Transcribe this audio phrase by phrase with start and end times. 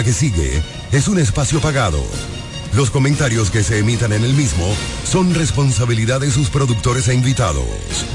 [0.00, 0.60] Que sigue
[0.90, 2.02] es un espacio pagado.
[2.74, 4.66] Los comentarios que se emitan en el mismo
[5.04, 7.66] son responsabilidad de sus productores e invitados.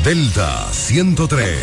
[0.03, 1.55] Delta 103.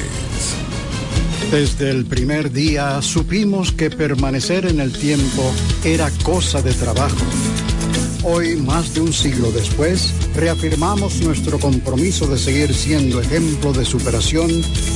[1.51, 5.53] Desde el primer día supimos que permanecer en el tiempo
[5.85, 7.25] era cosa de trabajo.
[8.23, 14.49] Hoy, más de un siglo después, reafirmamos nuestro compromiso de seguir siendo ejemplo de superación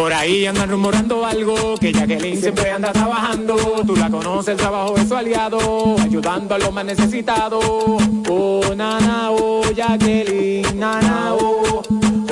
[0.00, 3.54] Por ahí andan rumorando algo, que Jacqueline siempre anda trabajando.
[3.86, 7.62] Tú la conoces, el trabajo de su aliado, ayudando a los más necesitados.
[7.66, 11.82] Oh, nana, oh, Jacqueline, nana, oh,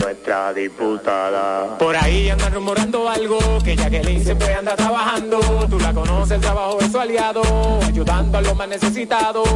[0.00, 1.78] nuestra diputada.
[1.78, 5.38] Por ahí andan rumorando algo, que Jacqueline siempre anda trabajando.
[5.68, 7.42] Tú la conoces, el trabajo de su aliado,
[7.86, 9.48] ayudando a los más necesitados.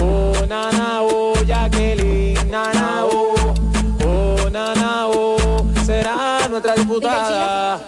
[0.00, 3.34] Oh, nana, oh, Jacqueline, nana, oh,
[4.04, 7.80] oh, nana, oh, será nuestra diputada.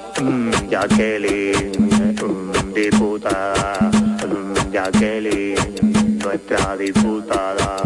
[0.68, 1.72] Jacqueline,
[2.74, 3.90] diputada,
[4.72, 7.76] Jacqueline, nuestra diputada.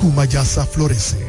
[0.00, 1.28] Cumayasa florece.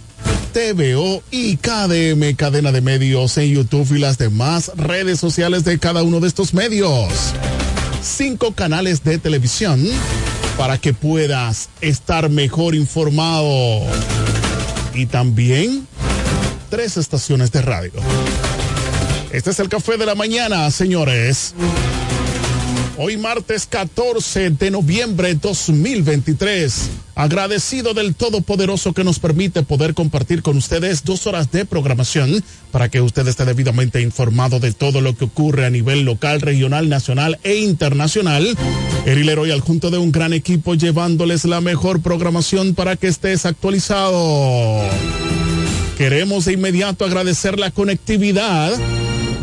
[0.51, 6.03] TVO y KDM, cadena de medios en YouTube y las demás redes sociales de cada
[6.03, 7.07] uno de estos medios.
[8.03, 9.87] Cinco canales de televisión
[10.57, 13.81] para que puedas estar mejor informado.
[14.93, 15.87] Y también
[16.69, 17.93] tres estaciones de radio.
[19.31, 21.55] Este es el café de la mañana, señores.
[23.03, 26.91] Hoy martes 14 de noviembre 2023.
[27.15, 32.89] Agradecido del Todopoderoso que nos permite poder compartir con ustedes dos horas de programación para
[32.89, 37.39] que usted esté debidamente informado de todo lo que ocurre a nivel local, regional, nacional
[37.43, 38.55] e internacional.
[39.07, 44.79] Eril al junto de un gran equipo llevándoles la mejor programación para que estés actualizado.
[45.97, 48.71] Queremos de inmediato agradecer la conectividad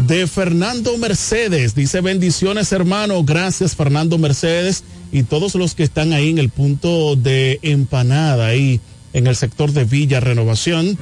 [0.08, 1.74] de Fernando Mercedes.
[1.74, 7.14] Dice bendiciones hermano, gracias Fernando Mercedes y todos los que están ahí en el punto
[7.14, 8.80] de empanada, ahí
[9.12, 10.98] en el sector de Villa Renovación.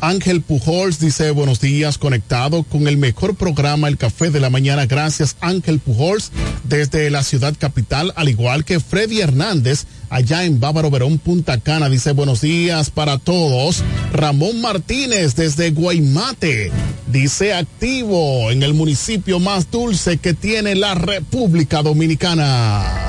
[0.00, 4.86] Ángel Pujols dice buenos días, conectado con el mejor programa El Café de la Mañana.
[4.86, 6.32] Gracias Ángel Pujols
[6.64, 11.88] desde la ciudad capital, al igual que Freddy Hernández allá en Bávaro Verón, Punta Cana.
[11.88, 13.82] Dice buenos días para todos.
[14.12, 16.70] Ramón Martínez desde Guaymate.
[17.10, 23.06] Dice activo en el municipio más dulce que tiene la República Dominicana.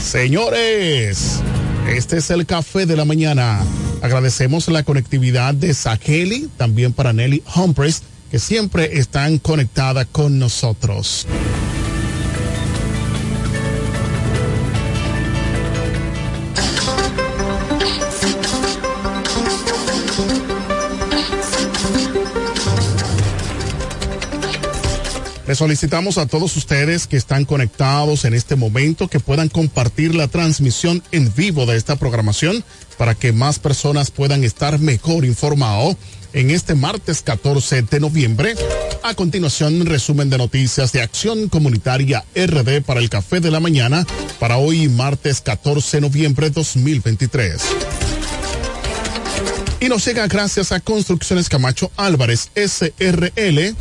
[0.00, 1.40] Señores,
[1.88, 3.60] este es el café de la mañana.
[4.02, 11.26] Agradecemos la conectividad de Saheli, también para Nelly Humphreys, que siempre están conectadas con nosotros.
[25.54, 31.02] Solicitamos a todos ustedes que están conectados en este momento que puedan compartir la transmisión
[31.12, 32.64] en vivo de esta programación
[32.98, 35.96] para que más personas puedan estar mejor informados
[36.32, 38.54] en este martes 14 de noviembre.
[39.04, 44.04] A continuación, resumen de noticias de Acción Comunitaria RD para el Café de la Mañana
[44.40, 47.62] para hoy martes 14 de noviembre 2023.
[49.78, 53.76] Y nos llega gracias a Construcciones Camacho Álvarez SRL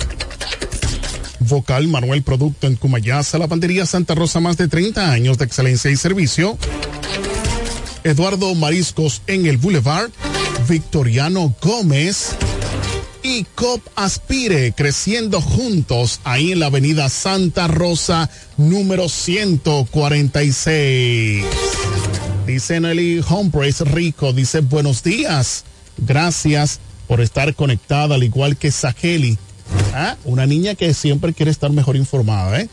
[1.44, 5.96] Vocal Manuel Producto en Cumayasa, Lavandería Santa Rosa, más de 30 años de excelencia y
[5.96, 6.58] servicio.
[8.04, 10.10] Eduardo Mariscos en el Boulevard,
[10.68, 12.36] Victoriano Gómez
[13.22, 21.46] y COP Aspire, creciendo juntos ahí en la avenida Santa Rosa, número 146.
[22.46, 25.64] Dice Nelly Humphreys Rico, dice buenos días,
[25.98, 29.38] gracias por estar conectada, al igual que Saheli
[29.94, 32.70] Ah, una niña que siempre quiere estar mejor informada, ¿eh?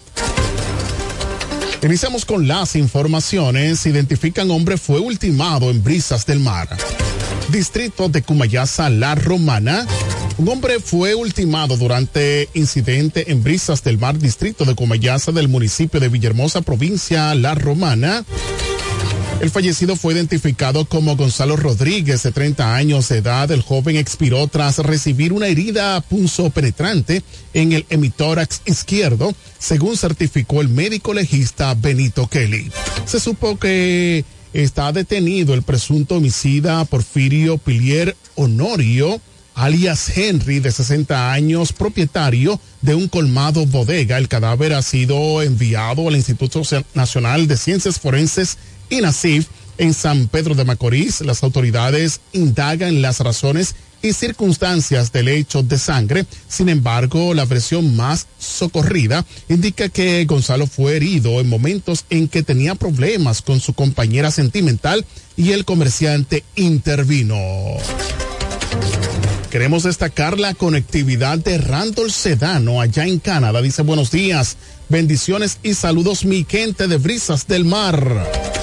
[1.83, 3.87] Iniciamos con las informaciones.
[3.87, 6.69] Identifican hombre fue ultimado en Brisas del Mar.
[7.49, 9.87] Distrito de Cumayasa, La Romana.
[10.37, 16.01] Un hombre fue ultimado durante incidente en Brisas del Mar, distrito de Cumayasa del municipio
[16.01, 18.25] de Villahermosa, provincia La Romana.
[19.41, 23.51] El fallecido fue identificado como Gonzalo Rodríguez, de 30 años de edad.
[23.51, 27.23] El joven expiró tras recibir una herida punzo penetrante
[27.55, 32.71] en el hemitórax izquierdo, según certificó el médico legista Benito Kelly.
[33.07, 39.23] Se supo que está detenido el presunto homicida Porfirio Pilier Honorio
[39.55, 44.17] alias Henry, de 60 años, propietario de un colmado bodega.
[44.17, 46.63] El cadáver ha sido enviado al Instituto
[46.95, 48.57] Nacional de Ciencias Forenses
[48.91, 49.47] INASIF
[49.79, 51.23] en San Pedro de Macorís.
[51.23, 56.27] Las autoridades indagan las razones y circunstancias del hecho de sangre.
[56.49, 62.43] Sin embargo, la versión más socorrida indica que Gonzalo fue herido en momentos en que
[62.43, 65.05] tenía problemas con su compañera sentimental
[65.37, 67.37] y el comerciante intervino.
[69.51, 73.61] Queremos destacar la conectividad de Randall Sedano allá en Canadá.
[73.61, 74.57] Dice buenos días,
[74.89, 78.60] bendiciones y saludos mi gente de Brisas del Mar.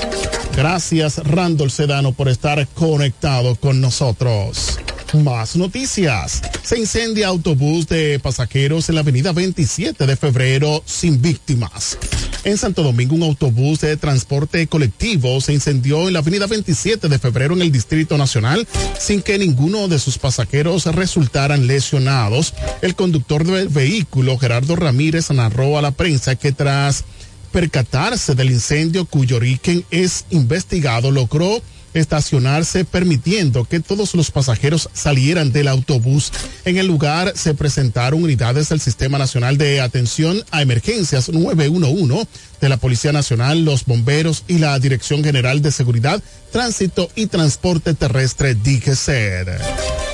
[0.58, 4.80] Gracias, Randall Sedano, por estar conectado con nosotros.
[5.14, 6.42] Más noticias.
[6.64, 12.00] Se incendia autobús de pasajeros en la avenida 27 de febrero sin víctimas.
[12.44, 17.20] En Santo Domingo, un autobús de transporte colectivo se incendió en la avenida 27 de
[17.20, 18.68] febrero en el Distrito Nacional
[19.00, 22.56] sin que ninguno de sus pasajeros resultaran lesionados.
[22.82, 27.06] El conductor del vehículo, Gerardo Ramírez, narró a la prensa que tras
[27.51, 31.62] percatarse del incendio cuyo origen es investigado, logró
[31.94, 36.32] estacionarse permitiendo que todos los pasajeros salieran del autobús.
[36.66, 42.27] En el lugar se presentaron unidades del Sistema Nacional de Atención a Emergencias 911
[42.62, 47.94] de la Policía Nacional, los bomberos y la Dirección General de Seguridad, Tránsito y Transporte
[47.94, 50.07] Terrestre DGCER.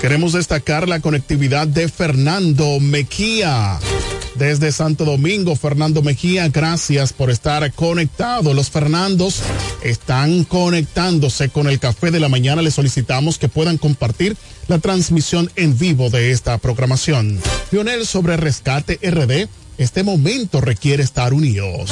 [0.00, 3.80] Queremos destacar la conectividad de Fernando Mejía.
[4.36, 8.54] Desde Santo Domingo, Fernando Mejía, gracias por estar conectado.
[8.54, 9.42] Los Fernandos
[9.82, 12.62] están conectándose con el café de la mañana.
[12.62, 14.36] Les solicitamos que puedan compartir
[14.68, 17.40] la transmisión en vivo de esta programación.
[17.72, 21.90] Lionel sobre Rescate RD, este momento requiere estar unidos.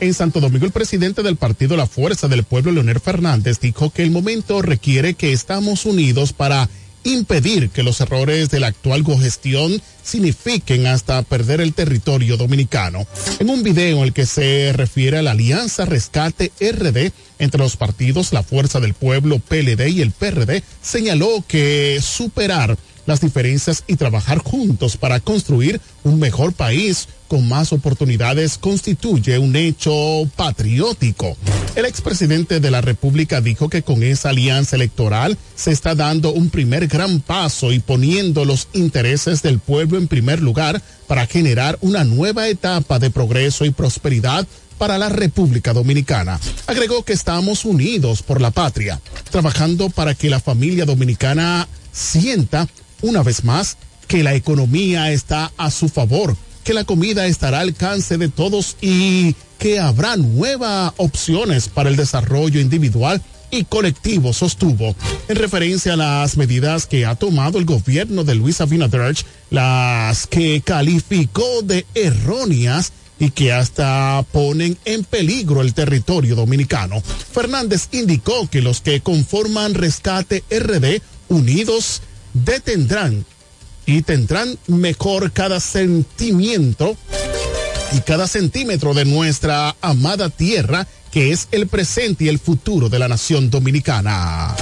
[0.00, 4.04] En Santo Domingo, el presidente del partido La Fuerza del Pueblo, Leonel Fernández, dijo que
[4.04, 6.68] el momento requiere que estamos unidos para
[7.02, 13.08] impedir que los errores de la actual gestión signifiquen hasta perder el territorio dominicano.
[13.40, 17.76] En un video en el que se refiere a la Alianza Rescate RD entre los
[17.76, 22.76] partidos La Fuerza del Pueblo, PLD y el PRD, señaló que superar
[23.08, 29.56] las diferencias y trabajar juntos para construir un mejor país con más oportunidades constituye un
[29.56, 31.34] hecho patriótico.
[31.74, 36.50] El expresidente de la República dijo que con esa alianza electoral se está dando un
[36.50, 42.04] primer gran paso y poniendo los intereses del pueblo en primer lugar para generar una
[42.04, 44.46] nueva etapa de progreso y prosperidad
[44.76, 46.38] para la República Dominicana.
[46.66, 49.00] Agregó que estamos unidos por la patria,
[49.30, 52.68] trabajando para que la familia dominicana sienta
[53.02, 53.76] una vez más
[54.06, 58.76] que la economía está a su favor, que la comida estará al alcance de todos
[58.80, 64.94] y que habrá nuevas opciones para el desarrollo individual y colectivo, sostuvo,
[65.28, 69.16] en referencia a las medidas que ha tomado el gobierno de Luis Abinader,
[69.50, 77.00] las que calificó de erróneas y que hasta ponen en peligro el territorio dominicano.
[77.00, 82.02] Fernández indicó que los que conforman Rescate RD, unidos
[82.34, 83.24] detendrán
[83.86, 86.96] y tendrán mejor cada sentimiento
[87.92, 92.98] y cada centímetro de nuestra amada tierra, que es el presente y el futuro de
[92.98, 94.54] la nación dominicana.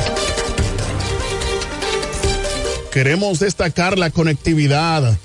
[2.92, 5.18] Queremos destacar la conectividad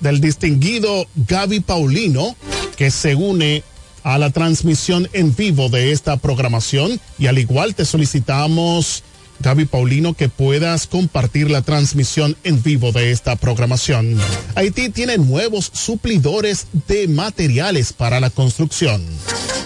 [0.00, 2.36] del distinguido Gaby Paulino,
[2.76, 3.62] que se une
[4.04, 9.02] a la transmisión en vivo de esta programación y al igual te solicitamos
[9.40, 14.18] Gaby Paulino, que puedas compartir la transmisión en vivo de esta programación.
[14.54, 19.04] Haití tiene nuevos suplidores de materiales para la construcción.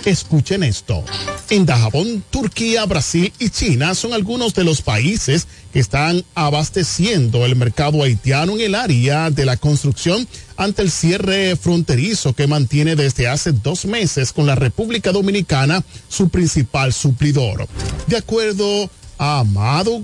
[0.05, 1.05] Escuchen esto.
[1.51, 7.57] En Dajabón, Turquía, Brasil y China son algunos de los países que están abasteciendo el
[7.57, 13.29] mercado haitiano en el área de la construcción ante el cierre fronterizo que mantiene desde
[13.29, 17.67] hace dos meses con la República Dominicana su principal suplidor.
[18.07, 20.03] De acuerdo Amado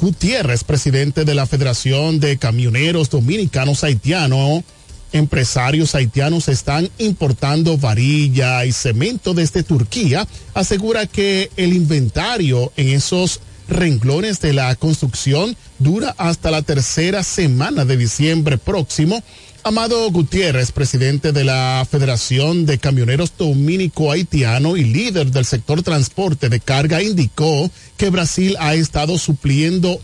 [0.00, 4.64] Gutiérrez, presidente de la Federación de Camioneros Dominicanos Haitianos,
[5.12, 13.40] empresarios haitianos están importando varilla y cemento desde Turquía, asegura que el inventario en esos
[13.68, 19.22] renglones de la construcción dura hasta la tercera semana de diciembre próximo.
[19.64, 26.48] Amado Gutiérrez, presidente de la Federación de Camioneros Dominico Haitiano y líder del sector transporte
[26.48, 30.00] de carga, indicó que Brasil ha estado supliendo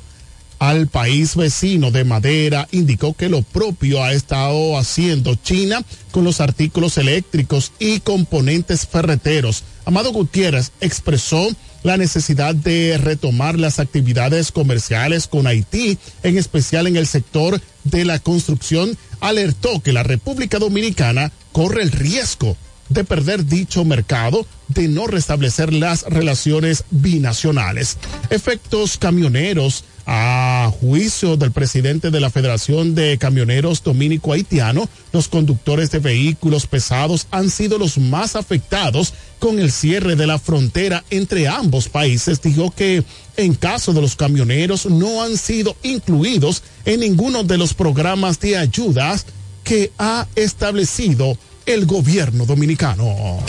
[0.61, 6.41] al país vecino de madera, indicó que lo propio ha estado haciendo China con los
[6.41, 9.65] artículos eléctricos y componentes ferreteros.
[9.85, 11.49] Amado Gutiérrez expresó
[11.83, 18.05] la necesidad de retomar las actividades comerciales con Haití, en especial en el sector de
[18.05, 22.57] la construcción, alertó que la República Dominicana corre el riesgo
[22.89, 27.99] de perder dicho mercado, de no restablecer las relaciones binacionales.
[28.31, 35.91] Efectos camioneros a juicio del presidente de la Federación de Camioneros Dominico Haitiano, los conductores
[35.91, 41.47] de vehículos pesados han sido los más afectados con el cierre de la frontera entre
[41.47, 42.41] ambos países.
[42.41, 43.05] Dijo que
[43.37, 48.57] en caso de los camioneros no han sido incluidos en ninguno de los programas de
[48.57, 49.27] ayudas
[49.63, 51.37] que ha establecido
[51.67, 53.41] el gobierno dominicano.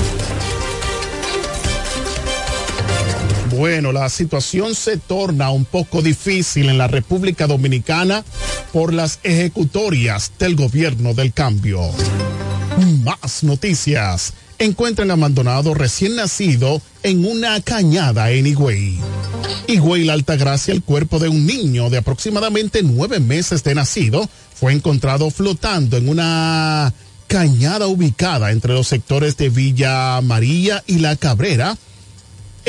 [3.60, 8.24] Bueno, la situación se torna un poco difícil en la República Dominicana
[8.72, 11.82] por las ejecutorias del gobierno del cambio.
[13.04, 14.32] Más noticias.
[14.60, 18.98] Encuentran abandonado recién nacido en una cañada en Higüey.
[19.67, 24.72] Higüey, la Altagracia, el cuerpo de un niño de aproximadamente nueve meses de nacido fue
[24.72, 26.93] encontrado flotando en una
[27.28, 31.78] cañada ubicada entre los sectores de Villa María y La Cabrera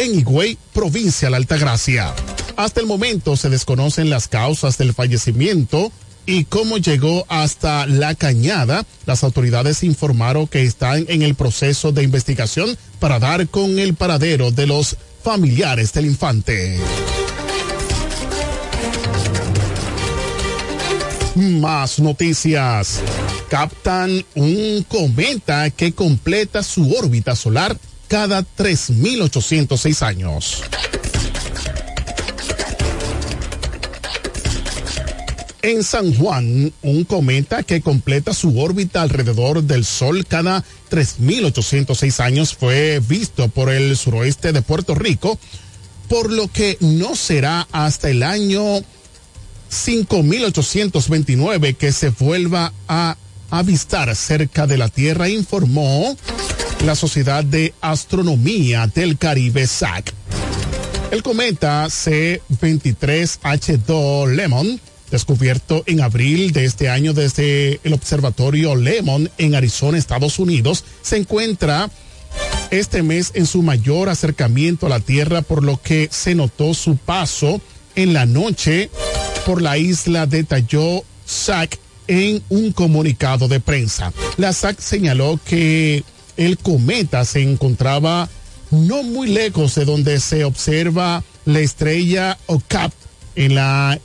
[0.01, 2.15] en Higüey, provincia de la Altagracia.
[2.57, 5.93] Hasta el momento se desconocen las causas del fallecimiento
[6.25, 8.87] y cómo llegó hasta la cañada.
[9.05, 14.51] Las autoridades informaron que están en el proceso de investigación para dar con el paradero
[14.51, 16.79] de los familiares del infante.
[21.35, 23.01] Más noticias.
[23.51, 27.77] Captan un cometa que completa su órbita solar
[28.11, 30.63] cada 3.806 años.
[35.63, 42.57] En San Juan, un cometa que completa su órbita alrededor del Sol cada 3.806 años
[42.57, 45.39] fue visto por el suroeste de Puerto Rico,
[46.09, 48.81] por lo que no será hasta el año
[49.71, 53.17] 5.829 que se vuelva a
[53.51, 56.17] avistar cerca de la Tierra, informó
[56.85, 60.15] la Sociedad de Astronomía del Caribe SAC.
[61.11, 69.57] El cometa C23H2 Lemon, descubierto en abril de este año desde el Observatorio Lemon en
[69.57, 71.91] Arizona, Estados Unidos, se encuentra
[72.71, 76.97] este mes en su mayor acercamiento a la Tierra, por lo que se notó su
[76.97, 77.61] paso
[77.97, 78.89] en la noche
[79.45, 81.77] por la isla de Tayo SAC
[82.11, 84.13] en un comunicado de prensa.
[84.37, 86.03] La SAC señaló que
[86.37, 88.29] el cometa se encontraba
[88.73, 92.93] no muy lejos de donde se observa la estrella OCAP
[93.37, 94.01] en la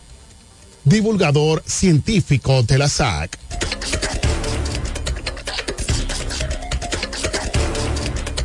[0.84, 3.38] divulgador científico de la SAC.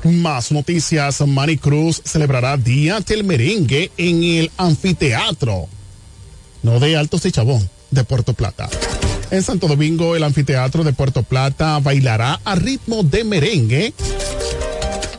[0.10, 1.22] Más noticias.
[1.22, 5.68] Manny Cruz celebrará Día del Merengue en el anfiteatro.
[6.64, 8.70] No de Altos de Chabón, de Puerto Plata.
[9.30, 13.94] En Santo Domingo, el anfiteatro de Puerto Plata bailará a ritmo de merengue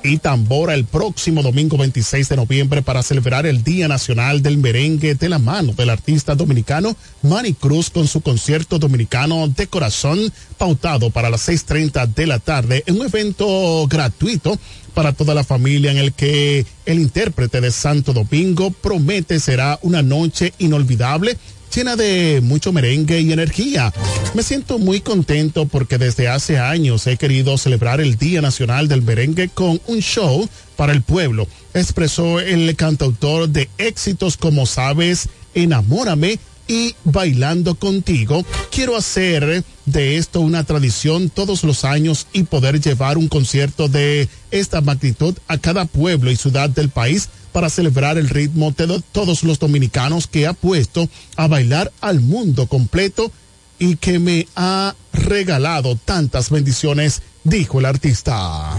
[0.02, 5.14] y Tambora el próximo domingo 26 de noviembre para celebrar el Día Nacional del Merengue
[5.14, 11.10] de la mano del artista dominicano Manny Cruz con su concierto dominicano de corazón pautado
[11.10, 14.58] para las 6.30 de la tarde en un evento gratuito
[14.94, 20.02] para toda la familia en el que el intérprete de Santo Domingo promete será una
[20.02, 21.36] noche inolvidable
[21.74, 23.92] llena de mucho merengue y energía.
[24.34, 29.02] Me siento muy contento porque desde hace años he querido celebrar el Día Nacional del
[29.02, 36.38] Merengue con un show para el pueblo, expresó el cantautor de éxitos como sabes, enamórame
[36.70, 38.44] y bailando contigo.
[38.70, 44.28] Quiero hacer de esto una tradición todos los años y poder llevar un concierto de
[44.52, 49.42] esta magnitud a cada pueblo y ciudad del país para celebrar el ritmo de todos
[49.42, 53.32] los dominicanos que ha puesto a bailar al mundo completo
[53.80, 58.76] y que me ha regalado tantas bendiciones, dijo el artista.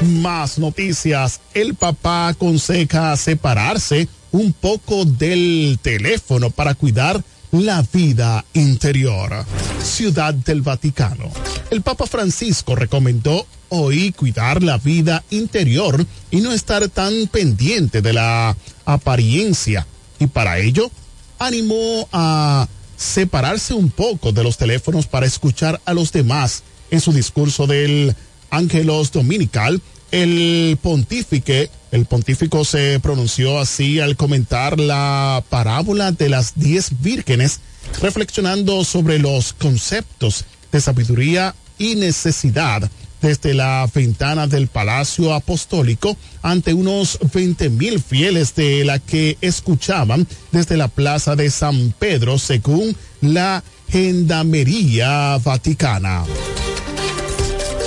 [0.00, 1.40] Más noticias.
[1.54, 9.44] El papá aconseja separarse un poco del teléfono para cuidar la vida interior.
[9.82, 11.30] Ciudad del Vaticano.
[11.70, 18.12] El Papa Francisco recomendó hoy cuidar la vida interior y no estar tan pendiente de
[18.12, 19.86] la apariencia.
[20.18, 20.90] Y para ello,
[21.38, 26.62] animó a separarse un poco de los teléfonos para escuchar a los demás.
[26.90, 28.16] En su discurso del
[28.50, 36.54] Ángelos Dominical, el pontífice, el pontífico se pronunció así al comentar la parábola de las
[36.56, 37.60] diez vírgenes,
[38.00, 42.90] reflexionando sobre los conceptos de sabiduría y necesidad
[43.20, 50.26] desde la ventana del Palacio Apostólico ante unos 20 mil fieles de la que escuchaban
[50.52, 56.24] desde la Plaza de San Pedro según la Gendarmería Vaticana.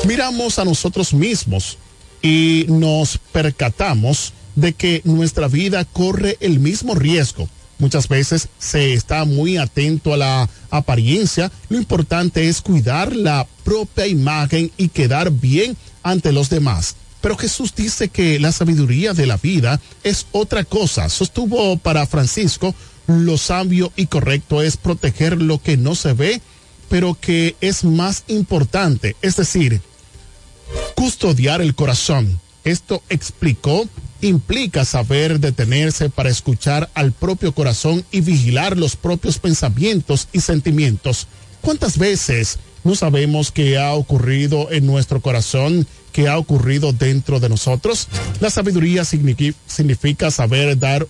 [0.06, 1.78] Miramos a nosotros mismos
[2.22, 7.50] y nos percatamos de que nuestra vida corre el mismo riesgo.
[7.80, 11.52] Muchas veces se está muy atento a la apariencia.
[11.70, 16.96] Lo importante es cuidar la propia imagen y quedar bien ante los demás.
[17.22, 21.10] Pero Jesús dice que la sabiduría de la vida es otra cosa.
[21.10, 22.76] Sostuvo para Francisco,
[23.08, 26.42] lo sabio y correcto es proteger lo que no se ve,
[26.90, 29.16] pero que es más importante.
[29.22, 29.82] Es decir,
[30.96, 32.40] custodiar el corazón.
[32.64, 33.88] Esto explicó
[34.22, 41.28] implica saber detenerse para escuchar al propio corazón y vigilar los propios pensamientos y sentimientos.
[41.62, 47.50] ¿Cuántas veces no sabemos qué ha ocurrido en nuestro corazón, qué ha ocurrido dentro de
[47.50, 48.08] nosotros?
[48.40, 51.08] La sabiduría significa saber dar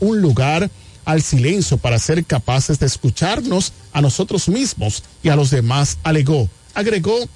[0.00, 0.70] un lugar
[1.04, 6.48] al silencio para ser capaces de escucharnos a nosotros mismos y a los demás, alegó.
[6.74, 7.28] Agregó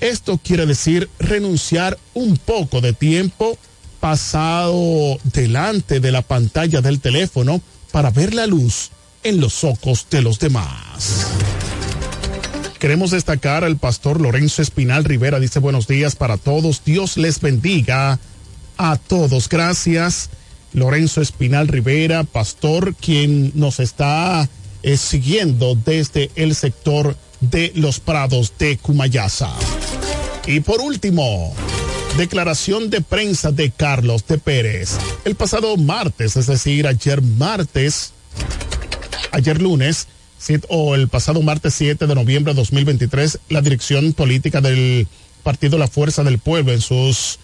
[0.00, 3.58] esto quiere decir renunciar un poco de tiempo
[4.00, 7.60] pasado delante de la pantalla del teléfono
[7.92, 8.90] para ver la luz
[9.22, 11.26] en los ojos de los demás.
[12.78, 15.38] Queremos destacar al pastor Lorenzo Espinal Rivera.
[15.38, 16.82] Dice buenos días para todos.
[16.82, 18.18] Dios les bendiga
[18.78, 19.50] a todos.
[19.50, 20.30] Gracias.
[20.72, 24.48] Lorenzo Espinal Rivera, pastor, quien nos está
[24.82, 29.52] eh, siguiendo desde el sector de los prados de Cumayasa.
[30.46, 31.54] Y por último,
[32.16, 34.98] declaración de prensa de Carlos de Pérez.
[35.24, 38.12] El pasado martes, es decir, ayer martes,
[39.32, 40.08] ayer lunes,
[40.68, 45.06] o el pasado martes 7 de noviembre de 2023, la dirección política del
[45.42, 47.38] Partido La Fuerza del Pueblo en sus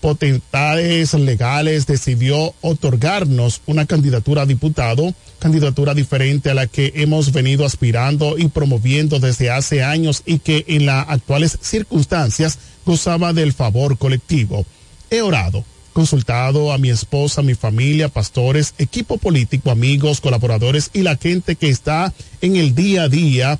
[0.00, 7.64] potestades legales decidió otorgarnos una candidatura a diputado, candidatura diferente a la que hemos venido
[7.64, 13.98] aspirando y promoviendo desde hace años y que en las actuales circunstancias gozaba del favor
[13.98, 14.64] colectivo.
[15.10, 21.16] He orado, consultado a mi esposa, mi familia, pastores, equipo político, amigos, colaboradores y la
[21.16, 23.58] gente que está en el día a día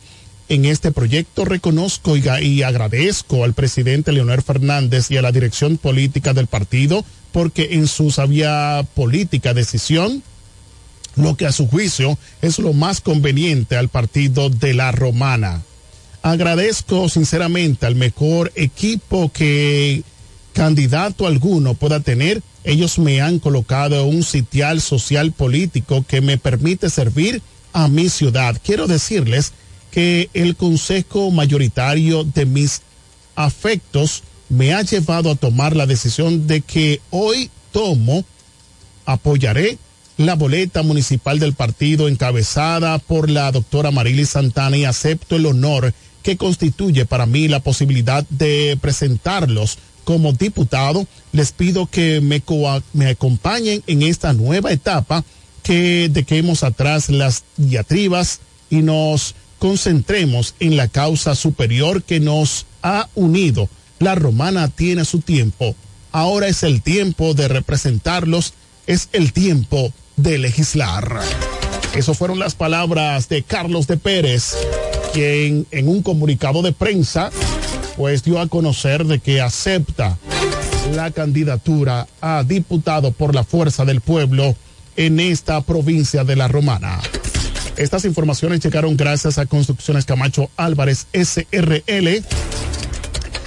[0.51, 6.35] en este proyecto reconozco y, agradezco al presidente Leonel Fernández y a la dirección política
[6.35, 10.25] del partido porque en su sabia política decisión,
[11.15, 15.63] lo que a su juicio es lo más conveniente al partido de la Romana.
[16.23, 20.03] Agradezco sinceramente al mejor equipo que
[20.53, 22.43] candidato alguno pueda tener.
[22.65, 27.41] Ellos me han colocado un sitial social político que me permite servir
[27.73, 28.61] a mi ciudad.
[28.65, 29.53] Quiero decirles
[29.91, 32.83] que el consejo mayoritario de mis
[33.35, 38.25] afectos me ha llevado a tomar la decisión de que hoy tomo,
[39.07, 39.79] apoyaré
[40.17, 45.95] la boleta municipal del partido encabezada por la doctora Marily Santana y acepto el honor
[46.23, 52.43] que constituye para mí la posibilidad de presentarlos como diputado, les pido que me,
[52.93, 55.25] me acompañen en esta nueva etapa,
[55.63, 63.09] que dejemos atrás las diatribas y nos concentremos en la causa superior que nos ha
[63.15, 63.69] unido.
[64.01, 65.77] La romana tiene su tiempo.
[66.11, 68.55] Ahora es el tiempo de representarlos,
[68.89, 71.21] es el tiempo de legislar.
[71.95, 74.55] Esas fueron las palabras de Carlos de Pérez,
[75.13, 77.31] quien en un comunicado de prensa
[77.97, 80.17] pues dio a conocer de que acepta
[80.95, 84.57] la candidatura a diputado por la fuerza del pueblo
[84.97, 86.99] en esta provincia de La Romana.
[87.81, 92.23] Estas informaciones llegaron gracias a Construcciones Camacho Álvarez SRL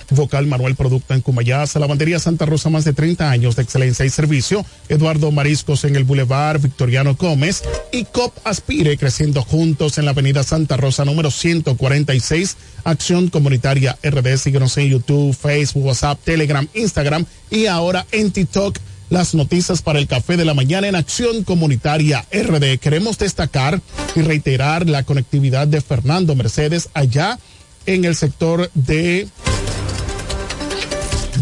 [0.09, 4.09] Vocal Manuel Producto en Cumayasa, Lavandería Santa Rosa, más de 30 años de excelencia y
[4.09, 7.61] servicio, Eduardo Mariscos en el Boulevard Victoriano Gómez.
[7.91, 14.37] Y COP Aspire creciendo juntos en la Avenida Santa Rosa número 146, Acción Comunitaria RD,
[14.37, 18.79] síguenos en YouTube, Facebook, WhatsApp, Telegram, Instagram y ahora en TikTok
[19.13, 22.79] las noticias para el café de la mañana en Acción Comunitaria RD.
[22.79, 23.79] Queremos destacar
[24.15, 27.37] y reiterar la conectividad de Fernando Mercedes allá
[27.85, 29.27] en el sector de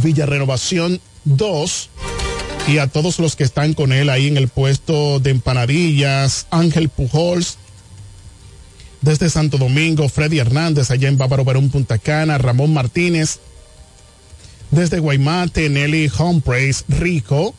[0.04, 1.90] Villa Renovación 2
[2.68, 6.90] y a todos los que están con él ahí en el puesto de empanadillas, Ángel
[6.90, 7.58] Pujols,
[9.00, 13.40] desde Santo Domingo, Freddy Hernández allá en Bávaro Barón Punta Cana, Ramón Martínez,
[14.72, 17.56] desde Guaymate, Nelly Humphreys, Rico,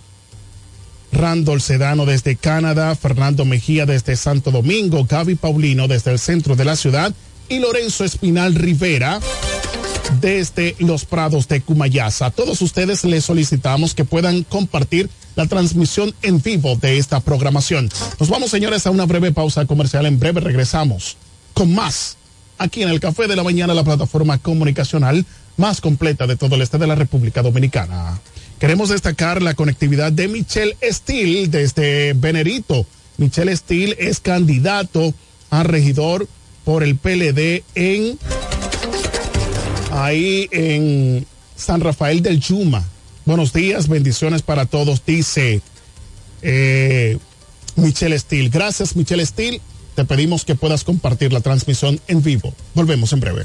[1.12, 6.64] Randall Sedano desde Canadá, Fernando Mejía desde Santo Domingo, Gaby Paulino desde el centro de
[6.64, 7.14] la ciudad
[7.48, 9.20] y Lorenzo Espinal Rivera
[10.20, 12.26] desde los prados de Cumayasa.
[12.26, 17.88] A todos ustedes les solicitamos que puedan compartir la transmisión en vivo de esta programación.
[18.18, 20.06] Nos vamos, señores, a una breve pausa comercial.
[20.06, 21.16] En breve regresamos
[21.54, 22.16] con más
[22.58, 25.24] aquí en el Café de la Mañana, la plataforma comunicacional
[25.56, 28.20] más completa de todo el este de la República Dominicana.
[28.62, 32.86] Queremos destacar la conectividad de Michelle Steele desde Venerito.
[33.16, 35.12] Michelle Steele es candidato
[35.50, 36.28] a regidor
[36.64, 38.20] por el PLD en
[39.90, 42.84] ahí en San Rafael del Chuma.
[43.24, 45.60] Buenos días, bendiciones para todos, dice
[46.42, 47.18] eh,
[47.74, 48.48] Michelle Steele.
[48.48, 49.60] Gracias, Michelle Steele.
[49.96, 52.54] Te pedimos que puedas compartir la transmisión en vivo.
[52.76, 53.44] Volvemos en breve.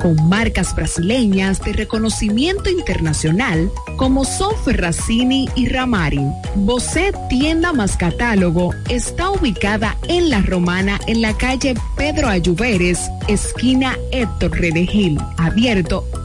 [0.00, 6.20] con marcas brasileñas de reconocimiento internacional como son Ferracini y Ramari.
[6.54, 13.96] Bosé Tienda más Catálogo está ubicada en La Romana en la calle Pedro Ayuberes, esquina
[14.12, 16.04] Héctor Redegil, abierto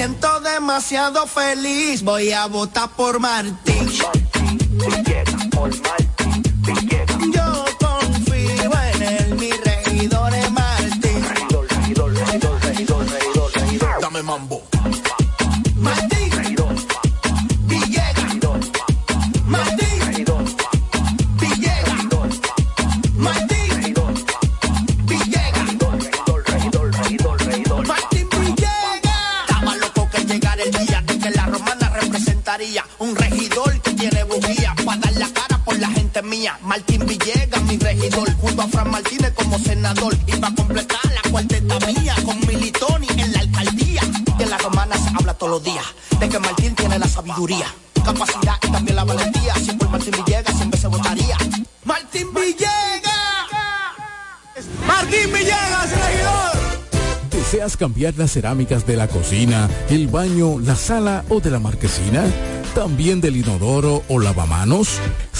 [0.00, 3.86] siento demasiado feliz, voy a votar por Martín.
[7.34, 11.22] Yo confío en él, mi regidor es Martín.
[14.00, 14.62] Dame mambo.
[36.70, 41.80] Martín Villegas, mi regidor, junto a Fran Martínez como senador y para completar la cuarteta
[41.80, 44.02] mía con Militoni en la alcaldía.
[44.38, 45.84] De la romana se habla todos los días
[46.20, 47.66] de que Martín tiene la sabiduría,
[48.04, 49.52] capacidad y también la valentía.
[49.56, 51.36] Si por Martín Villegas siempre se votaría.
[51.82, 53.10] Martín Villegas.
[54.86, 56.80] Martín Villegas, regidor.
[57.32, 62.22] ¿Deseas cambiar las cerámicas de la cocina, el baño, la sala o de la marquesina?
[62.76, 65.00] ¿También del inodoro o lavamanos?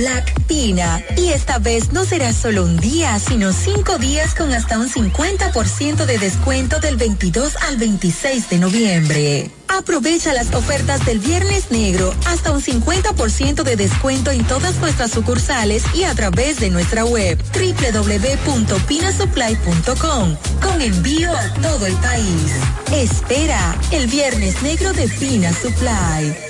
[0.00, 4.78] Black Pina y esta vez no será solo un día, sino cinco días con hasta
[4.78, 9.50] un 50% de descuento del 22 al 26 de noviembre.
[9.68, 15.84] Aprovecha las ofertas del Viernes Negro, hasta un 50% de descuento en todas nuestras sucursales
[15.94, 22.54] y a través de nuestra web www.pinasupply.com con envío a todo el país.
[22.90, 26.49] Espera el Viernes Negro de Pina Supply.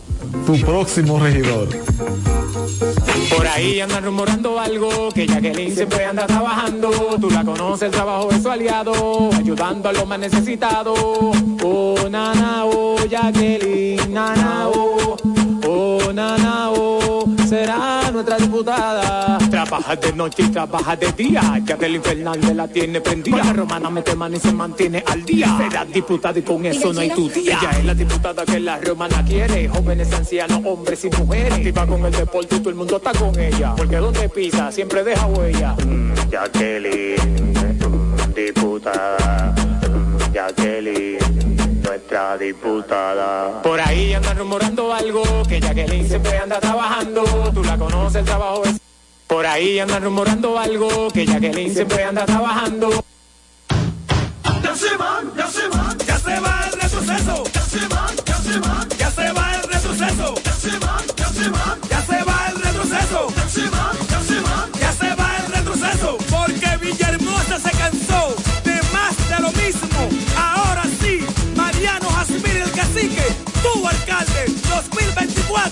[0.45, 1.69] tu próximo regidor.
[3.35, 6.89] Por ahí andan rumorando algo, que Jacqueline siempre anda trabajando.
[7.19, 10.97] Tú la conoces, el trabajo de su aliado, ayudando a los más necesitados.
[11.63, 15.15] Oh, nana, oh, Jacqueline, nana, oh,
[15.67, 19.37] oh, nana, oh, será nuestra diputada.
[19.49, 21.41] Trabaja de noche y trabaja de día.
[21.65, 23.43] Jacqueline Fernández la tiene prendida.
[23.43, 25.57] La romana mete mano y se mantiene al día.
[25.57, 27.59] Será diputada y con eso no hay tu día.
[27.59, 29.67] Ella es la diputada que la romana quiere.
[29.67, 31.51] Jóvenes, ancianos, hombres y mujeres.
[31.51, 33.73] Activa con el deporte y todo el mundo está con ella.
[33.75, 35.75] Porque donde pisa siempre deja huella.
[36.29, 39.53] Jacqueline, mm, diputada,
[39.89, 41.30] mm, Jacqueline,
[41.91, 43.61] nuestra diputada.
[43.61, 47.23] Por ahí andan rumorando algo, que Jacqueline siempre anda trabajando.
[47.53, 48.79] Tú la conoces, el trabajo es...
[49.27, 53.03] Por ahí andan rumorando algo, que Jacqueline siempre anda trabajando.
[54.63, 57.43] Ya se van, ya se van, ya se va el retroceso.
[57.53, 60.35] Ya se van, ya se van, ya se va el retroceso.
[60.45, 61.90] Ya se van, ya se van,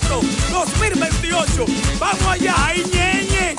[0.08, 0.20] 2024,
[0.50, 1.66] 2028.
[1.98, 3.56] Vamos allá, ahí ñeñe,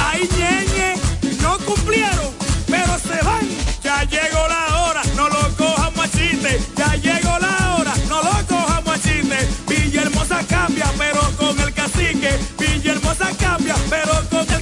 [0.00, 0.94] ahí ñeñe,
[1.42, 2.30] no cumplieron,
[2.66, 3.48] pero se van.
[3.82, 6.60] Ya llegó la hora, no lo cojan machiste.
[6.76, 9.48] Ya llegó la hora, no lo cojan machiste.
[9.68, 12.38] Villahermosa cambia, pero con el cacique.
[12.58, 14.61] Villahermosa cambia, pero con el.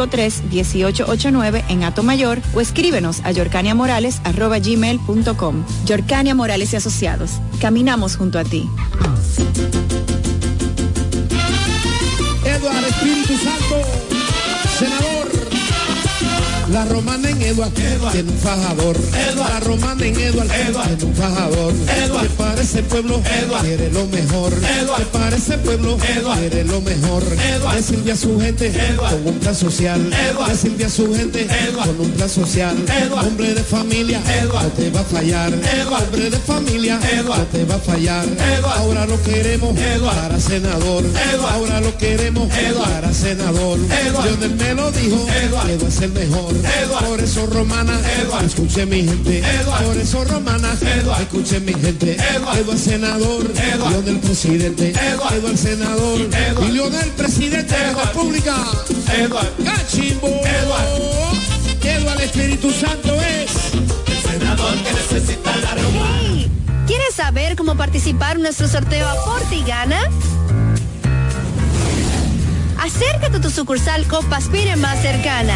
[0.07, 5.65] 809-553-1889 en Atomayor o escríbenos a yorcaniamorales.gmail.com.
[5.85, 7.31] Yorcania Morales y Asociados.
[7.59, 8.69] Caminamos junto a ti.
[12.45, 13.75] Eduardo Espíritu Santo,
[14.77, 15.10] senador.
[16.71, 18.97] La romana en Eduard, tiene un fajador.
[19.35, 21.73] La romana en Eduard, tiene un fajador.
[21.73, 23.21] Que para ese pueblo
[23.61, 24.53] quiere lo mejor.
[24.53, 27.23] Que para ese pueblo quiere lo mejor.
[27.73, 30.09] Le sirve a su gente con un plan social.
[30.09, 32.77] Le sirve a su gente con un plan social.
[33.11, 35.51] Hombre de familia, no te va a fallar.
[35.51, 38.25] Hombre de familia, no te va a fallar.
[38.77, 41.03] Ahora lo queremos para senador.
[41.51, 43.77] Ahora lo queremos para senador.
[44.23, 46.60] Lionel me lo dijo, Eduard es el mejor.
[47.07, 47.99] Por eso romana,
[48.45, 49.43] escuche mi gente.
[49.85, 50.69] Por eso romana,
[51.19, 52.17] escuche mi gente.
[52.35, 53.51] Eduard senador,
[53.89, 54.91] Lionel presidente.
[54.91, 56.19] Eduard senador,
[56.67, 58.55] y Lionel presidente de la República.
[59.63, 60.27] Cachimbo.
[61.83, 66.47] Eduard Espíritu Santo es el senador que necesita la romana.
[66.85, 70.01] ¿Quieres saber cómo participar en nuestro sorteo Aporte y Gana?
[72.77, 75.55] Acércate a tu sucursal Copaspire más cercana.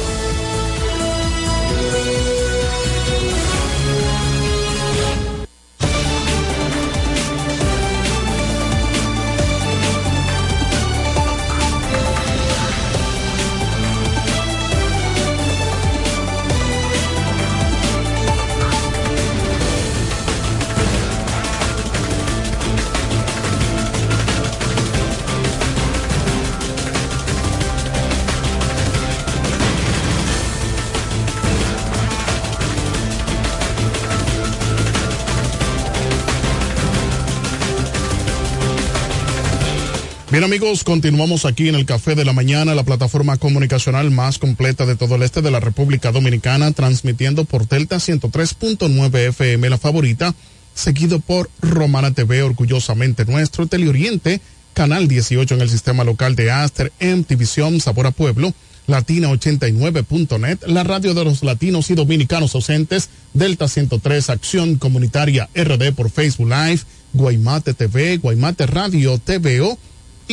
[40.31, 44.85] Bien amigos, continuamos aquí en el Café de la Mañana, la plataforma comunicacional más completa
[44.85, 50.33] de todo el este de la República Dominicana, transmitiendo por Delta 103.9 FM, la favorita,
[50.73, 54.39] seguido por Romana TV, orgullosamente nuestro, Teleoriente,
[54.73, 58.53] Canal 18 en el sistema local de Aster, MTVision, Sabor a Pueblo,
[58.87, 66.09] Latina89.net, la radio de los latinos y dominicanos ausentes, Delta 103, Acción Comunitaria RD por
[66.09, 69.77] Facebook Live, Guaymate TV, Guaymate Radio TVO,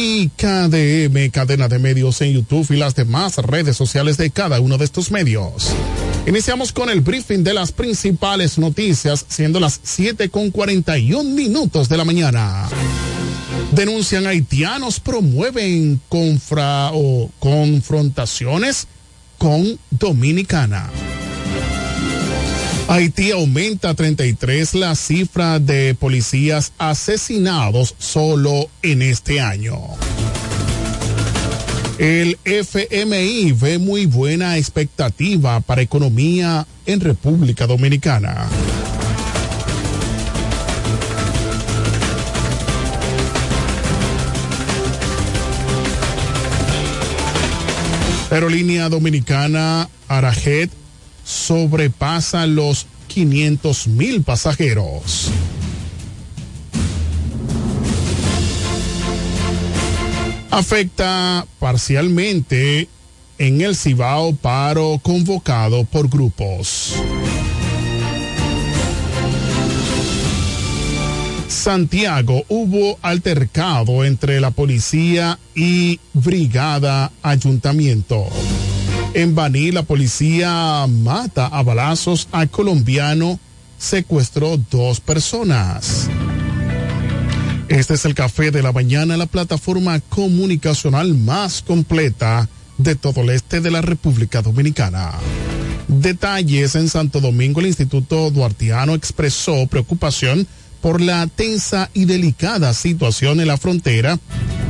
[0.01, 4.79] y KDM, cadena de medios en YouTube y las demás redes sociales de cada uno
[4.79, 5.73] de estos medios.
[6.25, 11.97] Iniciamos con el briefing de las principales noticias, siendo las 7 con 41 minutos de
[11.97, 12.69] la mañana.
[13.73, 18.87] Denuncian haitianos promueven confra o confrontaciones
[19.37, 20.91] con Dominicana.
[22.91, 29.77] Haití aumenta a 33 la cifra de policías asesinados solo en este año.
[31.99, 38.49] El FMI ve muy buena expectativa para economía en República Dominicana.
[48.31, 50.71] Aerolínea Dominicana Arajet
[51.29, 55.29] sobrepasa los 500 mil pasajeros.
[60.51, 62.89] Afecta parcialmente
[63.37, 66.95] en el Cibao paro convocado por grupos.
[71.47, 78.27] Santiago hubo altercado entre la policía y brigada ayuntamiento.
[79.19, 83.41] En Baní, la policía mata a balazos a colombiano,
[83.77, 86.09] secuestró dos personas.
[87.69, 93.31] Este es el café de la mañana, la plataforma comunicacional más completa de todo el
[93.31, 95.11] este de la República Dominicana.
[95.89, 100.47] Detalles en Santo Domingo, el Instituto Duartiano expresó preocupación
[100.81, 104.17] por la tensa y delicada situación en la frontera,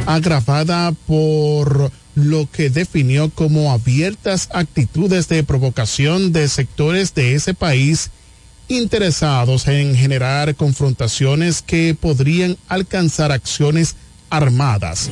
[0.07, 8.11] agravada por lo que definió como abiertas actitudes de provocación de sectores de ese país
[8.69, 13.97] interesados en generar confrontaciones que podrían alcanzar acciones
[14.31, 15.09] armadas.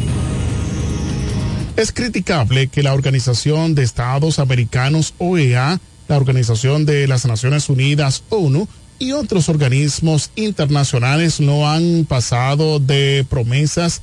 [1.76, 8.24] Es criticable que la Organización de Estados Americanos OEA, la Organización de las Naciones Unidas
[8.28, 14.00] ONU y otros organismos internacionales no han pasado de promesas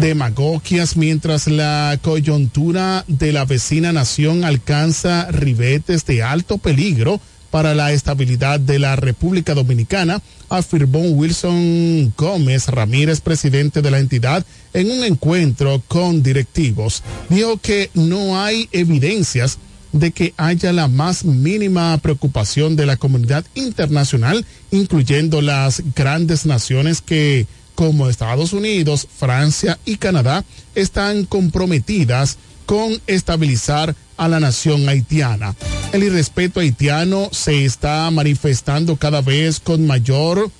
[0.00, 7.20] demagogias mientras la coyuntura de la vecina nación alcanza ribetes de alto peligro
[7.50, 10.20] para la estabilidad de la República Dominicana,
[10.50, 14.44] afirmó Wilson Gómez Ramírez, presidente de la entidad,
[14.74, 17.02] en un encuentro con directivos.
[17.30, 19.58] Dijo que no hay evidencias
[19.92, 27.00] de que haya la más mínima preocupación de la comunidad internacional, incluyendo las grandes naciones
[27.00, 27.46] que
[27.76, 35.54] como Estados Unidos, Francia y Canadá están comprometidas con estabilizar a la nación haitiana.
[35.92, 40.50] El irrespeto haitiano se está manifestando cada vez con mayor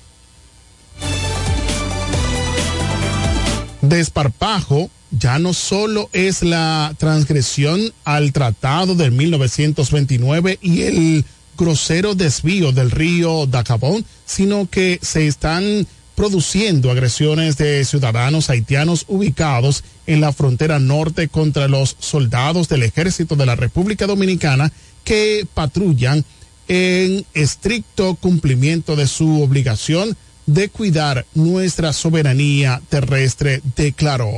[3.81, 4.89] desparpajo.
[5.11, 11.25] Ya no solo es la transgresión al tratado de 1929 y el
[11.57, 15.87] grosero desvío del río Dacabón, sino que se están
[16.17, 23.35] produciendo agresiones de ciudadanos haitianos ubicados en la frontera norte contra los soldados del ejército
[23.35, 26.25] de la República Dominicana que patrullan
[26.67, 34.31] en estricto cumplimiento de su obligación de cuidar nuestra soberanía terrestre, declaró.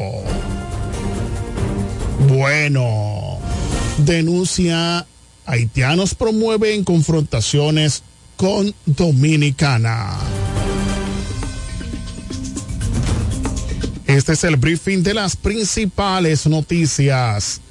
[2.27, 3.37] Bueno,
[3.99, 5.07] denuncia
[5.45, 8.03] haitianos promueven confrontaciones
[8.35, 10.17] con Dominicana.
[14.09, 17.61] Este es el briefing de las principales noticias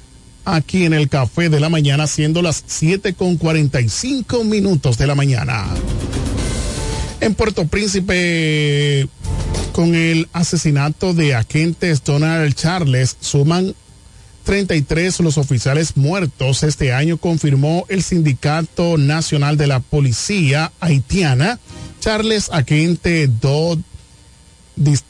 [0.45, 5.15] aquí en el Café de la Mañana, siendo las 7 con 45 minutos de la
[5.15, 5.67] mañana.
[7.19, 9.09] En Puerto Príncipe,
[9.73, 13.75] con el asesinato de agentes Donald Charles, suman
[14.45, 21.59] 33 los oficiales muertos este año, confirmó el Sindicato Nacional de la Policía Haitiana.
[21.99, 23.79] Charles, agente Dodd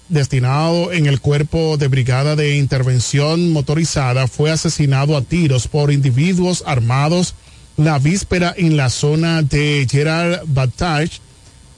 [0.08, 6.64] destinado en el cuerpo de brigada de intervención motorizada, fue asesinado a tiros por individuos
[6.66, 7.36] armados
[7.78, 11.22] la víspera en la zona de Gerard Batage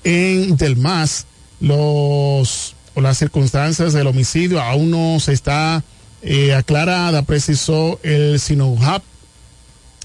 [0.03, 1.27] en Delmas.
[1.59, 5.83] Los o las circunstancias del homicidio aún no se está
[6.23, 9.01] eh, aclarada, precisó el Sinohab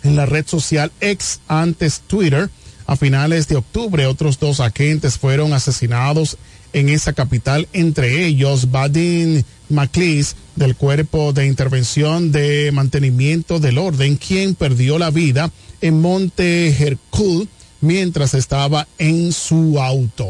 [0.03, 2.51] en la red social ex antes Twitter.
[2.87, 6.37] A finales de octubre, otros dos agentes fueron asesinados
[6.77, 14.17] en esa capital, entre ellos Badin McLeese del Cuerpo de Intervención de Mantenimiento del Orden,
[14.17, 15.51] quien perdió la vida
[15.81, 17.49] en Monte Hercule
[17.81, 20.29] mientras estaba en su auto.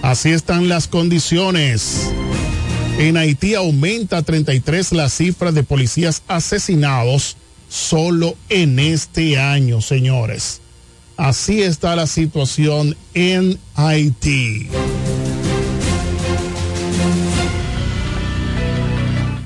[0.00, 2.10] Así están las condiciones.
[2.98, 7.36] En Haití aumenta 33 la cifra de policías asesinados
[7.68, 10.62] solo en este año, señores.
[11.18, 14.68] Así está la situación en Haití.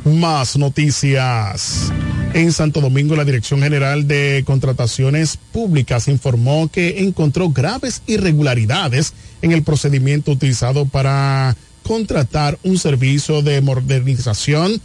[0.04, 1.90] Más noticias.
[2.34, 9.52] En Santo Domingo, la Dirección General de Contrataciones Públicas informó que encontró graves irregularidades en
[9.52, 14.78] el procedimiento utilizado para contratar un servicio de modernización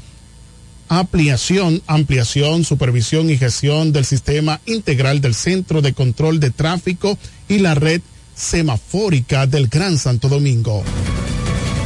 [0.89, 7.17] ampliación, ampliación, supervisión y gestión del sistema integral del Centro de Control de Tráfico
[7.47, 8.01] y la red
[8.35, 10.83] semafórica del Gran Santo Domingo.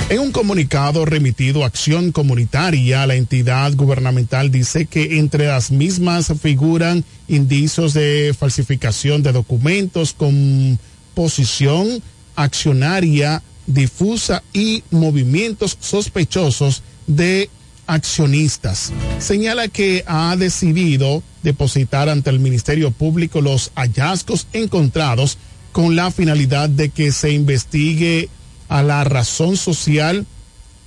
[0.09, 6.33] En un comunicado remitido a Acción Comunitaria, la entidad gubernamental dice que entre las mismas
[6.41, 10.77] figuran indicios de falsificación de documentos con
[11.13, 12.03] posición
[12.35, 17.49] accionaria difusa y movimientos sospechosos de
[17.91, 18.93] accionistas.
[19.19, 25.37] Señala que ha decidido depositar ante el Ministerio Público los hallazgos encontrados
[25.73, 28.29] con la finalidad de que se investigue
[28.69, 30.25] a la razón social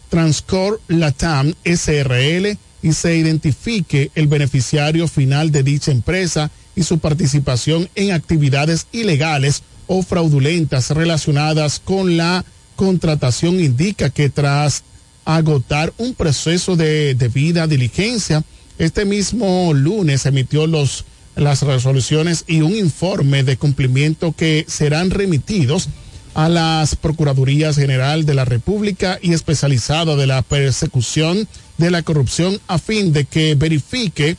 [0.08, 7.90] Transcor Latam SRL y se identifique el beneficiario final de dicha empresa y su participación
[7.96, 12.46] en actividades ilegales o fraudulentas relacionadas con la
[12.76, 14.84] contratación indica que tras
[15.24, 18.44] agotar un proceso de debida diligencia.
[18.78, 21.04] Este mismo lunes emitió los,
[21.36, 25.88] las resoluciones y un informe de cumplimiento que serán remitidos
[26.34, 31.48] a las Procuradurías General de la República y especializada de la persecución
[31.78, 34.36] de la corrupción a fin de que verifique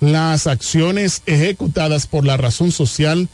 [0.00, 3.28] las acciones ejecutadas por la razón social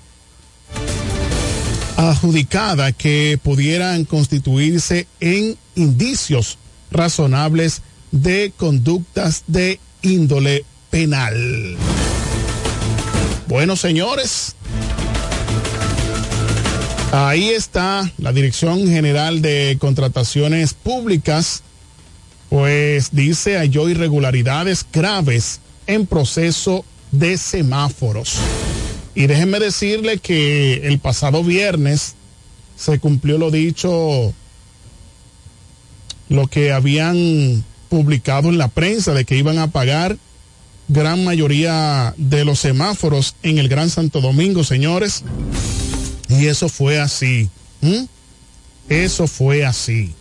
[1.96, 6.58] adjudicada que pudieran constituirse en indicios
[6.92, 11.76] razonables de conductas de índole penal.
[13.48, 14.54] Bueno, señores,
[17.12, 21.62] ahí está la Dirección General de Contrataciones Públicas,
[22.48, 28.36] pues dice halló irregularidades graves en proceso de semáforos.
[29.14, 32.14] Y déjenme decirle que el pasado viernes
[32.76, 34.34] se cumplió lo dicho
[36.28, 40.16] lo que habían publicado en la prensa de que iban a pagar
[40.88, 45.24] gran mayoría de los semáforos en el Gran Santo Domingo, señores.
[46.28, 47.48] Y eso fue así.
[48.88, 50.14] Eso fue así.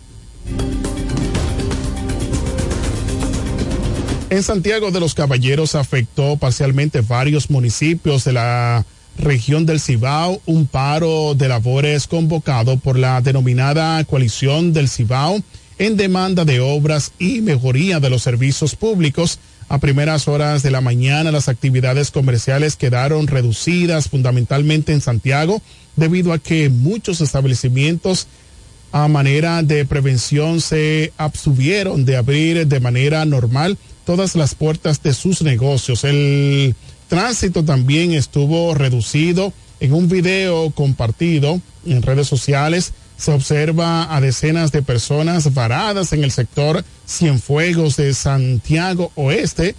[4.30, 8.86] En Santiago de los Caballeros afectó parcialmente varios municipios de la
[9.18, 15.42] región del Cibao, un paro de labores convocado por la denominada coalición del Cibao
[15.78, 19.38] en demanda de obras y mejoría de los servicios públicos.
[19.68, 25.62] A primeras horas de la mañana las actividades comerciales quedaron reducidas fundamentalmente en Santiago
[25.96, 28.26] debido a que muchos establecimientos
[28.92, 35.14] a manera de prevención se abstuvieron de abrir de manera normal todas las puertas de
[35.14, 36.04] sus negocios.
[36.04, 36.74] El
[37.08, 39.52] tránsito también estuvo reducido.
[39.80, 42.92] En un video compartido en redes sociales
[43.22, 49.76] se observa a decenas de personas varadas en el sector Cienfuegos de Santiago Oeste.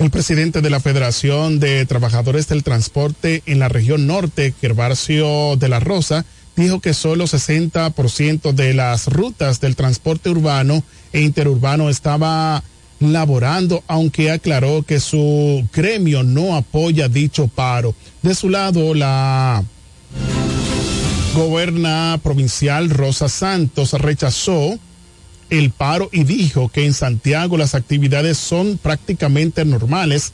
[0.00, 5.68] El presidente de la Federación de Trabajadores del Transporte en la región norte, Gervasio de
[5.68, 6.24] la Rosa,
[6.56, 12.64] dijo que solo 60% de las rutas del transporte urbano e interurbano estaba
[12.98, 17.94] laborando, aunque aclaró que su gremio no apoya dicho paro.
[18.22, 19.62] De su lado, la
[21.38, 24.76] goberna provincial Rosa Santos rechazó
[25.50, 30.32] el paro y dijo que en Santiago las actividades son prácticamente normales.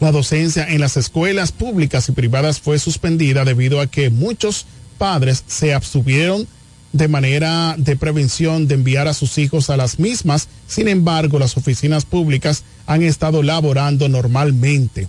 [0.00, 4.64] La docencia en las escuelas públicas y privadas fue suspendida debido a que muchos
[4.96, 6.48] padres se abstuvieron
[6.92, 10.48] de manera de prevención de enviar a sus hijos a las mismas.
[10.66, 15.08] Sin embargo, las oficinas públicas han estado laborando normalmente.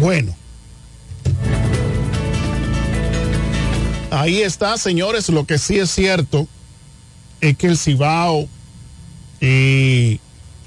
[0.00, 0.41] Bueno.
[4.12, 5.30] Ahí está, señores.
[5.30, 6.46] Lo que sí es cierto
[7.40, 8.46] es que el Cibao
[9.40, 10.20] y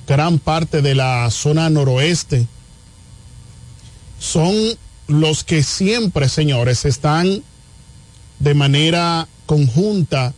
[0.07, 2.47] gran parte de la zona noroeste
[4.17, 4.55] son
[5.07, 7.43] los que siempre, señores, están
[8.39, 10.33] de manera conjunta,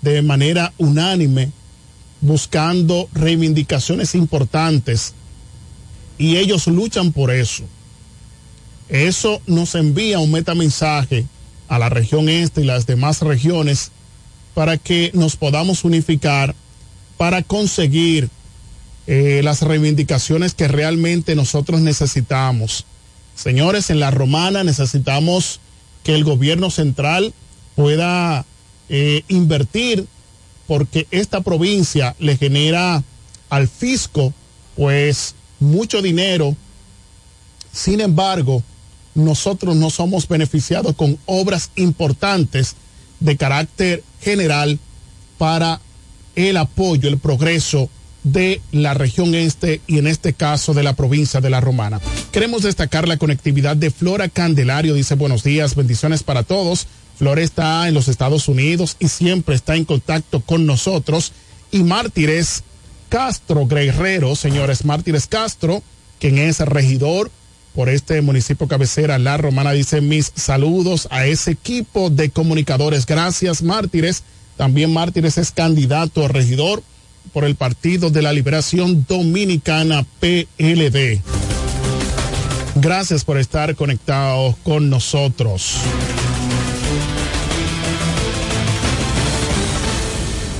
[0.00, 1.52] de manera unánime,
[2.22, 5.12] buscando reivindicaciones importantes
[6.16, 7.64] y ellos luchan por eso.
[8.88, 11.26] Eso nos envía un metamensaje
[11.72, 13.92] a la región este y las demás regiones
[14.52, 16.54] para que nos podamos unificar
[17.16, 18.28] para conseguir
[19.06, 22.84] eh, las reivindicaciones que realmente nosotros necesitamos.
[23.34, 25.60] Señores, en la romana necesitamos
[26.04, 27.32] que el gobierno central
[27.74, 28.44] pueda
[28.90, 30.06] eh, invertir
[30.66, 33.02] porque esta provincia le genera
[33.48, 34.34] al fisco
[34.76, 36.54] pues mucho dinero.
[37.72, 38.62] Sin embargo,
[39.14, 42.76] nosotros no somos beneficiados con obras importantes
[43.20, 44.78] de carácter general
[45.38, 45.80] para
[46.34, 47.90] el apoyo, el progreso
[48.24, 52.00] de la región este y en este caso de la provincia de La Romana.
[52.30, 56.86] Queremos destacar la conectividad de Flora Candelario, dice buenos días, bendiciones para todos.
[57.18, 61.32] Flora está en los Estados Unidos y siempre está en contacto con nosotros.
[61.70, 62.62] Y Mártires
[63.08, 65.82] Castro Guerrero, señores, Mártires Castro,
[66.18, 67.30] quien es regidor
[67.74, 73.06] por este municipio cabecera, La Romana, dice mis saludos a ese equipo de comunicadores.
[73.06, 74.22] Gracias, Mártires.
[74.56, 76.82] También Mártires es candidato a regidor
[77.32, 81.20] por el Partido de la Liberación Dominicana PLD.
[82.74, 85.76] Gracias por estar conectados con nosotros.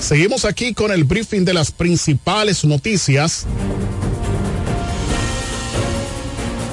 [0.01, 3.47] Seguimos aquí con el briefing de las principales noticias.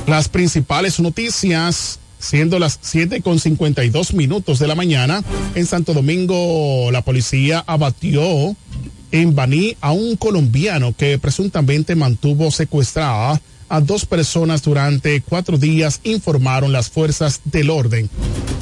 [0.10, 6.90] Las principales noticias, siendo las 7 con 52 minutos de la mañana, en Santo Domingo
[6.92, 8.56] la policía abatió
[9.12, 13.40] en Baní a un colombiano que presuntamente mantuvo secuestrada
[13.70, 18.10] a dos personas durante cuatro días, informaron las fuerzas del orden.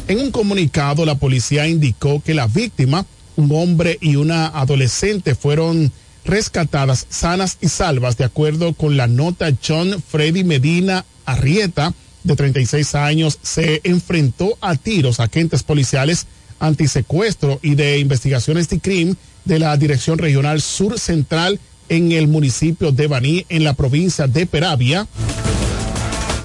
[0.10, 3.06] En un comunicado, la policía indicó que la víctima,
[3.38, 5.94] un hombre y una adolescente, fueron
[6.28, 12.96] rescatadas sanas y salvas de acuerdo con la nota John Freddy Medina Arrieta, de 36
[12.96, 16.28] años, se enfrentó a tiros a agentes policiales
[16.60, 21.60] antisecuestro y de investigaciones de crimen de la Dirección Regional Sur Central
[21.90, 25.08] en el municipio de Baní, en la provincia de Peravia.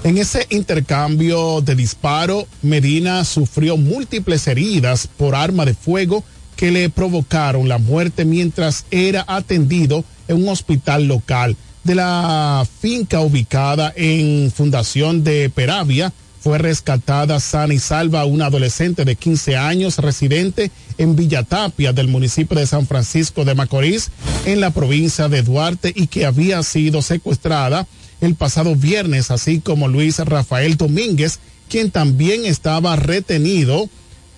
[0.05, 6.23] En ese intercambio de disparo, Medina sufrió múltiples heridas por arma de fuego
[6.55, 11.55] que le provocaron la muerte mientras era atendido en un hospital local.
[11.83, 19.05] De la finca ubicada en Fundación de Peravia, fue rescatada sana y salva una adolescente
[19.05, 24.11] de 15 años residente en Villatapia del municipio de San Francisco de Macorís
[24.45, 27.87] en la provincia de Duarte y que había sido secuestrada
[28.19, 31.39] el pasado viernes, así como Luis Rafael Domínguez,
[31.69, 33.89] quien también estaba retenido.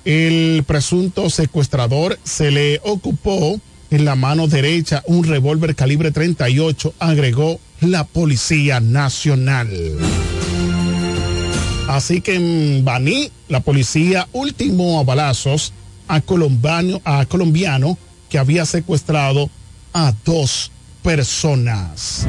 [0.06, 7.60] El presunto secuestrador se le ocupó en la mano derecha un revólver calibre 38, agregó
[7.82, 9.68] la Policía Nacional.
[11.88, 15.74] Así que en Baní, la policía ultimó a balazos
[16.08, 17.98] a colombiano, a colombiano
[18.30, 19.50] que había secuestrado
[19.94, 22.28] a dos personas.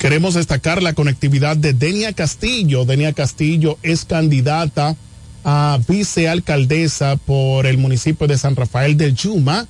[0.00, 2.86] Queremos destacar la conectividad de Denia Castillo.
[2.86, 4.96] Denia Castillo es candidata
[5.44, 9.68] a vicealcaldesa por el municipio de San Rafael del Yuma.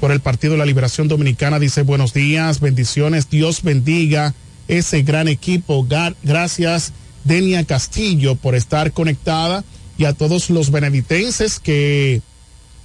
[0.00, 4.32] Por el Partido de la Liberación Dominicana dice buenos días, bendiciones, Dios bendiga
[4.68, 5.86] ese gran equipo.
[6.22, 6.94] Gracias,
[7.24, 9.64] Denia Castillo, por estar conectada
[9.98, 12.22] y a todos los beneditenses que,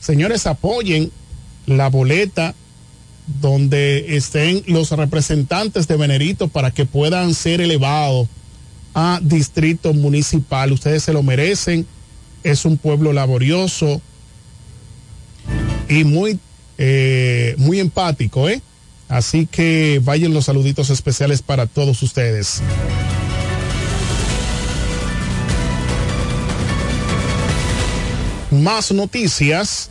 [0.02, 1.12] señores, apoyen
[1.66, 2.56] la boleta
[3.28, 8.28] donde estén los representantes de Venerito para que puedan ser elevados
[8.94, 10.72] a Distrito Municipal.
[10.72, 11.86] Ustedes se lo merecen.
[12.44, 14.02] Es un pueblo laborioso
[15.90, 16.40] y muy,
[16.78, 18.62] eh, muy empático, ¿eh?
[19.08, 22.62] Así que vayan los saluditos especiales para todos ustedes.
[28.52, 29.90] Más noticias.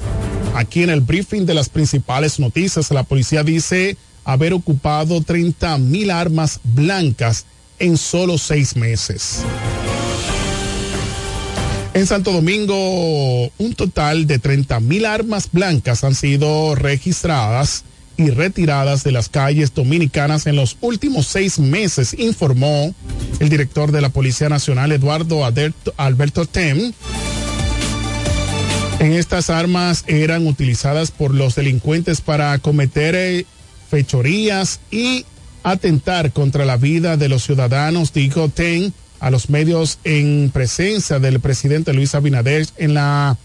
[0.55, 6.13] Aquí en el briefing de las principales noticias, la policía dice haber ocupado 30 mil
[6.13, 7.45] armas blancas
[7.81, 9.41] en solo seis meses.
[11.93, 17.85] En Santo Domingo, un total de 30 mil armas blancas han sido registradas
[18.17, 22.95] y retiradas de las calles dominicanas en los últimos seis meses, informó
[23.41, 25.45] el director de la Policía Nacional, Eduardo
[25.97, 26.93] Alberto Tem.
[29.01, 33.47] En estas armas eran utilizadas por los delincuentes para cometer eh,
[33.91, 35.27] fechorías y
[35.63, 41.41] atentar contra la vida de los ciudadanos, dijo Ten a los medios en presencia del
[41.41, 43.37] presidente Luis Abinader en la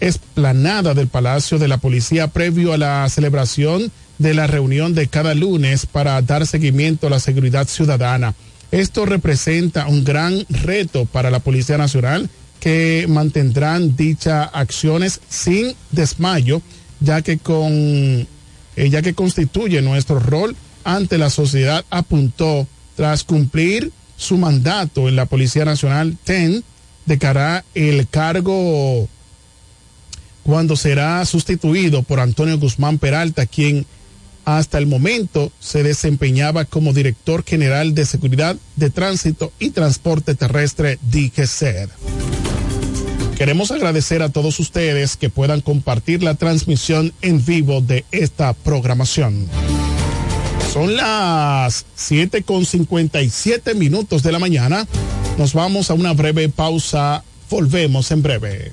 [0.00, 5.34] esplanada del Palacio de la Policía previo a la celebración de la reunión de cada
[5.34, 8.34] lunes para dar seguimiento a la seguridad ciudadana.
[8.70, 12.28] Esto representa un gran reto para la Policía Nacional
[12.60, 16.62] que mantendrán dichas acciones sin desmayo,
[17.00, 18.26] ya que con
[18.76, 25.26] eh, que constituye nuestro rol ante la sociedad, apuntó tras cumplir su mandato en la
[25.26, 26.64] Policía Nacional TEN,
[27.06, 29.08] decará el cargo
[30.42, 33.86] cuando será sustituido por Antonio Guzmán Peralta, quien
[34.56, 40.98] hasta el momento se desempeñaba como director general de seguridad de tránsito y transporte terrestre
[41.02, 41.90] DGCER.
[43.36, 49.46] Queremos agradecer a todos ustedes que puedan compartir la transmisión en vivo de esta programación.
[50.72, 54.86] Son las 7 con 57 minutos de la mañana.
[55.36, 57.22] Nos vamos a una breve pausa.
[57.50, 58.72] Volvemos en breve.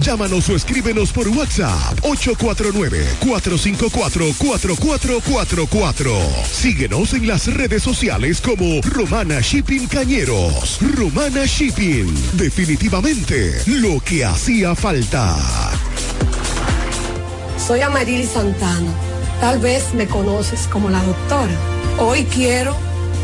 [0.00, 6.18] Llámanos o escríbenos por WhatsApp 849 454 4444.
[6.50, 10.78] Síguenos en las redes sociales como Romana Shipping Cañeros.
[10.96, 12.06] Romana Shipping.
[12.38, 15.36] Definitivamente lo que hacía falta.
[17.58, 18.94] Soy Amarili Santana.
[19.42, 21.52] Tal vez me conoces como la doctora.
[21.98, 22.74] Hoy quiero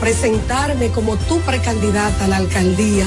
[0.02, 3.06] presentarme como tu precandidata a la alcaldía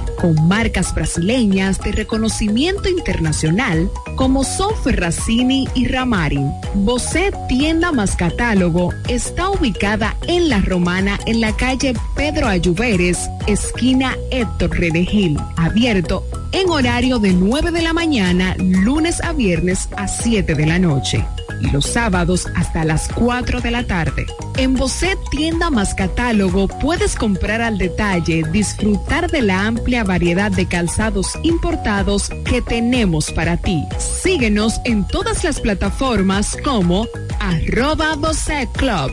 [0.21, 6.51] con marcas brasileñas de reconocimiento internacional como Sofer Racini y Ramarin.
[6.75, 13.17] Bocet Tienda más Catálogo está ubicada en La Romana en la calle Pedro Ayuberes,
[13.47, 20.07] esquina Héctor Redegil, abierto en horario de 9 de la mañana, lunes a viernes a
[20.07, 21.25] 7 de la noche
[21.71, 24.25] los sábados hasta las 4 de la tarde.
[24.57, 30.67] En Bocet Tienda más Catálogo puedes comprar al detalle, disfrutar de la amplia variedad de
[30.67, 33.83] calzados importados que tenemos para ti.
[33.97, 37.07] Síguenos en todas las plataformas como
[37.39, 39.11] arroba Bocet Club.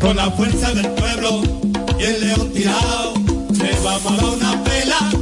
[0.00, 1.42] Con la fuerza del pueblo
[1.98, 2.52] el león
[3.86, 5.21] a una pela.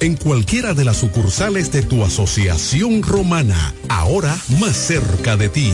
[0.00, 5.72] en cualquiera de las sucursales de tu asociación romana, ahora más cerca de ti.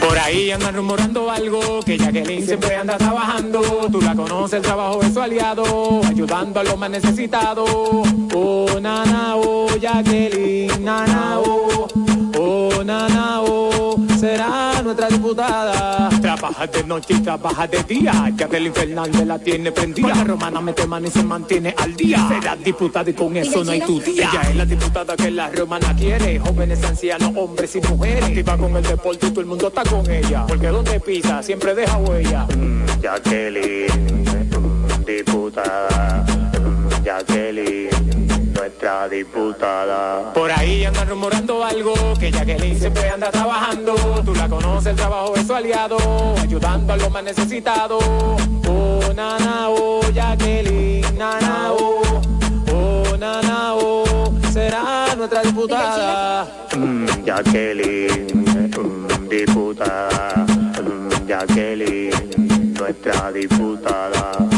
[0.00, 3.60] Por ahí andan rumorando algo, que Jacqueline siempre anda trabajando.
[3.90, 7.68] Tú la conoces, el trabajo es su aliado, ayudando a los más necesitados.
[8.34, 11.88] Oh, nana, oh, Jacqueline, nana, oh,
[12.38, 13.67] oh, nana, oh,
[14.18, 16.08] será nuestra diputada.
[16.20, 20.08] Trabaja de noche y trabaja de día, Jacqueline Fernández la tiene prendida.
[20.08, 22.26] La romana mete mano y se mantiene al día.
[22.28, 24.28] Será diputada y con eso no hay tu día.
[24.30, 28.24] Ella es la diputada que la romana quiere, jóvenes, ancianos, hombres y mujeres.
[28.24, 30.44] Activa con el deporte y todo el mundo está con ella.
[30.46, 32.46] Porque donde pisa siempre deja huella.
[32.56, 33.86] Mm, Jacqueline,
[34.50, 36.24] mm, diputada,
[36.60, 38.07] mm, Jacqueline,
[38.58, 40.32] nuestra diputada.
[40.32, 43.94] Por ahí andan rumorando algo, que Jacqueline siempre anda trabajando.
[44.24, 45.96] Tú la conoces, el trabajo es su aliado,
[46.40, 48.02] ayudando a los más necesitados.
[48.68, 52.02] Oh, nana, oh, Jacqueline, nana, oh,
[52.72, 56.46] oh, nana, oh, será nuestra diputada.
[56.76, 58.26] Mm, Jacqueline,
[58.76, 60.46] mm, diputada,
[60.82, 64.57] mm, Jacqueline, nuestra diputada.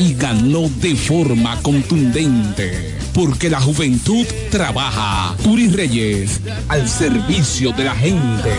[0.01, 2.97] y ganó de forma contundente.
[3.13, 5.35] Porque la juventud trabaja.
[5.43, 8.49] Curis Reyes, al servicio de la gente.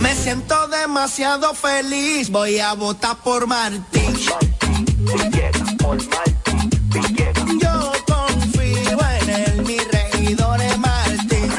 [0.00, 4.14] Me siento demasiado feliz, voy a votar por Martín.
[5.78, 7.48] Por Martín, Villegas.
[7.60, 11.50] Yo confío en él, mi regidor es Martín.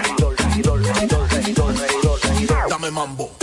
[2.70, 3.39] Dame mambo.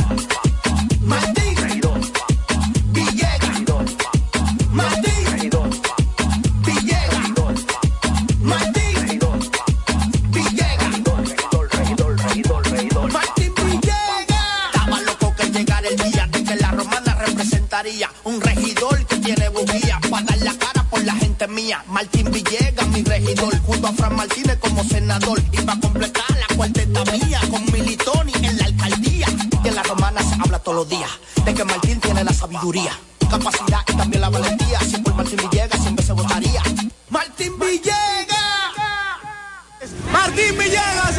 [21.89, 25.43] Martín Villegas, mi regidor, junto a Fran Martínez como senador.
[25.51, 29.27] Y para completar la cuarteta mía, con Militoni en la alcaldía.
[29.65, 31.11] En la romana se habla todos los días
[31.45, 32.93] de que Martín tiene la sabiduría,
[33.29, 34.79] capacidad y también la valentía.
[34.81, 36.63] Si por Martín Villegas siempre se votaría.
[37.11, 37.97] Martín Villegas.
[40.13, 41.19] Martín Villegas,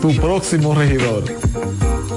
[0.00, 1.24] tu próximo regidor.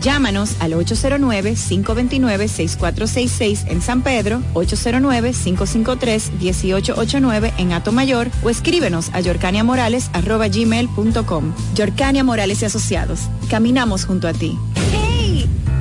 [0.00, 11.54] Llámanos al 809-529-6466 en San Pedro, 809-553-1889 en Atomayor o escríbenos a yorcaniamorales.gmail.com.
[11.74, 13.20] Yorcania Morales y Asociados.
[13.50, 14.56] Caminamos junto a ti.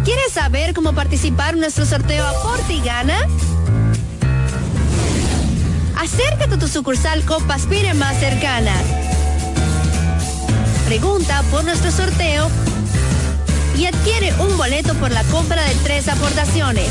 [0.03, 3.17] ¿Quieres saber cómo participar en nuestro sorteo Aporte y Gana?
[5.97, 8.73] Acércate a tu sucursal Copa Aspire más cercana.
[10.85, 12.47] Pregunta por nuestro sorteo
[13.77, 16.89] y adquiere un boleto por la compra de tres aportaciones.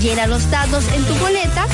[0.00, 1.66] Llena los datos en tu boleta.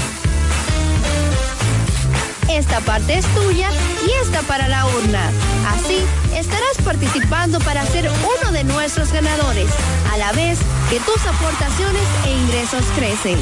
[2.49, 3.71] Esta parte es tuya
[4.07, 5.31] y esta para la urna.
[5.69, 5.99] Así
[6.35, 9.71] estarás participando para ser uno de nuestros ganadores,
[10.13, 10.59] a la vez
[10.91, 13.39] que tus aportaciones e ingresos crecen.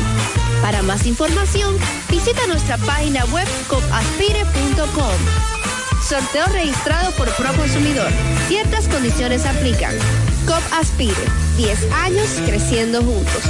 [0.61, 1.77] Para más información,
[2.11, 5.66] visita nuestra página web copaspire.com.
[6.09, 8.13] Sorteo registrado por Proconsumidor.
[8.47, 9.93] Ciertas condiciones aplican.
[10.47, 11.17] COP Aspire.
[11.57, 13.43] 10 años creciendo juntos.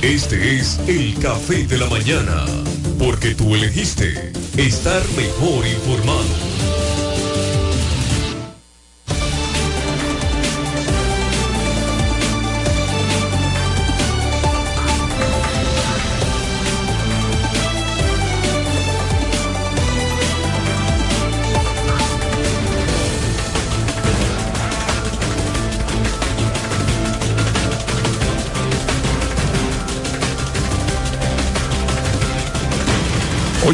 [0.00, 2.46] Este es el café de la mañana,
[2.98, 6.24] porque tú elegiste estar mejor informado.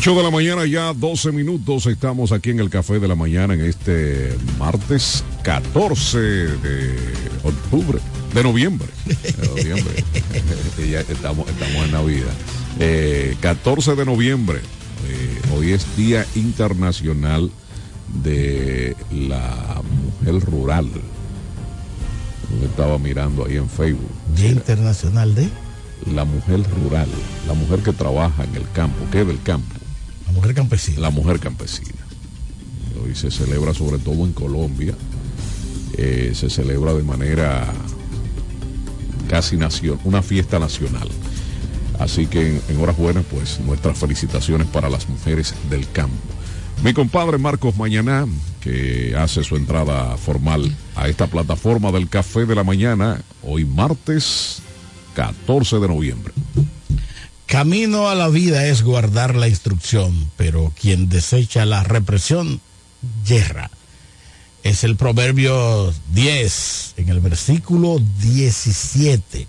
[0.07, 1.85] De la mañana, ya 12 minutos.
[1.87, 6.97] Estamos aquí en el Café de la Mañana en este martes 14 de
[7.43, 7.99] octubre,
[8.33, 8.87] de noviembre.
[9.05, 10.05] De noviembre.
[10.91, 12.33] ya estamos, estamos en Navidad.
[12.79, 14.61] Eh, 14 de noviembre.
[15.09, 17.51] Eh, hoy es Día Internacional
[18.23, 19.83] de la
[20.23, 20.89] Mujer Rural.
[22.61, 24.13] Yo estaba mirando ahí en Facebook.
[24.37, 25.49] Día Internacional de
[26.15, 27.09] La mujer rural,
[27.49, 29.76] la mujer que trabaja en el campo, que es del campo.
[30.37, 31.01] Mujer campesina.
[31.01, 32.07] La mujer campesina.
[33.03, 34.95] Hoy se celebra sobre todo en Colombia.
[35.97, 37.67] Eh, se celebra de manera
[39.29, 41.09] casi nación, una fiesta nacional.
[41.99, 46.15] Así que en, en horas buenas, pues nuestras felicitaciones para las mujeres del campo.
[46.85, 48.27] Mi compadre Marcos Mañaná,
[48.61, 54.61] que hace su entrada formal a esta plataforma del Café de la Mañana, hoy martes
[55.15, 56.35] 14 de noviembre.
[57.47, 62.61] Camino a la vida es guardar la instrucción, pero quien desecha la represión,
[63.25, 63.71] yerra.
[64.65, 69.47] Es el proverbio 10, en el versículo 17.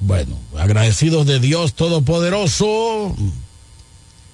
[0.00, 3.14] Bueno, agradecidos de Dios Todopoderoso,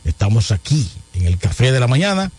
[0.06, 2.32] estamos aquí en el Café de la Mañana,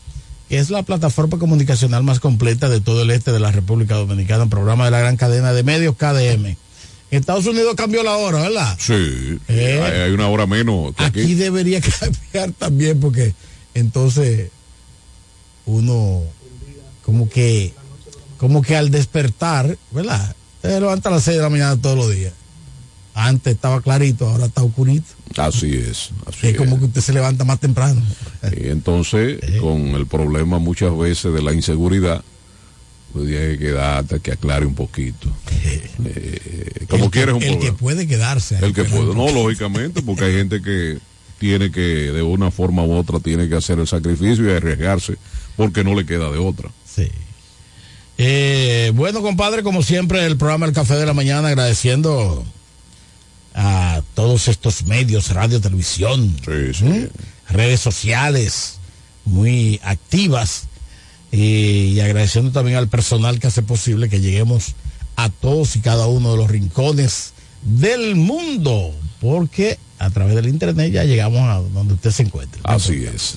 [0.50, 4.44] que es la plataforma comunicacional más completa de todo el este de la República Dominicana,
[4.44, 6.58] un programa de la gran cadena de medios KDM.
[7.16, 8.78] En Estados Unidos cambió la hora, ¿verdad?
[8.78, 9.82] Sí, Eh.
[9.82, 11.22] hay, hay una hora menos aquí.
[11.22, 13.34] Aquí debería cambiar también porque
[13.74, 14.50] entonces
[15.66, 16.24] uno
[17.04, 17.74] como que
[18.38, 20.36] como que al despertar, ¿verdad?
[20.62, 22.34] Se levanta a las 6 de la mañana todos los días.
[23.14, 25.06] Antes estaba clarito, ahora está oscurito.
[25.38, 26.10] Así es.
[26.26, 28.02] Así Es como que usted se levanta más temprano.
[28.58, 32.26] Y entonces, con el problema muchas veces de la inseguridad,
[33.24, 35.30] que quedar hasta que aclare un poquito.
[36.08, 38.58] Eh, como El quieres un El que puede quedarse.
[38.62, 41.00] El que puede, no, lógicamente, porque hay gente que
[41.40, 45.16] tiene que, de una forma u otra, tiene que hacer el sacrificio y arriesgarse,
[45.56, 46.70] porque no le queda de otra.
[46.86, 47.10] Sí.
[48.18, 52.46] Eh, bueno, compadre, como siempre, el programa El Café de la Mañana, agradeciendo
[53.56, 56.36] a todos estos medios, radio, televisión,
[57.50, 58.78] redes sociales
[59.24, 60.68] muy activas
[61.36, 64.76] y agradeciendo también al personal que hace posible que lleguemos
[65.16, 70.92] a todos y cada uno de los rincones del mundo, porque a través del internet
[70.92, 72.62] ya llegamos a donde usted se encuentre.
[72.64, 73.36] Así es.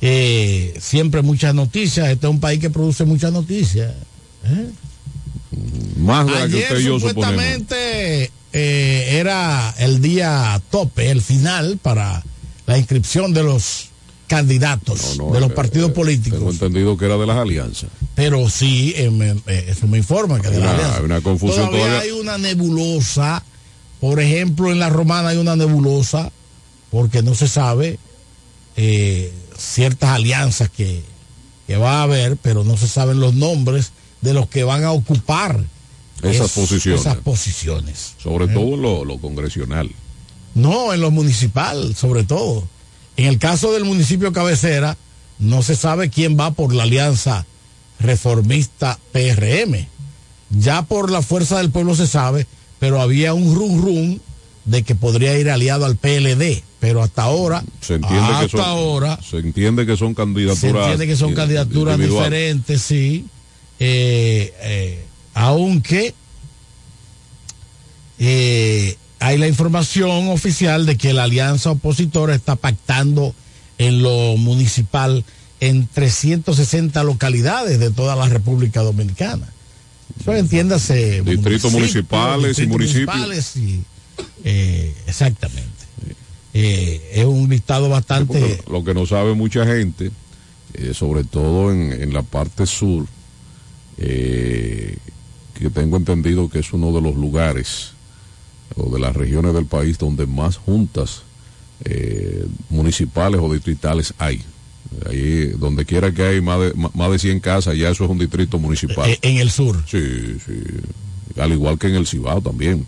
[0.00, 2.08] Eh, siempre muchas noticias.
[2.08, 3.92] Este es un país que produce muchas noticias.
[4.44, 4.70] ¿eh?
[5.98, 11.78] Más de la que usted y yo supuestamente eh, era el día tope, el final
[11.82, 12.22] para
[12.66, 13.88] la inscripción de los
[14.36, 16.54] candidatos de los partidos Tengo políticos.
[16.54, 17.90] entendido que era de las alianzas.
[18.14, 21.66] Pero sí, eh, me- eh, eso me informa que de la Una- hay una confusión
[21.70, 22.00] todavía, todavía.
[22.00, 23.44] hay una nebulosa.
[24.00, 26.30] Por ejemplo, en la romana hay una nebulosa
[26.90, 27.98] porque no se sabe
[28.76, 31.02] eh, ciertas alianzas que,
[31.66, 34.90] que va a haber, pero no se saben los nombres de los que van a
[34.92, 35.64] ocupar
[36.22, 37.00] Esas es- posiciones.
[37.00, 38.14] esas posiciones.
[38.22, 39.90] Sobre todo en lo, lo congresional.
[40.54, 42.68] No, en lo municipal, sobre todo.
[43.16, 44.96] En el caso del municipio cabecera,
[45.38, 47.46] no se sabe quién va por la alianza
[48.00, 49.86] reformista PRM.
[50.50, 52.46] Ya por la fuerza del pueblo se sabe,
[52.78, 54.18] pero había un rum rum
[54.64, 58.60] de que podría ir aliado al PLD, pero hasta ahora, Se entiende hasta que son,
[58.60, 60.60] ahora, se entiende que son candidaturas.
[60.60, 63.26] se entiende que son candidaturas diferentes, sí.
[63.80, 65.04] Eh, eh,
[65.34, 66.14] aunque
[68.18, 73.34] eh, hay la información oficial de que la alianza opositora está pactando
[73.78, 75.24] en lo municipal
[75.60, 79.48] en 360 localidades de toda la República Dominicana.
[80.20, 81.22] Eso entiéndase.
[81.22, 83.16] Distritos municipales y municipios.
[83.16, 83.82] municipales y,
[84.44, 85.70] eh, exactamente.
[86.52, 88.62] Eh, es un listado bastante.
[88.70, 90.10] Lo que no sabe mucha gente,
[90.74, 93.06] eh, sobre todo en, en la parte sur,
[93.96, 94.98] que
[95.72, 97.93] tengo entendido que es uno de los lugares
[98.76, 101.22] o de las regiones del país donde más juntas
[101.84, 104.42] eh, municipales o distritales hay.
[105.08, 108.18] Ahí, donde quiera que hay más de, más de 100 casas, ya eso es un
[108.18, 109.08] distrito municipal.
[109.08, 109.82] Eh, en el sur.
[109.88, 110.62] Sí, sí.
[111.40, 112.86] Al igual que en el Cibao también.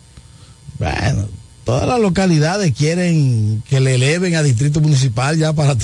[0.79, 1.29] Bueno,
[1.65, 5.77] todas las localidades quieren que le eleven a distrito municipal ya para,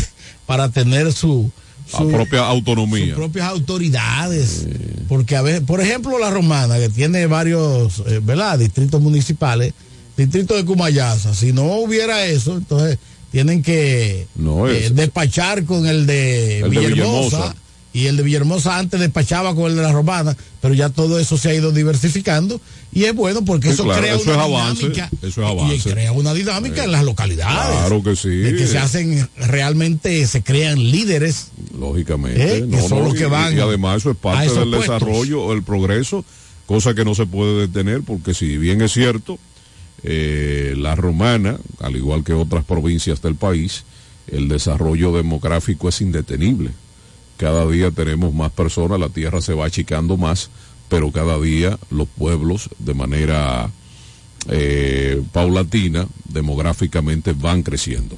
[0.47, 1.51] para tener su,
[1.91, 3.07] propia autonomía.
[3.07, 4.67] sus propias autoridades.
[5.09, 8.59] Porque a veces, por ejemplo, la romana, que tiene varios, eh, ¿verdad?
[8.59, 9.75] Distritos municipales,
[10.17, 12.99] distrito de Cumayasa, si no hubiera eso, entonces
[13.31, 14.95] tienen que No eh, es.
[14.95, 17.55] despachar con el de El de Villahermosa.
[17.95, 21.37] Y el de Villahermosa antes despachaba con el de la romana, pero ya todo eso
[21.37, 22.59] se ha ido diversificando
[22.91, 25.11] y es bueno porque Sí, eso claro, crea eso una es avance, dinámica.
[25.21, 25.91] eso es Y avance.
[25.91, 27.77] crea una dinámica en las localidades.
[27.81, 28.29] Claro que sí.
[28.31, 31.49] De que se hacen realmente, se crean líderes.
[31.79, 32.59] Lógicamente.
[32.61, 32.67] ¿Eh?
[32.71, 34.81] Que son los y- que van y, además eso es parte del puestos.
[34.81, 36.25] desarrollo, el progreso,
[36.65, 39.39] cosa que no se puede detener, porque si bien es cierto,
[40.03, 43.85] eh, la romana, al igual que otras provincias del país,
[44.27, 46.71] el desarrollo demográfico es indetenible.
[47.37, 50.51] Cada día tenemos más personas, la tierra se va achicando más,
[50.89, 53.71] pero cada día los pueblos de manera
[54.49, 58.17] eh, paulatina, demográficamente van creciendo.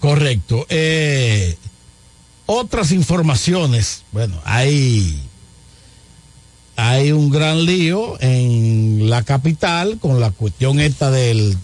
[0.00, 0.66] Correcto.
[0.68, 1.56] Eh,
[2.46, 4.04] otras informaciones.
[4.12, 5.20] Bueno, hay,
[6.76, 11.56] hay un gran lío en la capital con la cuestión esta del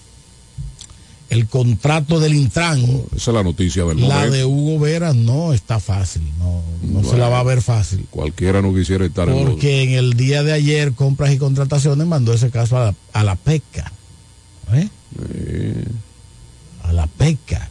[1.31, 2.81] el contrato del Intran.
[3.15, 7.17] Esa es la noticia del La de Hugo Vera no está fácil, no, no se
[7.17, 8.07] la va a ver fácil.
[8.11, 12.05] Cualquiera no quisiera estar en los- Porque en el día de ayer, compras y contrataciones,
[12.09, 13.93] mandó ese caso a la, a la PECA.
[14.73, 14.89] ¿eh?
[16.83, 17.71] A la PECA,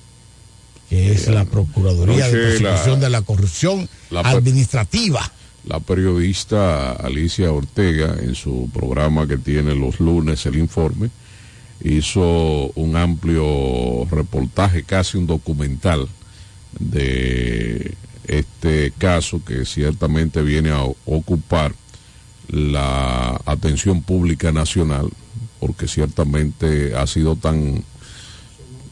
[0.90, 5.30] que es la Procuraduría de la- de la Corrupción la Administrativa.
[5.70, 11.12] La periodista Alicia Ortega, en su programa que tiene los lunes, el informe,
[11.84, 16.10] hizo un amplio reportaje, casi un documental
[16.80, 17.94] de
[18.26, 21.76] este caso que ciertamente viene a ocupar
[22.48, 25.12] la atención pública nacional,
[25.60, 27.84] porque ciertamente ha sido tan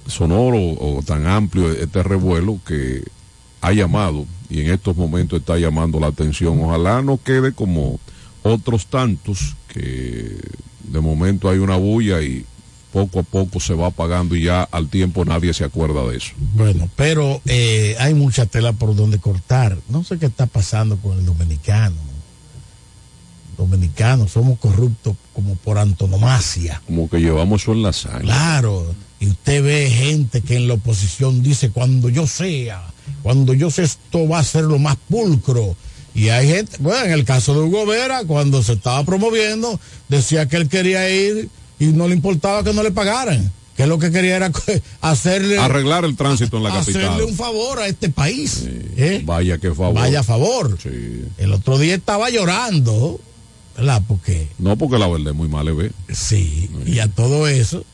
[0.05, 3.01] sonoro o tan amplio este revuelo que
[3.61, 6.61] ha llamado y en estos momentos está llamando la atención.
[6.61, 7.99] Ojalá no quede como
[8.43, 10.39] otros tantos que
[10.83, 12.45] de momento hay una bulla y
[12.93, 16.31] poco a poco se va apagando y ya al tiempo nadie se acuerda de eso.
[16.55, 19.77] Bueno, pero eh, hay mucha tela por donde cortar.
[19.89, 21.95] No sé qué está pasando con el dominicano.
[23.57, 26.81] Dominicanos, somos corruptos como por antonomasia.
[26.85, 28.25] Como que llevamos eso en la sangre.
[28.25, 28.85] Claro,
[29.19, 32.83] y usted ve gente que en la oposición dice, cuando yo sea,
[33.23, 35.75] cuando yo sé esto va a ser lo más pulcro.
[36.13, 39.79] Y hay gente, bueno, en el caso de Hugo Vera, cuando se estaba promoviendo,
[40.09, 41.49] decía que él quería ir
[41.79, 43.51] y no le importaba que no le pagaran.
[43.75, 44.51] Que lo que quería era
[45.01, 47.25] hacerle, Arreglar el tránsito en la hacerle capital.
[47.29, 48.63] un favor a este país.
[48.97, 49.21] ¿eh?
[49.23, 49.93] Vaya que favor.
[49.93, 50.75] Vaya favor.
[51.37, 53.19] El otro día estaba llorando,
[53.77, 54.01] ¿verdad?
[54.07, 55.91] Porque No, porque la verdad es muy mal, ¿ve?
[56.11, 57.85] Sí, y a todo eso,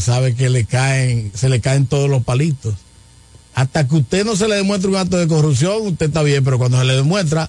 [0.00, 2.74] sabe que le caen, se le caen todos los palitos.
[3.54, 6.58] Hasta que usted no se le demuestre un acto de corrupción, usted está bien, pero
[6.58, 7.48] cuando se le demuestra,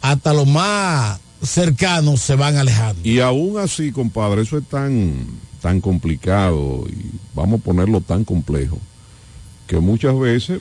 [0.00, 3.00] hasta los más cercanos se van alejando.
[3.02, 5.26] Y aún así, compadre, eso es tan,
[5.60, 8.78] tan complicado y vamos a ponerlo tan complejo
[9.66, 10.60] que muchas veces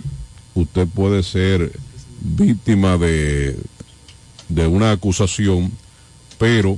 [0.53, 1.71] usted puede ser
[2.19, 3.57] víctima de,
[4.49, 5.71] de una acusación,
[6.37, 6.77] pero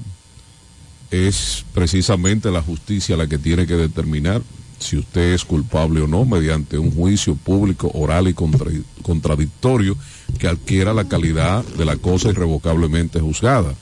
[1.12, 4.42] es precisamente la justicia la que tiene que determinar
[4.80, 8.72] si usted es culpable o no mediante un juicio público, oral y contra-
[9.02, 9.98] contradictorio
[10.38, 13.74] que adquiera la calidad de la cosa irrevocablemente juzgada.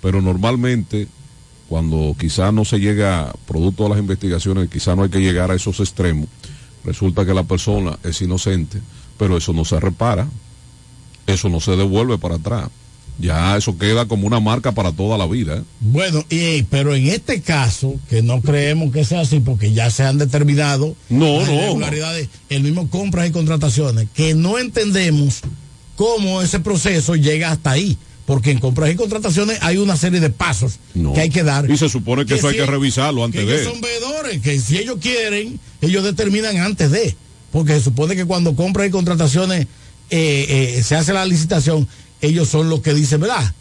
[0.00, 1.06] Pero normalmente,
[1.68, 5.54] cuando quizá no se llega, producto de las investigaciones, quizá no hay que llegar a
[5.54, 6.26] esos extremos,
[6.84, 8.80] resulta que la persona es inocente,
[9.16, 10.26] pero eso no se repara,
[11.28, 12.68] eso no se devuelve para atrás.
[13.18, 15.56] Ya eso queda como una marca para toda la vida.
[15.58, 15.62] ¿eh?
[15.80, 20.02] Bueno, y, pero en este caso, que no creemos que sea así, porque ya se
[20.02, 21.54] han determinado No, las no.
[21.54, 25.40] irregularidades, el mismo compras y contrataciones, que no entendemos
[25.94, 27.96] cómo ese proceso llega hasta ahí.
[28.24, 31.12] Porque en compras y contrataciones hay una serie de pasos No.
[31.12, 31.68] que hay que dar.
[31.68, 33.60] Y se supone que, eso hay que revisarlo antes que de.
[33.60, 37.16] ellos son veedores, que si ellos quieren, ellos determinan antes de.
[37.50, 39.66] Porque se supone que cuando compras y contrataciones
[40.10, 41.88] eh, eh, se hace la licitación,
[42.22, 43.52] ellos son los que dicen, ¿verdad?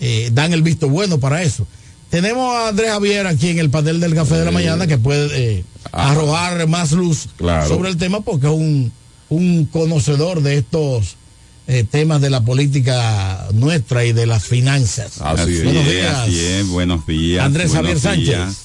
[0.00, 1.66] Eh, dan el visto bueno para eso.
[2.10, 5.28] Tenemos a Andrés Javier aquí en el panel del Café de la Mañana que puede
[5.58, 7.66] eh, arrojar más luz Claro.
[7.68, 8.92] sobre el tema porque es un,
[9.30, 11.16] un conocedor de estos
[11.68, 15.20] eh, temas de la política nuestra y de las finanzas.
[15.22, 16.14] Así es, Buenos días.
[16.18, 16.66] así es.
[16.68, 17.44] Buenos días.
[17.46, 18.56] Andrés buenos Javier Sánchez.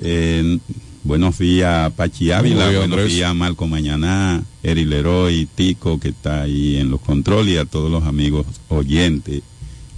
[0.00, 0.87] días.
[1.04, 2.66] Buenos días, Pachi Ávila.
[2.66, 3.14] Buenos días, buenos Andrés.
[3.14, 7.90] días, Marco Mañana, Eri Leroy, Tico, que está ahí en los controles, y a todos
[7.90, 9.42] los amigos oyentes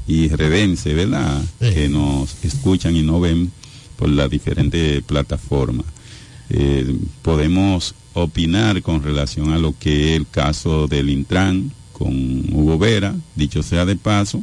[0.07, 1.41] y redense, ¿verdad?
[1.61, 3.53] Que nos escuchan y nos ven
[3.97, 5.87] por las diferentes plataformas.
[6.49, 12.13] Eh, podemos opinar con relación a lo que es el caso del Intran con
[12.53, 14.43] Hugo Vera, dicho sea de paso,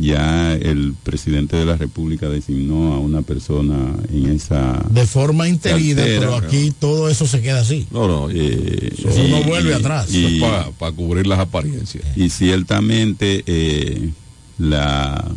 [0.00, 6.02] ya el presidente de la República designó a una persona en esa De forma interina,
[6.04, 7.86] pero aquí todo eso se queda así.
[7.90, 8.30] No, no.
[8.30, 10.08] Eso no vuelve atrás.
[10.12, 12.04] Y, para cubrir las apariencias.
[12.16, 14.10] y ciertamente eh,
[14.58, 15.32] la,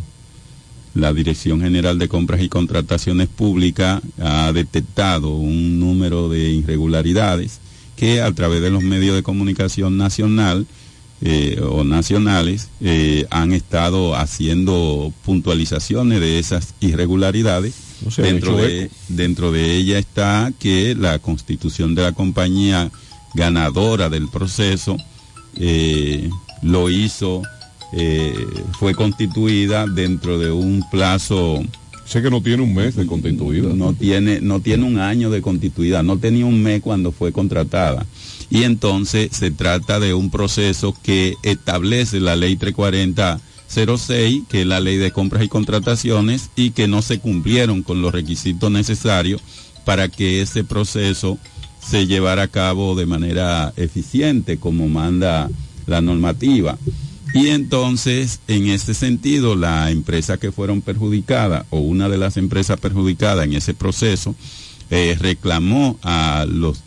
[0.93, 7.59] la Dirección General de Compras y Contrataciones Públicas ha detectado un número de irregularidades
[7.95, 10.65] que a través de los medios de comunicación nacional
[11.23, 17.75] eh, o nacionales eh, han estado haciendo puntualizaciones de esas irregularidades.
[18.17, 22.89] dentro, de, dentro de ella está que la constitución de la compañía
[23.35, 24.97] ganadora del proceso
[25.57, 26.27] eh,
[26.63, 27.43] lo hizo,
[28.79, 31.61] fue constituida dentro de un plazo.
[32.03, 33.75] Sé que no tiene un mes de constituida.
[33.75, 38.07] No tiene, no tiene un año de constituida, no tenía un mes cuando fue contratada.
[38.51, 44.81] Y entonces se trata de un proceso que establece la ley 340-06, que es la
[44.81, 49.41] ley de compras y contrataciones, y que no se cumplieron con los requisitos necesarios
[49.85, 51.39] para que ese proceso
[51.81, 55.49] se llevara a cabo de manera eficiente, como manda
[55.87, 56.77] la normativa.
[57.33, 62.79] Y entonces, en ese sentido, la empresa que fueron perjudicadas o una de las empresas
[62.81, 64.35] perjudicadas en ese proceso
[64.91, 66.83] eh, reclamó a los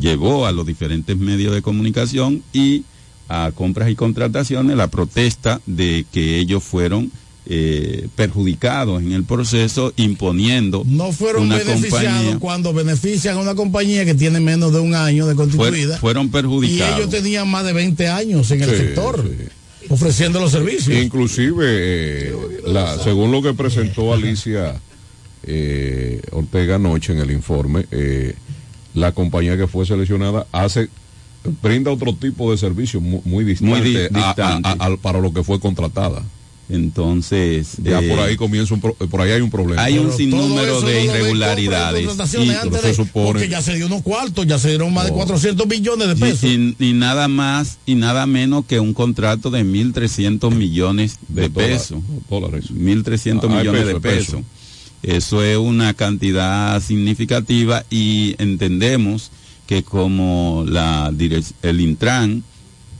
[0.00, 2.82] llevó a los diferentes medios de comunicación y
[3.28, 7.10] a compras y contrataciones la protesta de que ellos fueron
[7.46, 13.54] eh, perjudicados en el proceso imponiendo No fueron una beneficiados compañía cuando benefician a una
[13.54, 15.94] compañía que tiene menos de un año de constituida.
[15.98, 16.98] Fue- fueron y perjudicados.
[16.98, 19.24] ellos tenían más de 20 años en el Sí, sector
[19.90, 20.96] ofreciendo los servicios.
[21.02, 22.32] Inclusive, eh,
[22.66, 24.74] la, según lo que presentó Alicia
[25.46, 28.34] eh, Ortega anoche en el informe, eh,
[28.94, 30.88] la compañía que fue seleccionada hace
[31.62, 34.68] brinda otro tipo de servicio mu- muy, distante, Muy di- a- a- distante.
[34.68, 36.22] a- al- para lo que fue contratada.
[36.70, 39.82] Entonces, ya eh, por ahí comienza un pro- por ahí hay un problema.
[39.82, 42.04] Hay un sinnúmero de irregularidades.
[42.38, 45.10] y antes se supone- Porque ya se dio unos cuartos, ya se dieron más de
[45.12, 45.14] Oh.
[45.14, 46.44] 400 millones de pesos.
[46.44, 51.98] Y, y nada más y nada menos que un contrato de 1.300 millones de, pesos.
[52.30, 52.70] dólares.
[52.70, 54.26] 1.300 Ah, hay millones peso, de pesos.
[54.36, 54.42] peso.
[55.04, 59.30] Eso es una cantidad significativa y entendemos
[59.66, 61.12] que como la
[61.62, 62.42] el Intran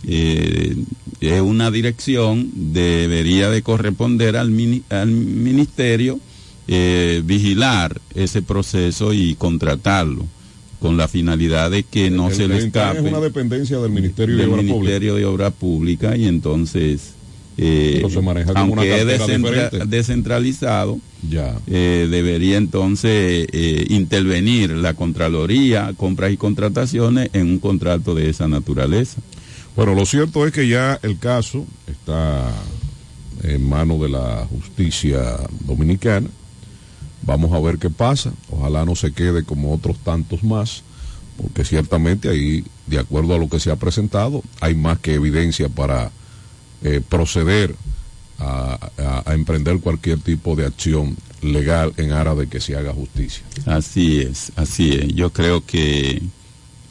[0.06, 0.76] eh,
[1.20, 6.20] es una dirección, debería de corresponder al, mini- al ministerio
[6.68, 10.26] eh, vigilar ese proceso y contratarlo
[10.80, 13.78] con la finalidad de que no El- se le el Intran escape es una dependencia
[13.78, 14.76] del Ministerio de del Obras Públicas.
[14.78, 17.14] Ministerio de Obra Pública y entonces
[17.56, 20.98] eh, maneja como una aunque es descentra- descentralizado
[21.28, 21.56] Ya.
[21.66, 28.48] eh, debería entonces eh, intervenir la Contraloría, compras y contrataciones en un contrato de esa
[28.48, 29.20] naturaleza.
[29.76, 32.50] Bueno, lo cierto es que ya el caso está
[33.42, 35.36] en manos de la justicia
[35.66, 36.28] dominicana.
[37.22, 38.32] Vamos a ver qué pasa.
[38.50, 40.82] Ojalá no se quede como otros tantos más,
[41.36, 45.68] porque ciertamente ahí, de acuerdo a lo que se ha presentado, hay más que evidencia
[45.68, 46.10] para
[46.84, 47.74] eh, proceder
[48.38, 48.78] a,
[49.32, 53.42] emprender cualquier tipo de acción legal en aras de que se haga justicia.
[53.66, 55.14] Así es, así es.
[55.14, 56.22] Yo creo que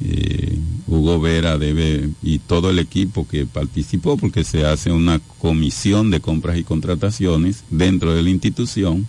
[0.01, 6.09] eh, Hugo Vera debe, y todo el equipo que participó, porque se hace una comisión
[6.09, 9.07] de compras y contrataciones dentro de la institución,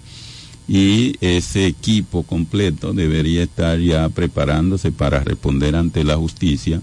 [0.69, 6.81] y ese equipo completo debería estar ya preparándose para responder ante la justicia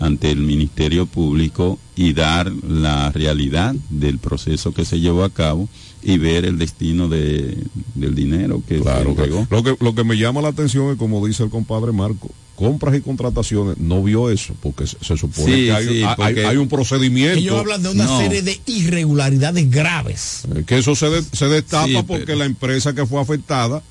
[0.00, 5.68] ante el Ministerio Público y dar la realidad del proceso que se llevó a cabo
[6.02, 7.58] y ver el destino de,
[7.94, 9.46] del dinero que Claro, que que- llegó.
[9.50, 12.94] lo que, lo que me llama la atención es como dice el compadre Marco, compras
[12.96, 16.46] y contrataciones, no vio eso, porque se, se supone Sí, que hay, sí, hay- porque-
[16.46, 17.38] hay un procedimiento.
[17.38, 18.18] Ellos hablan de una No.
[18.18, 20.42] serie de irregularidades graves.
[20.54, 23.82] Eh, Que eso se, de- se destapa Sí, porque pero- la empresa que fue afectada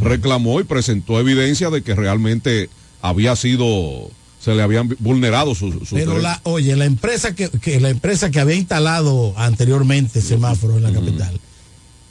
[0.00, 2.70] reclamó y presentó evidencia de que realmente
[3.02, 4.10] había sido,
[4.50, 6.22] se le habían vulnerado sus, sus Pero derechos.
[6.22, 10.92] la, oye, la empresa que, que la empresa que había instalado anteriormente semáforos en la
[10.92, 11.38] capital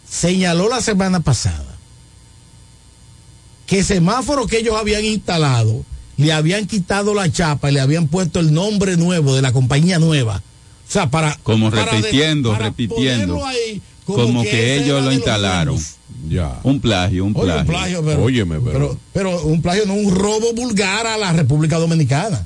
[0.09, 1.65] señaló la semana pasada
[3.65, 5.84] que semáforos que ellos habían instalado
[6.18, 9.99] le habían quitado la chapa y le habían puesto el nombre nuevo de la compañía
[9.99, 10.38] nueva.
[10.38, 13.35] O sea, para Como para de- repitiendo, para repitiendo.
[13.35, 13.81] ponerlo ahí
[14.16, 15.78] Como, que, ellos lo instalaron.
[16.30, 16.60] Ya.
[16.64, 17.62] Un plagio, un Oye, plagio.
[17.62, 21.34] un plagio, pero, Óyeme, pero- pero, pero un plagio no un robo vulgar a la
[21.34, 22.46] República Dominicana.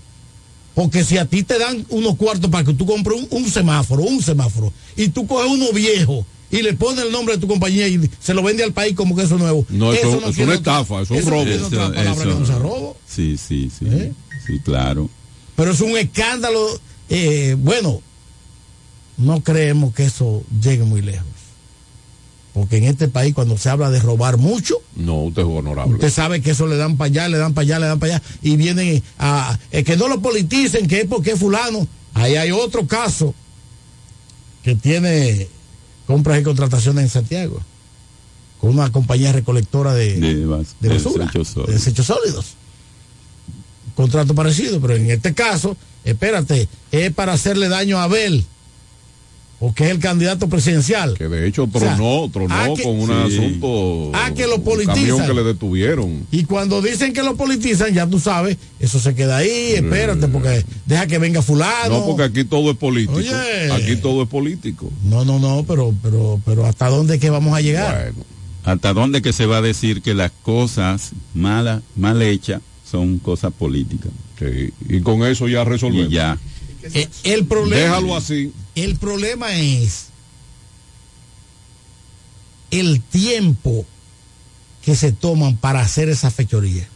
[0.74, 4.04] Porque si a ti te dan unos cuartos para que tú compres un, un semáforo,
[4.04, 7.88] un semáforo, y tú coges uno viejo y le pones el nombre de tu compañía
[7.88, 9.66] y se lo vende al país como que eso es nuevo.
[9.70, 11.44] No, eso- es una estafa, eso es un robo.
[11.44, 12.98] tiene otra Eso- palabra eso- que no sea robo.
[13.08, 13.86] Sí, sí, sí.
[13.90, 14.12] ¿Eh?
[14.48, 15.10] Sí, claro.
[15.56, 16.66] Pero es un escándalo.
[17.10, 18.02] eh, bueno,
[19.18, 21.28] no creemos que eso llegue muy lejos.
[22.54, 25.94] Porque en este país, cuando se habla de robar mucho, No, usted es honorable.
[25.96, 28.16] Usted sabe que eso le dan para allá, le dan para allá, le dan para
[28.16, 28.24] allá.
[28.42, 29.58] Y vienen a.
[29.72, 31.88] eh, que no lo politicen, que es porque es fulano.
[32.14, 33.34] Ahí hay otro caso
[34.64, 35.48] que tiene
[36.08, 37.62] compras y contrataciones en Santiago.
[38.60, 41.68] Con una compañía recolectora de, De, bas- de de basura, desechos sólidos.
[41.68, 42.46] de desechos sólidos.
[43.96, 48.46] Contrato parecido, pero en este caso, espérate, es para hacerle daño a Abel,
[49.62, 51.14] porque es el candidato presidencial.
[51.16, 53.38] Que de hecho O sea, tronó, tronó que- con un Sí.
[53.38, 54.12] asunto.
[54.16, 54.96] Ah, que lo politizan.
[54.96, 56.26] camión que le detuvieron.
[56.32, 60.66] Y cuando dicen que lo politizan, ya tú sabes, eso se queda ahí, espérate, porque
[60.88, 62.00] deja que venga fulano.
[62.00, 63.20] No, porque aquí todo es político.
[63.20, 63.72] Oye.
[63.72, 64.92] Aquí todo es político.
[65.04, 68.14] No, no, no, pero, pero, pero ¿hasta dónde es que vamos a llegar?
[68.14, 68.26] Bueno,
[68.64, 73.54] ¿Hasta dónde que se va a decir que las cosas malas, mal hechas, son cosas
[73.54, 74.12] políticas?
[74.40, 74.72] sí.
[74.90, 76.12] Y con eso ya resolvemos.
[76.12, 76.36] Y ya.
[76.96, 78.52] Eh, el problema, Déjalo así.
[78.76, 80.06] El problema es
[82.72, 83.86] el tiempo
[84.84, 86.88] que se toman para hacer esa fechoría.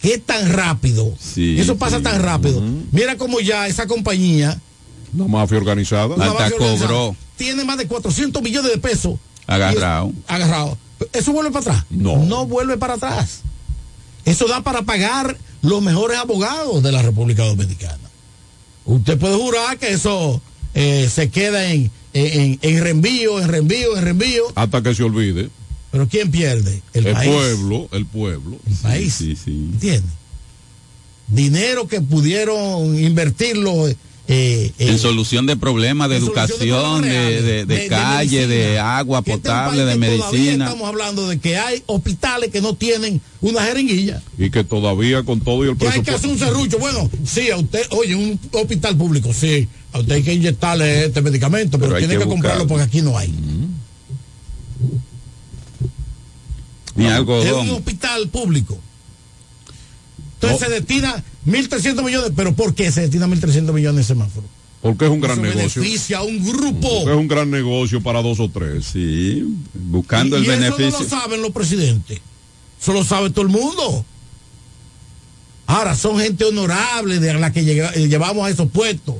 [0.00, 1.12] ¿Qué tan rápido?
[1.18, 2.02] Sí, eso pasa sí.
[2.04, 2.62] tan rápido.
[2.92, 4.60] Mira cómo ya esa compañía
[5.12, 6.14] Una mafia organizada.
[6.16, 7.16] mafia cobró.
[7.36, 9.18] Tiene más de 400 millones de pesos.
[9.46, 10.08] Agarrado.
[10.08, 10.78] Es- agarrado.
[11.12, 11.84] ¿Eso vuelve para atrás?
[11.90, 12.16] No.
[12.24, 13.40] No vuelve para atrás.
[14.24, 17.98] Eso da para pagar los mejores abogados de la República Dominicana.
[18.84, 20.40] Usted puede jurar que eso
[20.74, 24.44] eh, se queda en, en, en reenvío, en reenvío, en reenvío.
[24.54, 25.48] Hasta que se olvide.
[25.90, 26.82] Pero ¿quién pierde?
[26.92, 27.30] El, El, país.
[27.30, 28.58] pueblo, el pueblo.
[28.66, 29.14] El país.
[29.14, 29.70] Sí, sí.
[29.72, 30.08] ¿Entiende?
[31.28, 33.86] Dinero que pudieron invertirlo
[34.30, 38.98] eh, eh, En solución de problemas de educación, de, reales, de- de calle, de, medicina.
[38.98, 40.66] agua este potable, de medicina.
[40.66, 44.22] Estamos hablando de que hay hospitales que no tienen una jeringuilla.
[44.36, 46.78] Y que todavía con todo y el Que hay que hacer un serrucho.
[46.78, 51.22] Bueno, sí, a usted, oye, un hospital público, sí, a usted hay que inyectarle este
[51.22, 53.32] medicamento, pero, tiene que que, comprarlo porque aquí no hay.
[56.96, 58.78] Ni Es un hospital público.
[60.40, 64.46] Entonces se destina 1.300 millones, pero ¿por qué se destina 1.300 millones en semáforo?
[64.80, 65.82] Porque es un gran Eso negocio.
[65.82, 66.88] beneficia a un grupo.
[66.88, 68.84] Porque es un gran negocio para dos o tres.
[68.84, 69.44] Sí,
[69.74, 70.90] buscando y el y eso beneficio.
[70.92, 72.20] no lo saben los presidentes.
[72.80, 74.04] Eso lo sabe todo el mundo.
[75.66, 79.16] Ahora, son gente honorable de la que llega- eh, llevamos a esos puestos.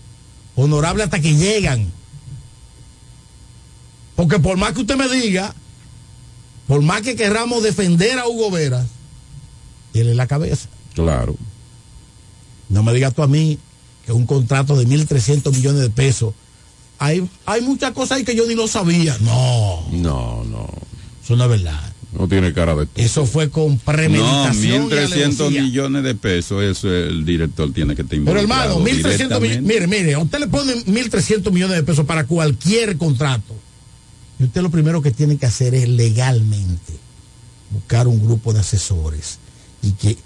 [0.54, 1.90] Honorable hasta que llegan.
[4.16, 5.54] Porque por más que usted me diga,
[6.66, 8.86] por más que querramos defender a Hugo Vera,
[9.92, 10.68] tiene la cabeza.
[11.02, 11.36] Claro.
[12.68, 13.58] No me digas tú a mí
[14.04, 16.34] que un contrato de 1.300 millones de pesos.
[16.98, 19.16] Hay, hay muchas cosas ahí que yo ni lo sabía.
[19.20, 20.68] No, No, no.
[21.22, 21.92] eso no es verdad.
[22.12, 22.88] No tiene cara de.
[22.96, 24.84] Eso fue con No, premeditación.
[24.84, 25.62] y 1.300 alevosía.
[25.62, 29.62] millones de pesos, eso el director tiene que estar Pero hermano, 1.300 millones.
[29.62, 33.54] Mire, mire, a usted le ponen 1.300 millones de pesos para cualquier contrato.
[34.40, 36.94] Y usted lo primero que tiene que hacer es legalmente
[37.70, 39.38] buscar un grupo de asesores
[39.82, 40.16] y que,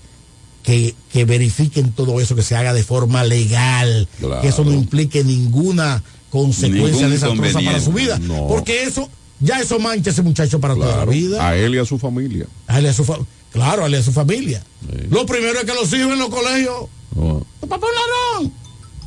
[0.62, 4.40] que, que verifiquen todo eso, que se haga de forma legal, Claro.
[4.42, 8.18] que eso no implique ninguna consecuencia desastrosa para su vida.
[8.18, 8.46] No.
[8.48, 9.08] Porque eso,
[9.40, 11.46] ya eso mancha a ese muchacho para toda la vida.
[11.46, 12.46] A él y a su familia.
[12.66, 13.18] A él y a su fa-
[13.52, 14.62] claro, a él y a su familia.
[15.10, 18.52] Lo primero es que los hijos en los colegios, tu papá un ladrón.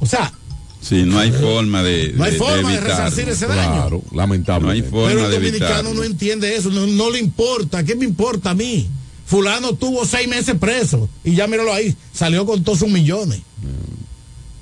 [0.02, 0.32] O sea,
[0.82, 3.72] Sí, no hay forma de, no hay de- forma de, resarcir ese daño.
[3.74, 4.66] Claro, lamentable.
[4.68, 5.94] No hay forma Pero el de dominicano evitarlo.
[5.96, 7.84] no entiende eso, no, no le importa.
[7.84, 8.88] ¿Qué me importa a mí?
[9.26, 13.42] Fulano tuvo seis meses preso y ya míralo ahí, salió con todos sus millones.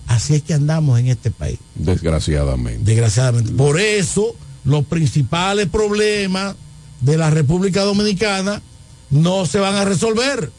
[0.08, 1.60] Así es que andamos en este país.
[1.76, 2.84] Desgraciadamente.
[2.84, 3.52] Desgraciadamente.
[3.54, 6.56] Por eso, los principales problemas
[7.02, 8.62] de la República Dominicana
[9.10, 10.52] no se van a resolver.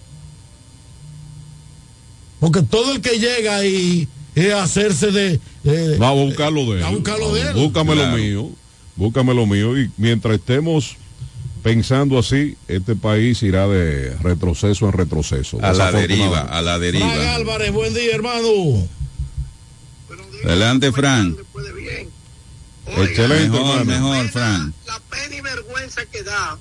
[2.40, 5.40] Porque todo el que llega ahí es hacerse de.
[5.62, 6.84] de- Va a buscarlo de él.
[6.84, 7.54] A buscarlo de él.
[7.54, 8.10] Búscame Claro.
[8.10, 8.50] lo mío.
[8.96, 9.78] Búscame lo mío.
[9.78, 10.96] Y mientras estemos
[11.64, 15.58] pensando así, este país irá de retroceso en retroceso.
[15.62, 17.34] A la deriva, a la Frank deriva.
[17.34, 18.86] Álvarez, buen día, hermano.
[20.44, 21.34] Adelante, Fran.
[22.86, 24.10] Excelente, Mejor, hermano.
[24.10, 24.74] mejor, Fran.
[24.86, 26.58] la pena y vergüenza que da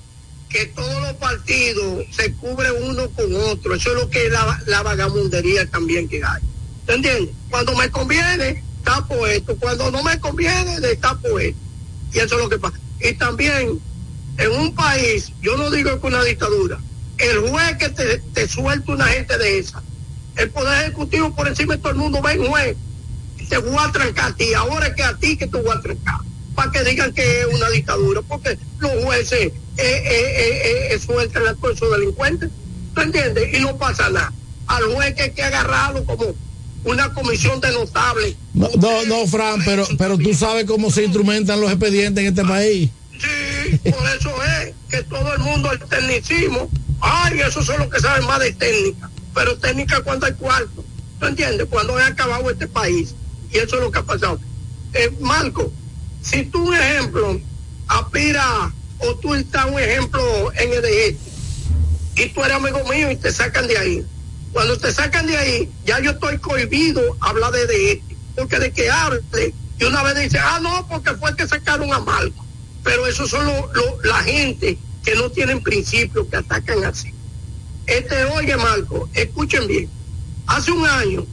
[0.48, 3.74] que todos los partidos se cubren uno con otro.
[3.74, 6.40] Eso es lo que es la, la vagamundería también que hay.
[6.86, 7.34] ¿Te entiendes?
[7.50, 9.54] Cuando me conviene, tapo esto.
[9.56, 11.60] Cuando no me conviene, le tapo esto.
[12.14, 12.78] Y eso es lo que pasa.
[13.02, 13.80] Y también,
[14.38, 16.78] en un país, yo no digo que una dictadura,
[17.18, 19.82] el juez que te, te suelta una gente de esa,
[20.36, 22.76] el poder ejecutivo por encima de todo el mundo, ven juez,
[23.48, 25.80] te voy a trancar a ti, ahora es que a ti que te voy a
[25.80, 26.18] trancar,
[26.54, 31.46] para que digan que es una dictadura, porque los jueces eh, eh, eh, eh, sueltan
[31.46, 32.50] a todos esos delincuentes,
[32.94, 33.52] ¿tú entiendes?
[33.54, 34.32] Y no pasa nada.
[34.66, 36.34] Al juez que hay que agarrarlo como
[36.84, 38.36] una comisión de notables.
[38.52, 42.44] No, no, no, Fran, pero, pero tú sabes cómo se instrumentan los expedientes en este
[42.44, 42.90] país.
[43.18, 46.68] Sí, por eso es que todo el mundo el tecnicismo,
[47.00, 50.84] ay, esos son los que saben más de técnica, pero técnica cuando hay cuarto,
[51.20, 51.66] ¿tú entiendes?
[51.70, 53.14] Cuando he acabado este país,
[53.50, 54.40] y eso es lo que ha pasado.
[54.92, 55.72] Eh, Marco,
[56.22, 57.40] si tú un ejemplo
[57.86, 61.16] aspira o tú estás un ejemplo en EDG
[62.16, 64.06] y tú eres amigo mío y te sacan de ahí,
[64.52, 68.02] cuando te sacan de ahí, ya yo estoy cohibido hablar de EDG,
[68.36, 69.22] porque de que hable,
[69.78, 72.43] y una vez dice, ah, no, porque fue que sacaron a Marco
[72.84, 77.12] pero esos son lo- lo- la gente que no tienen principios, que atacan así.
[77.86, 79.88] Este, oye Marco, escuchen bien,
[80.46, 81.26] hace un año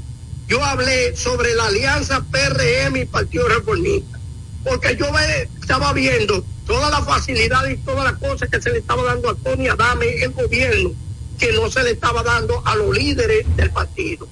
[0.48, 4.20] yo hablé sobre la alianza PRM y Partido Reformista,
[4.64, 8.80] porque yo ve- estaba viendo toda la facilidad y todas las cosas que se le
[8.80, 10.92] estaba dando a Tony Adame, el gobierno,
[11.40, 14.28] que no se le estaba dando a los líderes del partido.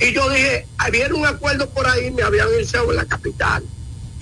[0.00, 3.62] Y yo dije, había un acuerdo por ahí, me habían iniciado en la capital.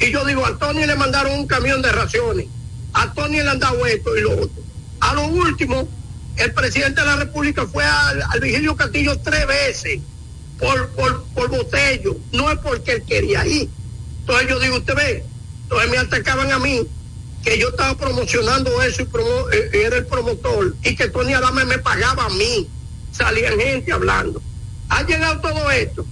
[0.00, 2.46] Y yo digo, a Tony le mandaron un camión de raciones,
[2.94, 4.62] a Tony le han dado esto y lo otro.
[5.00, 5.88] A lo último,
[6.36, 10.00] el presidente de la República fue al, al Vigilio Castillo tres veces
[10.58, 13.68] por, por, por botello, no es porque él quería ir.
[14.20, 15.24] Entonces yo digo, usted ve,
[15.62, 16.86] entonces me atacaban a mí,
[17.42, 19.06] que yo estaba promocionando eso y
[19.54, 22.68] eh, era el promotor, y que Tony Adame me pagaba a mí.
[23.12, 24.40] Salían gente hablando.
[24.88, 26.06] Ha llegado todo esto.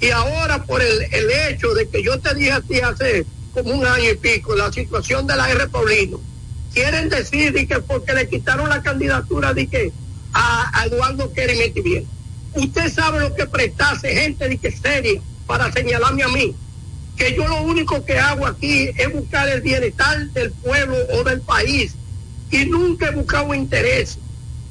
[0.00, 1.02] Y ahora por el,
[1.48, 4.72] hecho de que yo te dije a ti hace como un año y pico, la
[4.72, 5.68] situación de la R.
[5.68, 6.20] Paulino,
[6.72, 9.92] quieren decir de que porque le quitaron la candidatura de que
[10.32, 12.06] a, Eduardo Kerry bien.
[12.54, 16.54] Usted sabe lo que prestase gente de que seria para señalarme a mí.
[17.16, 21.40] Que yo lo único que hago aquí es buscar el bienestar del pueblo o del
[21.42, 21.94] país.
[22.50, 24.18] Y nunca he buscado interés.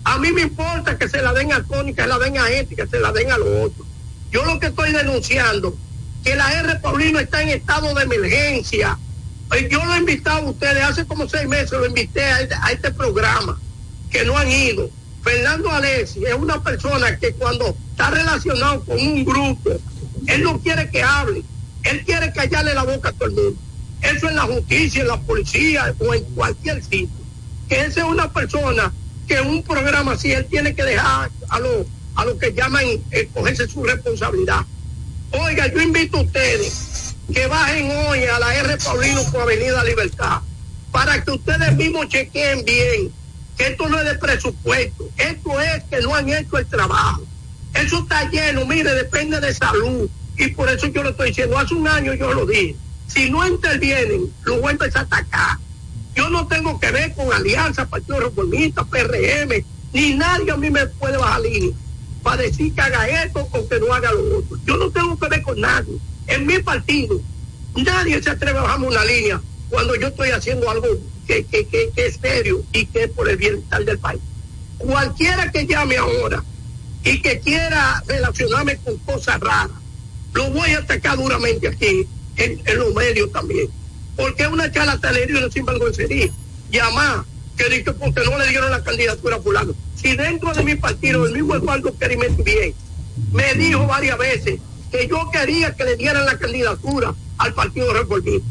[0.04, 2.50] A mí me importa que se la den a Tony, que se la den a
[2.50, 3.88] este, que se la den a los otros.
[4.32, 5.76] Yo lo que estoy denunciando,
[6.24, 6.76] que la R.
[6.76, 8.98] Paulino está en estado de emergencia.
[9.56, 12.56] Eh, Yo lo he invitado a ustedes, hace como seis meses lo invité a este,
[12.56, 13.60] a este programa,
[14.12, 14.90] que no han ido.
[15.24, 19.72] Fernando Alessi es una persona que cuando está relacionado con un grupo,
[20.28, 21.44] él no quiere que hable,
[21.84, 23.60] él quiere callarle la boca a todo el mundo.
[24.02, 27.10] Eso en la justicia, en la policía o en cualquier sitio.
[27.68, 28.94] Que esa es una persona
[29.28, 31.86] que un programa así él tiene que dejar a los
[32.20, 34.66] a lo que llaman eh, cogerse su responsabilidad.
[35.32, 38.78] Oiga, yo invito a ustedes que bajen hoy a la R.
[38.78, 40.42] Paulino por Avenida Libertad
[40.92, 43.12] para que ustedes mismos chequeen bien
[43.58, 47.22] que esto no es de presupuesto, esto es que no han hecho el trabajo.
[47.74, 50.10] Eso está lleno, mire, depende de salud.
[50.38, 52.76] Y por eso yo lo estoy diciendo, hace un año yo lo dije,
[53.08, 55.58] si no intervienen, lo voy a a atacar.
[56.16, 59.64] Yo no tengo que ver con Alianza, Partido Reformista, PRM,
[59.94, 61.76] ni nadie a mí me puede bajar línea
[62.24, 64.58] para decir que haga esto o que no haga lo otro.
[64.66, 65.98] Yo no tengo que ver con nadie.
[66.28, 67.20] En mi partido,
[67.76, 70.88] nadie se atreve a bajarme una línea cuando yo estoy haciendo algo
[71.28, 74.22] que, que, que, que es serio y que es por el bienestar del país.
[74.78, 76.44] Cualquiera que llame ahora
[77.04, 79.78] y que quiera relacionarme con cosas raras,
[80.34, 83.70] lo voy a atacar duramente aquí, en, los medios también.
[84.16, 86.30] Porque es una charlatanería y una sinvergüencería.
[86.72, 87.24] Llamar
[87.58, 89.74] que dice porque no le dieron la candidatura a fulano.
[90.02, 92.74] Si dentro de mi partido, el mismo Eduardo Perimetti bien,
[93.34, 94.60] me dijo varias veces
[94.92, 98.48] que yo quería que le dieran la candidatura al Partido Reformista.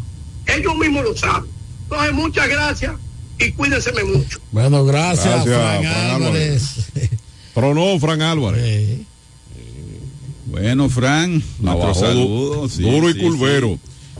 [0.46, 1.50] Ellos mismos lo saben.
[1.84, 2.92] Entonces, muchas gracias
[3.38, 4.38] y cuídense mucho.
[4.52, 6.74] Bueno, gracias, Gracias, Fran Fran Álvarez.
[7.54, 9.00] Tronó Fran Álvarez.
[10.46, 12.68] Bueno, Fran, nuestro saludo.
[12.68, 13.78] sí, duro y sí, curvero.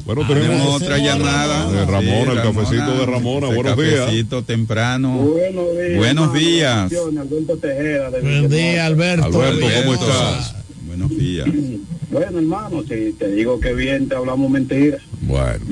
[0.08, 1.70] Bueno, Ah, tenemos otra llamada.
[1.70, 3.48] De Ramona, el cafecito de Ramona.
[3.48, 4.00] Buenos días.
[4.06, 5.18] Cafecito temprano.
[5.18, 5.96] Buenos días.
[5.98, 6.76] Buenos días.
[6.90, 8.10] Bendiciones, Alberto Tejeda.
[8.10, 8.84] de Buen día, Villanueva.
[8.86, 9.42] Alberto.
[9.42, 10.54] Alberto, ¿cómo estás?
[10.86, 11.46] Buenos días.
[12.10, 15.02] Bueno, hermano, si te digo que bien, te hablamos mentiras.
[15.20, 15.62] Bueno.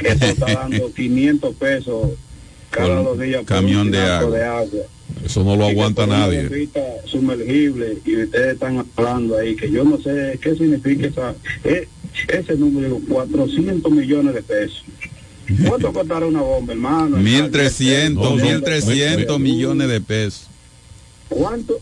[0.00, 2.10] Que eso está dando 500 pesos
[2.70, 3.36] cada dos días.
[3.42, 4.36] por camión un de agua.
[4.36, 4.80] de agua.
[5.24, 6.68] Eso no lo aguanta nadie.
[7.04, 11.86] sumergible y ustedes están hablando ahí que yo no sé qué significa esa, eh,
[12.28, 14.84] ese número, 400 millones de pesos.
[15.66, 17.16] ¿Cuánto costará una bomba, hermano?
[17.18, 20.46] 1.300, No, no, 1.300 millones de pesos.
[21.28, 21.78] ¿Cuánto?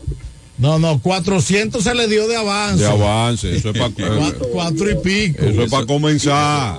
[0.57, 2.83] No, no, 400 se le dio de avance.
[2.83, 3.55] De avance.
[3.55, 5.45] Eso es para Cuatro, cuatro y pico.
[5.45, 6.77] eso es para comenzar.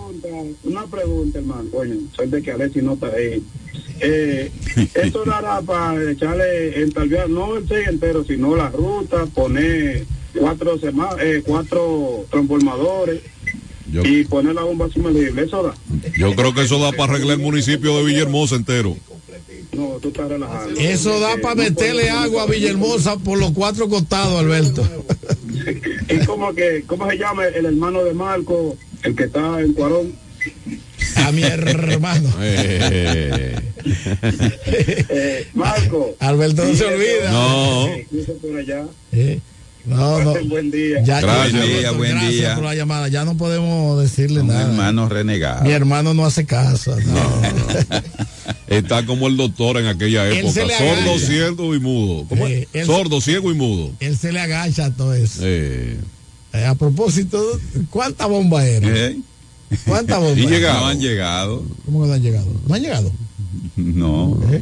[0.65, 1.70] Una pregunta, hermano.
[1.70, 3.43] Coño, soy de que Alexi no está ahí.
[4.03, 4.51] Eh,
[4.95, 10.05] esto dará para echarle en tal vez no el seis entero, sino la ruta, poner
[10.39, 13.20] cuatro sema- eh, cuatro transformadores
[13.92, 15.42] Yo, y poner la bomba sumergible.
[15.42, 15.74] Eso da.
[16.16, 18.96] yo creo que eso da para arreglar el municipio de Villahermosa entero.
[19.72, 20.78] No, tú estás relajando.
[20.80, 24.86] Eso da para meterle agua a Villahermosa por los cuatro costados, Alberto.
[26.08, 30.12] ¿Y cómo, que, cómo se llama el hermano de Marco, el que está en Cuarón?
[31.16, 32.28] A mi hermano.
[32.40, 33.56] Eh,
[35.08, 36.14] Eh, Marco.
[36.18, 37.30] Alberto no se olvida.
[37.30, 37.86] No.
[37.88, 38.84] Eh, cruza por allá.
[39.12, 39.40] Eh,
[39.86, 40.35] No, no.
[40.44, 41.02] Buen día.
[41.02, 42.55] Ya, Gracias, ya, Buen día, buen gracias día.
[42.55, 43.09] por la llamada.
[43.09, 44.62] Ya no podemos decirle Un nada.
[44.62, 45.65] hermano renegado.
[45.65, 46.94] Mi hermano no hace caso.
[46.97, 47.43] no.
[48.69, 50.61] está como el doctor en aquella época.
[50.78, 52.27] Sordo, ciego y mudo.
[52.28, 52.47] ¿Cómo?
[52.47, 53.90] Eh, él- Sordo, ciego y mudo.
[54.01, 55.40] Él se le agacha a todo eso.
[55.44, 55.98] Eh,
[56.52, 57.40] Eh, a propósito,
[57.90, 58.93] ¿cuántas bombas eran?
[58.94, 59.16] ¿Eh?
[59.86, 60.36] ¿Cuántas bombas?
[60.39, 60.89] Y No llegaron.
[60.90, 61.62] han llegado.
[61.86, 62.47] ¿Cómo que no han llegado?
[62.66, 63.12] No han llegado.
[63.77, 64.40] No.
[64.52, 64.61] ¿Eh?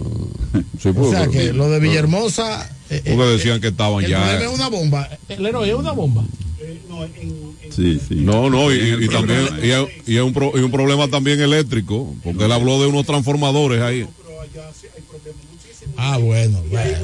[0.81, 2.71] sí, O sea que lo de Villahermosa.
[2.91, 4.41] Eh, eh, Porque decían que estaban el ya.
[4.41, 5.09] es una bomba.
[5.29, 6.25] El héroe es una bomba.
[7.75, 8.15] Sí, sí.
[8.17, 12.15] No, no, y, también y es, y es un pro- y un problema también eléctrico,
[12.25, 14.07] porque él habló de unos transformadores ahí.
[15.97, 16.63] Ah, bueno.
[16.71, 16.99] bueno.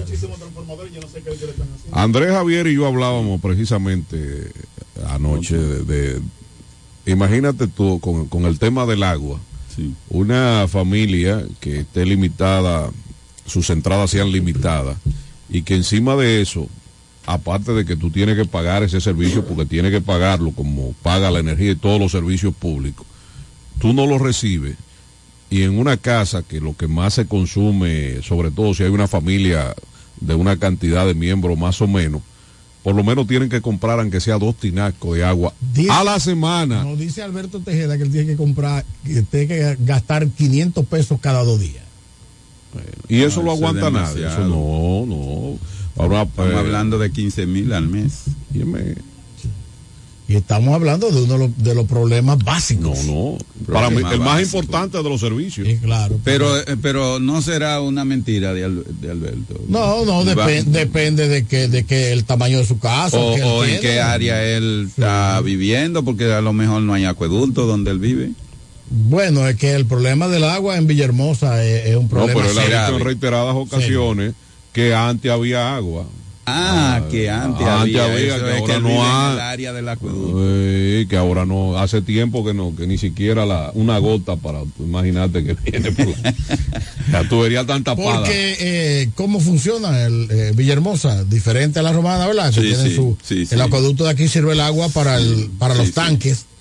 [1.93, 4.51] Andrés Javier y yo hablábamos precisamente
[5.09, 6.20] anoche de, de-
[7.06, 9.40] imagínate tú con, con el tema del agua,
[9.74, 9.93] Sí.
[10.09, 12.90] una familia que esté limitada,
[13.44, 14.97] sus entradas sean limitadas
[15.49, 16.69] y que encima de eso,
[17.27, 21.31] aparte de que tú tienes que pagar ese servicio porque tienes que pagarlo como paga
[21.31, 23.07] la energía y todos los servicios públicos,
[23.81, 24.77] tú no lo recibes
[25.51, 29.07] y en una casa que lo que más se consume, sobre todo si hay una
[29.09, 29.75] familia
[30.21, 32.23] de una cantidad de miembros más o menos,
[32.83, 36.19] por lo menos tienen que comprar aunque sea dos tinacos de agua Dice- a la
[36.21, 36.85] semana.
[36.85, 41.19] Nos dice Alberto Tejeda que él tiene que comprar, que tiene que gastar 500 pesos
[41.21, 41.84] cada dos días.
[43.09, 44.26] Y eso No, lo aguanta nadie.
[44.26, 45.59] Eso no, no.
[45.96, 48.22] Ahora, Estamos eh, hablando de 15 mil al mes.
[50.26, 53.05] Y estamos hablando de uno de los, de los problemas No, básicos.
[53.05, 53.36] no.
[53.70, 55.68] Para mí, el más importante de los servicios.
[55.68, 56.18] Sí, claro.
[56.24, 59.60] Pero, eh, pero no será una mentira de, Al- de Alberto.
[59.68, 63.18] No, no, depende de que, de que el tamaño de su casa.
[63.18, 66.94] o, que él o en qué área él está viviendo, porque a lo mejor no
[66.94, 68.30] hay acueducto donde él vive.
[68.97, 72.41] Bueno, es que el problema del agua en Villahermosa es, es un No, problema.
[72.43, 74.35] pero él ha dicho en reiteradas ocasiones
[74.73, 76.07] que antes había agua.
[76.47, 79.33] Ah, que antes, antes había, que es ahora no hay.
[79.35, 80.41] el área del acueducto.
[80.43, 84.61] Eh, que ahora no, hace tiempo que no, que ni siquiera la, una gota para,
[84.61, 86.35] tú imagínate que viene por la,
[87.23, 88.19] la tubería tan tapada.
[88.19, 91.25] Porque, eh, ¿cómo funciona el eh, Villahermosa?
[91.25, 92.53] Diferente a la romana, ¿verdad?
[92.53, 93.55] Sí, tiene sí, su, sí, sí.
[93.55, 95.95] el acueducto de aquí sirve el agua para, el, para Sí, los sí.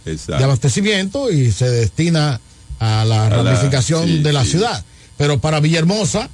[0.05, 2.39] De abastecimiento y se destina
[2.79, 4.51] a la ramificación sí, de la sí.
[4.51, 4.83] ciudad.
[5.17, 6.29] Pero para Villahermosa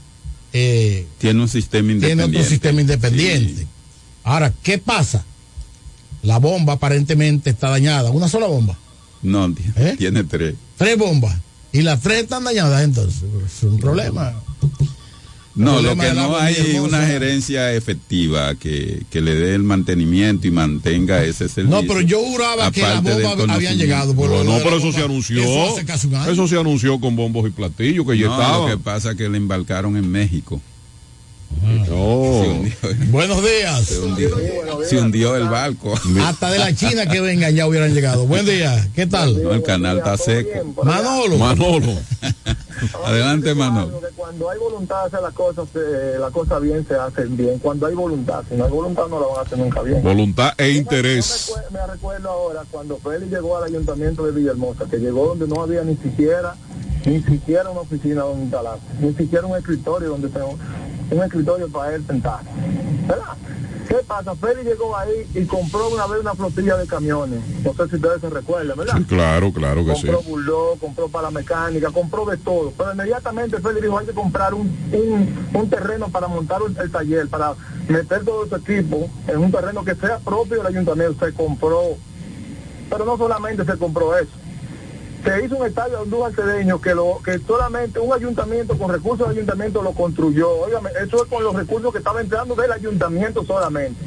[0.54, 2.38] eh, Tiene un sistema tiene independiente.
[2.40, 3.62] otro sistema independiente.
[3.62, 3.68] Sí.
[4.24, 5.24] Ahora, ¿qué pasa?
[6.24, 8.10] La bomba aparentemente está dañada.
[8.12, 8.78] Una sola bomba.
[9.22, 9.96] No, tiene, ¿Eh?
[9.98, 10.56] tiene tres.
[10.78, 11.36] Tres bombas.
[11.72, 13.22] Y las tres están dañadas, entonces.
[13.46, 14.34] Es un problema.
[15.60, 20.52] No, lo que no hay una gerencia efectiva que, que le dé el mantenimiento y
[20.52, 21.82] mantenga ese servicio.
[21.82, 24.16] No, pero yo juraba que del bombas habían llegado.
[24.16, 25.06] por No, no, pero la eso se bomba.
[25.06, 25.42] anunció.
[25.44, 26.32] Eso hace casi un año.
[26.32, 28.70] Eso se anunció con bombos y platillos que ya No, estaban.
[28.70, 30.62] lo que pasa es que le embarcaron en México.
[31.60, 32.74] Se hundió,
[33.12, 33.86] Buenos días.
[33.86, 35.94] se hundió- se hundió el barco.
[36.24, 38.26] Hasta de la China que vengan ya hubieran llegado.
[38.28, 38.88] Buen día.
[38.96, 39.42] ¿Qué tal?
[39.44, 40.74] No, el canal está seco.
[40.84, 41.38] Manolo.
[41.38, 41.94] Manolo.
[43.06, 44.00] Adelante, Manolo.
[44.16, 47.60] Cuando hay voluntad de hacer las cosas, eh, las cosas bien se hacen bien.
[47.60, 50.02] Cuando hay voluntad, si no hay voluntad no la van a hacer nunca bien.
[50.04, 51.52] Voluntad e interés.
[51.72, 55.84] Me, recuerdo ahora cuando Félix llegó al ayuntamiento de Villahermosa, que llegó donde no había
[55.84, 56.56] ni siquiera,
[57.06, 60.58] ni siquiera una oficina donde instalarse, ni siquiera un escritorio donde tengo
[61.12, 62.42] un escritorio para él sentar.
[63.08, 63.38] ¿Verdad?
[63.88, 64.36] ¿Qué pasa?
[64.36, 67.40] Félix llegó ahí y compró una vez una flotilla de camiones.
[67.64, 68.98] No sé si ustedes se recuerdan, ¿verdad?
[68.98, 70.06] Sí, claro, claro que sí.
[70.06, 72.72] compró bulldog, compró para la mecánica, compró de todo.
[72.78, 76.92] Pero inmediatamente Félix dijo, hay que comprar un, un, un terreno para montar el, el
[76.92, 77.56] taller, para
[77.88, 81.26] meter todo ese equipo en un terreno que sea propio del ayuntamiento.
[81.26, 81.82] Se compró.
[82.92, 84.30] Pero no solamente se compró eso.
[85.24, 89.28] Se hizo un estadio de Honduras Cedeño que, lo, que solamente un ayuntamiento con recursos
[89.28, 90.50] del ayuntamiento lo construyó.
[90.62, 94.00] Óigame, eso es con los recursos que estaba entrando del ayuntamiento solamente.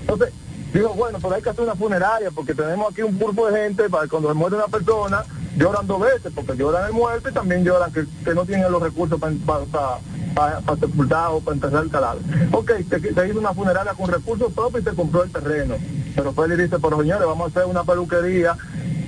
[0.00, 0.32] Entonces,
[0.72, 3.88] digo, bueno, pero hay que hacer una funeraria porque tenemos aquí un grupo de gente
[3.88, 5.24] para que cuando se muere una persona
[5.56, 8.82] lloran dos veces, porque lloran el muerto y también lloran que, que no tienen los
[8.82, 9.98] recursos para
[10.34, 12.22] para, para sepultar o para enterrar el cadáver.
[12.52, 15.76] Ok, se, se hizo una funeraria con recursos propios y se compró el terreno.
[16.14, 18.56] Pero Félix dice, pero señores, vamos a hacer una peluquería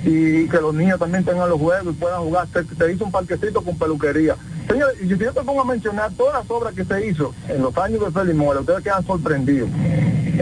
[0.09, 2.47] y que los niños también tengan los juegos y puedan jugar.
[2.53, 4.35] Se, se hizo un parquecito con peluquería.
[4.69, 7.61] Señores, y si yo te pongo a mencionar todas las obras que se hizo en
[7.61, 9.69] los años de Félix Mora, ustedes quedan sorprendidos.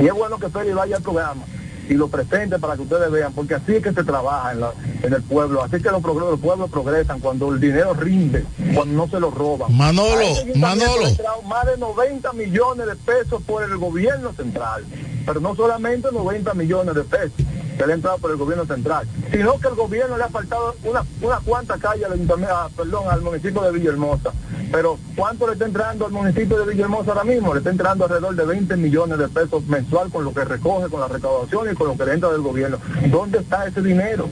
[0.01, 1.43] Y es bueno que Félix vaya al programa
[1.87, 4.73] y lo presente para que ustedes vean, porque así es que se trabaja en, la-
[5.03, 8.43] en el pueblo, así es que los, los pueblos progresan, cuando el dinero rinde,
[8.73, 9.71] cuando no se lo roban.
[9.75, 10.25] Manolo,
[10.55, 11.03] Manolo.
[11.47, 14.83] más de 90 millones de pesos por el gobierno central,
[15.27, 17.33] pero no solamente 90 millones de pesos
[17.77, 20.75] que le han entrado por el gobierno central, sino que el gobierno le ha faltado
[20.83, 22.19] una, una cuanta calle al
[22.49, 24.31] ah, perdón, al municipio de Villahermosa.
[24.71, 27.53] Pero ¿cuánto le está entrando al municipio de Villahermosa ahora mismo?
[27.53, 31.01] Le está entrando alrededor de 20 millones de pesos mensual con lo que recoge, con
[31.01, 32.77] la recaudación y con lo que le entra del gobierno.
[33.07, 34.29] ¿Dónde está ese dinero?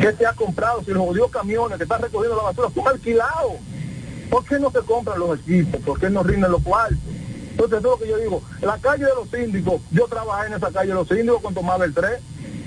[0.00, 0.82] ¿Qué se ha comprado?
[0.84, 3.54] Si los jodidos camiones que están recogiendo la basura son alquilados.
[4.30, 5.80] ¿Por qué no se compran los equipos?
[5.82, 6.98] ¿Por qué no rinden los cuartos?
[7.50, 8.42] Entonces, es lo que yo digo.
[8.62, 11.78] La calle de los síndicos, yo trabajé en esa calle de los síndicos con Tomás
[11.78, 12.18] Beltré,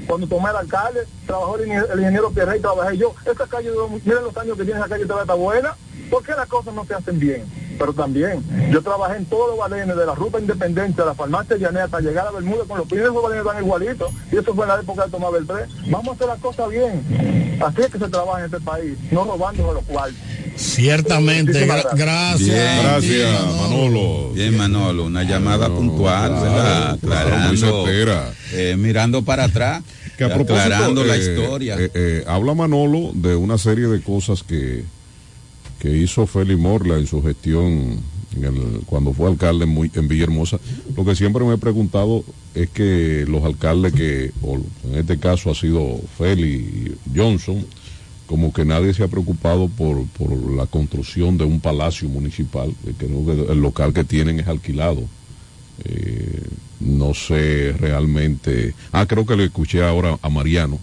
[0.07, 3.13] cuando tomé el alcalde, trabajó el, ingeniero- ingeniero Pierre y trabajé yo.
[3.25, 3.69] Esa calle,
[4.05, 5.75] miren los años que tiene esa calle, todavía está buena.
[6.09, 7.45] ¿Por qué las cosas no se hacen bien?
[7.79, 8.41] Pero también,
[8.71, 11.99] yo trabajé en todos los balenes de la ruta Independencia, de la farmacia Llanea, hasta
[11.99, 14.11] llegar a Bermuda con los primeros balenes van igualitos.
[14.31, 15.65] Y eso fue en la época de Tomás Beltré.
[15.89, 17.57] Vamos a hacer las cosas bien.
[17.65, 20.15] Así es que se trabaja en este país, no robando los cuartos.
[20.55, 22.47] Ciertamente, gra- gracias.
[22.49, 22.83] gracias.
[22.83, 24.31] Gracias, Manolo.
[24.33, 26.99] Bien, Manolo, una llamada puntual, ¿verdad?
[26.99, 27.85] claro, Aclarando,
[28.53, 29.83] eh, mirando para atrás,
[30.17, 31.75] Que a aclarando la eh, historia.
[31.79, 34.83] eh, eh, habla Manolo de una serie de cosas que,
[35.79, 37.99] que hizo Félix Morla en su gestión
[38.37, 40.59] en el- cuando fue alcalde en, muy- en Villahermosa.
[40.95, 42.23] Lo que siempre me he preguntado
[42.53, 47.65] es que los alcaldes que, o en este caso ha sido Félix y Johnson,
[48.27, 52.93] como que nadie se ha preocupado por, por la construcción de un palacio municipal, eh,
[52.97, 55.01] que no- que el local que tienen es alquilado.
[55.83, 56.41] Eh,
[56.79, 58.73] no sé realmente.
[58.91, 60.79] Ah, creo que le escuché ahora a Mariano,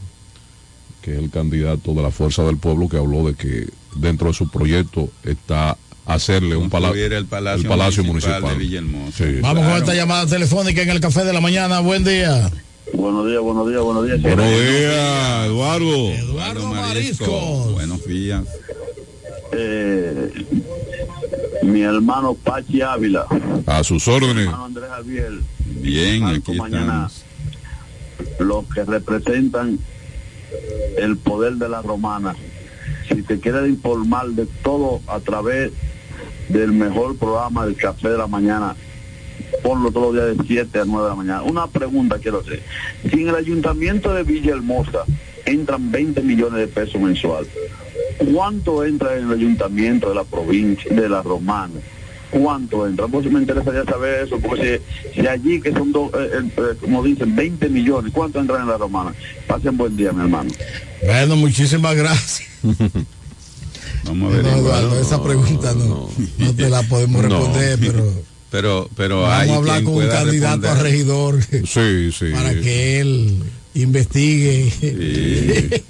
[1.03, 4.35] que es el candidato de la Fuerza del Pueblo, que habló de que dentro de
[4.35, 8.59] su proyecto está hacerle un pala- Construir el Palacio Palacio Municipal Municipal.
[8.59, 9.17] de Villahermosa.
[9.19, 9.41] Sí.
[9.41, 11.81] Vamos con esta llamada telefónica en el café de la mañana.
[11.81, 12.51] Buen día.
[12.95, 14.23] Buenos días, buenos días, buenos días.
[14.23, 16.11] Buenos días, Eduardo.
[16.11, 17.71] Eduardo Marisco.
[17.73, 18.45] Buenos días.
[19.53, 20.33] Eh,
[21.63, 23.27] mi hermano Pachi Ávila.
[23.67, 24.47] A sus órdenes.
[24.47, 25.33] hermano Andrés Javier.
[25.65, 27.09] Bien, aquí mañana
[28.39, 29.79] los que representan
[30.99, 32.35] el poder de la romana.
[33.09, 35.73] Si te quieres informar de todo a través
[36.49, 38.75] del mejor programa del Café de la Mañana,
[39.63, 41.43] ponlo todos los días de 7 a 9 de la mañana.
[41.43, 42.63] Una pregunta quiero hacer.
[43.11, 45.05] Si en el ayuntamiento de Villahermosa
[45.45, 47.47] entran 20 millones de pesos mensual,
[48.33, 51.75] ¿cuánto entra en el ayuntamiento de la provincia, de la romana?
[52.31, 53.07] ¿Cuánto entra?
[53.09, 54.81] Pues me interesaría saber eso, porque
[55.15, 58.69] si, si allí que son dos, eh, eh, como dicen, 20 millones, ¿cuánto entran en
[58.69, 59.13] la romana?
[59.47, 60.51] Pasen buen día, mi hermano.
[61.05, 62.49] Bueno, muchísimas gracias.
[64.05, 66.09] Vamos No, Eduardo, esa pregunta no,
[66.39, 67.29] no te la podemos No.
[67.29, 68.05] responder, pero
[68.53, 70.83] Pero, pero vamos hay a hablar con un candidato a responder.
[70.83, 72.31] regidor Sí, sí.
[72.33, 73.43] para que él
[73.75, 74.73] investigue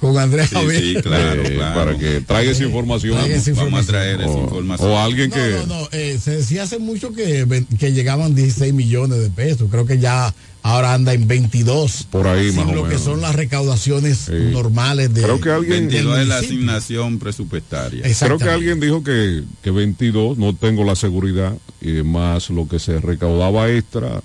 [0.00, 0.80] con Andrés Sí, Javier.
[0.82, 1.74] sí, claro, claro.
[1.74, 3.16] Para que traiga esa información.
[3.18, 3.86] Traiga esa Vamos a información.
[3.86, 4.90] traer esa O- información.
[4.90, 5.50] O alguien que.
[5.50, 7.46] No, no, eh, se decía hace mucho que,
[7.78, 9.68] que llegaban 16 millones de pesos.
[9.70, 10.32] Creo que ya
[10.62, 12.04] ahora anda en 22.
[12.10, 15.22] Por ahí, sin más o lo que son las recaudaciones normales de.
[15.22, 18.04] Creo que alguien- del 22 es la asignación presupuestaria.
[18.20, 22.78] Creo que alguien dijo que, que 22, no tengo la seguridad, y más lo que
[22.78, 24.20] se recaudaba extra,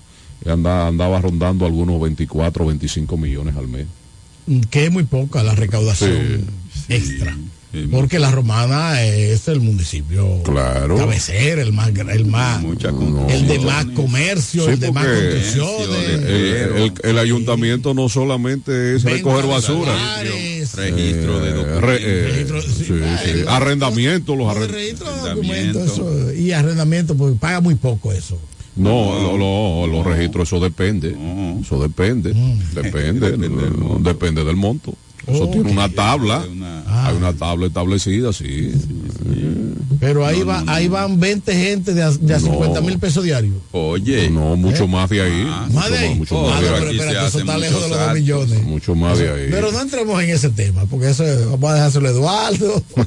[0.45, 3.85] andaba, andaba rondando algunos 24 o 25 millones al mes.
[4.69, 6.45] Que es muy poca la recaudación
[6.89, 7.37] extra.
[7.89, 10.95] Porque la romana es el municipio Claro.
[10.95, 12.63] cabecera, el más, el más,
[13.29, 16.07] el de más comercio, Sí, el de más construcciones.
[16.07, 19.91] el, el- el ayuntamiento no solamente es recoger basura.
[19.91, 20.75] salares.
[20.75, 22.65] Registro de Eh, documentos.
[22.91, 23.45] eh.
[23.47, 25.91] Arrendamiento, los arrendamientos.
[25.93, 28.37] Eso, y arrendamiento, porque paga muy poco eso.
[28.75, 31.15] No, lo- lo- los registros, eso depende.
[31.61, 32.33] Eso depende.
[32.73, 33.37] Depende.
[33.37, 34.95] no, depende del monto.
[35.27, 36.45] Eso tiene una tabla.
[36.87, 38.71] Hay una tabla establecida, sí.
[39.99, 43.53] Pero ahí, va, ahí van 20 gente de a, de a 50 mil pesos diarios.
[43.71, 44.29] Oye.
[44.29, 44.87] No, mucho ¿Eh?
[44.87, 45.47] más de ahí.
[45.71, 46.15] ¿Más de ahí?
[46.15, 46.97] Mucho Oh, más no, de pero ahí.
[46.99, 48.63] espérate, eso está lejos de los dos millones.
[48.63, 49.47] Mucho más de ahí.
[49.49, 52.83] Pero no entremos en ese tema, porque eso es- vamos a dejárselo a Eduardo.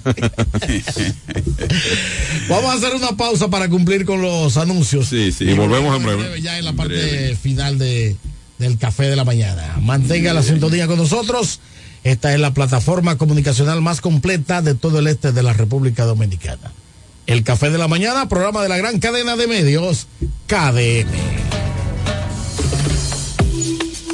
[2.49, 5.09] vamos a hacer una pausa para cumplir con los anuncios.
[5.09, 5.45] Sí, sí.
[5.45, 6.41] Y volvemos en breve.
[6.41, 8.17] Ya en la parte final de,
[8.59, 9.77] del café de la mañana.
[9.83, 11.61] Mantenga la sintonía con nosotros.
[12.07, 16.71] Esta es la plataforma comunicacional más completa de todo el este de la República Dominicana.
[17.27, 20.07] El café de la mañana, programa de la gran cadena de medios,
[20.47, 21.09] KDM.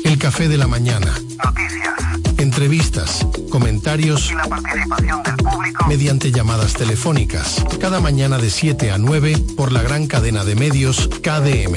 [0.05, 1.13] El café de la mañana.
[1.45, 1.93] Noticias.
[2.39, 7.63] Entrevistas, comentarios y la participación del público mediante llamadas telefónicas.
[7.79, 11.77] Cada mañana de 7 a 9 por la gran cadena de medios KDM.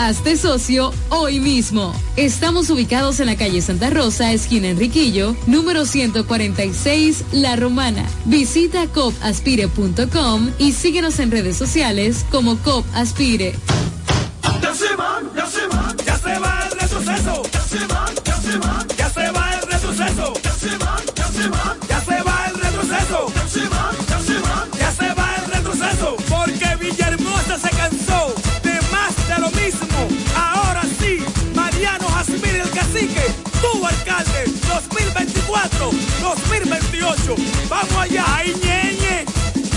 [0.00, 1.94] Hazte socio hoy mismo.
[2.16, 8.06] Estamos ubicados en la calle Santa Rosa, esquina Enriquillo, número 146, La Romana.
[8.24, 13.54] Visita copaspire.com y síguenos en redes sociales como COP Aspire.
[14.62, 17.42] Ya se va, ya se va, ya se va el retroceso.
[17.52, 20.32] Ya se va, ya se va, ya se va el retroceso.
[20.42, 21.09] Ya se va,
[35.80, 37.36] 2024, 2028.
[37.68, 39.24] Vamos allá, ay ñeñe,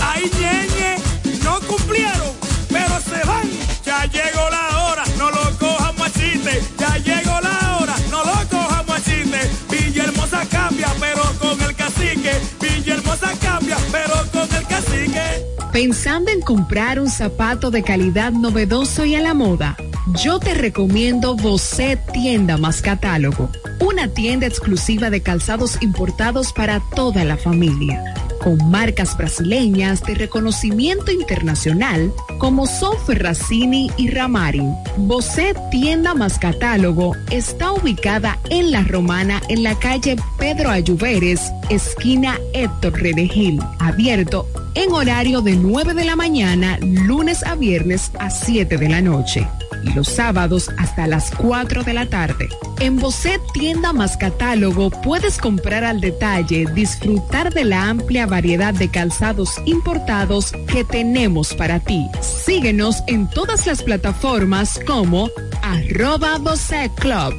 [0.02, 0.96] ay ñeñe,
[1.42, 2.32] no cumplieron,
[2.68, 3.48] pero se van.
[3.84, 6.62] Ya llegó la hora, no lo cojan machiste.
[6.78, 9.50] Ya llegó la hora, no lo cojan machiste.
[9.70, 12.32] Villahermosa cambia, pero con el cacique.
[12.60, 15.44] Villahermosa cambia, pero con el cacique.
[15.72, 19.76] Pensando en comprar un zapato de calidad novedoso y a la moda,
[20.22, 23.50] yo te recomiendo Bosé Tienda más Catálogo,
[23.80, 31.10] una tienda exclusiva de calzados importados para toda la familia, con marcas brasileñas de reconocimiento
[31.10, 34.74] internacional como son Ferracini y Ramarin.
[34.98, 42.38] Bosé Tienda más Catálogo está ubicada en La Romana en la calle Pedro Ayuberes, esquina
[42.52, 48.76] Héctor Redegil, abierto en horario de 9 de la mañana, lunes a viernes a 7
[48.76, 49.46] de la noche.
[49.94, 52.48] Los sábados hasta las 4 de la tarde.
[52.80, 58.90] En Bocet Tienda más Catálogo puedes comprar al detalle, disfrutar de la amplia variedad de
[58.90, 62.06] calzados importados que tenemos para ti.
[62.20, 65.30] Síguenos en todas las plataformas como
[65.62, 67.34] arroba Bocet Club.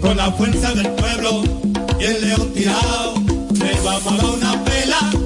[0.00, 1.42] Con la fuerza del pueblo
[2.00, 2.26] el
[3.86, 5.25] vamos a una pela.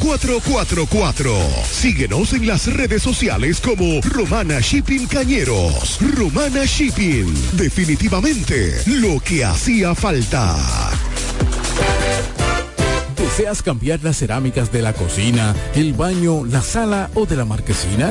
[0.00, 1.64] 849-454-4444.
[1.64, 5.98] Síguenos en las redes sociales como Romana Shipping Cañeros.
[6.16, 7.32] Romana Shipping.
[7.52, 10.56] Definitivamente lo que hacía falta.
[13.16, 18.10] ¿Deseas cambiar las cerámicas de la cocina, el baño, la sala o de la marquesina?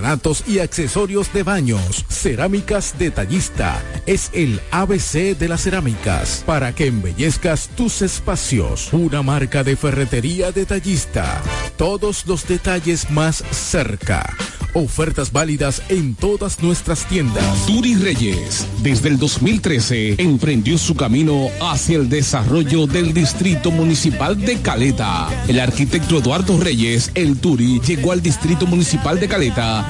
[0.00, 2.04] porcelanatos y accesorios de baños.
[2.08, 8.92] Cerámicas Detallista es el ABC de las cerámicas para que embellezcas tus espacios.
[8.92, 11.42] Una marca de ferretería detallista.
[11.76, 14.36] Todos los detalles más cerca.
[14.72, 17.66] Ofertas válidas en todas nuestras tiendas.
[17.66, 24.60] Turi Reyes, desde el 2013, emprendió su camino hacia el desarrollo del Distrito Municipal de
[24.60, 25.28] Caleta.
[25.48, 29.89] El arquitecto Eduardo Reyes, el Turi, llegó al Distrito Municipal de Caleta,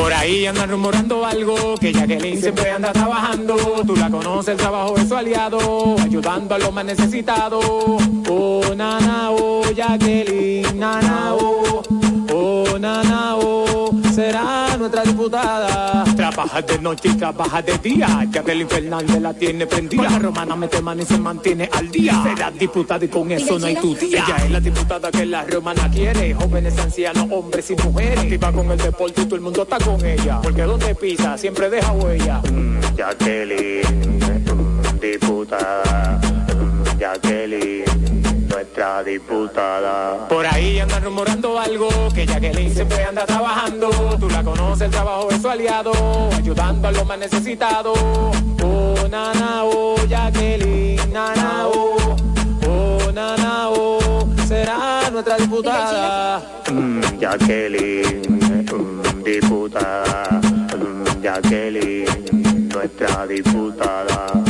[0.00, 3.82] Por ahí andan rumorando algo, que Jacqueline siempre anda trabajando.
[3.86, 7.62] Tú la conoces, el trabajo es su aliado, ayudando a los más necesitados.
[7.66, 11.82] Oh, nana, oh, Jacqueline, nana, oh,
[12.32, 13.90] oh, nana, oh,
[14.20, 16.04] será nuestra diputada.
[16.14, 20.10] Trabaja de noche y trabaja de día, Jacqueline Fernández la tiene prendida.
[20.10, 22.22] La romana mete mano y se mantiene al día.
[22.22, 24.24] Será diputada y con eso no hay tu tía.
[24.26, 28.18] Ella es la diputada que la romana quiere, jóvenes, ancianos, hombres y mujeres.
[28.18, 30.40] Activa con el deporte y todo el mundo está con ella.
[30.42, 32.42] Porque donde pisa siempre deja huella.
[32.52, 33.82] Mm, Jacqueline,
[34.44, 36.20] mm, diputada.
[36.54, 37.99] Mm, Jacqueline,
[38.70, 40.28] nuestra diputada.
[40.28, 43.90] Por ahí andan rumorando algo, que Jacqueline siempre anda trabajando.
[44.20, 45.92] Tú la conoces, el trabajo es su aliado,
[46.36, 47.98] ayudando a los más necesitados.
[48.62, 52.16] Oh, nana, oh, Jacqueline, nana, oh,
[52.68, 56.40] oh, nana, oh, será nuestra diputada.
[56.70, 58.22] Mm, Jacqueline,
[58.72, 60.40] mm, diputada.
[60.76, 64.49] Mm, Jacqueline, nuestra diputada.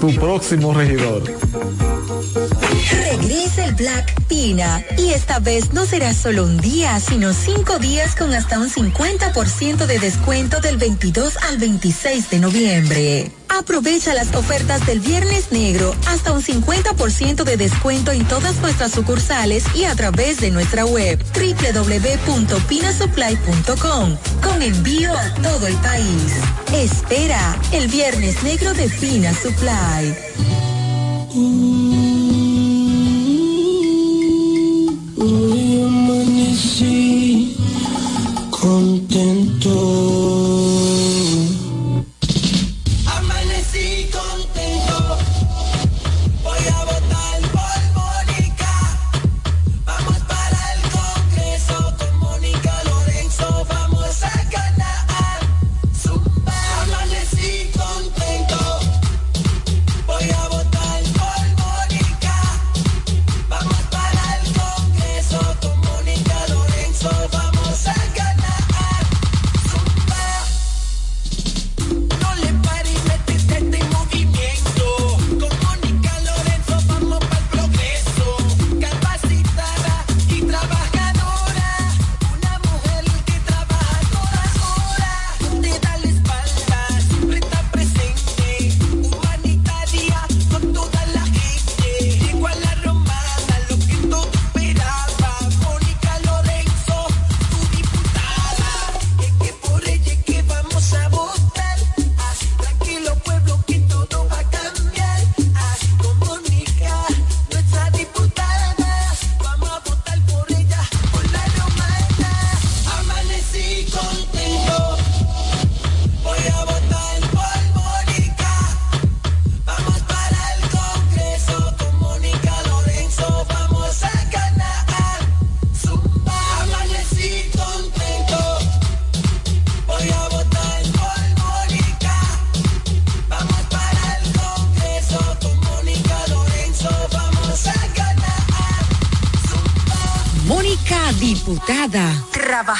[0.00, 1.22] tu próximo regidor.
[3.10, 8.14] Regresa el Black Pina y esta vez no será solo un día, sino cinco días
[8.14, 13.32] con hasta un 50% de descuento del 22 al 26 de noviembre.
[13.48, 19.64] Aprovecha las ofertas del Viernes Negro, hasta un 50% de descuento en todas nuestras sucursales
[19.74, 26.36] y a través de nuestra web www.pinasupply.com con envío a todo el país.
[26.72, 29.69] Espera el Viernes Negro de Pina Supply.
[29.70, 30.14] Hoy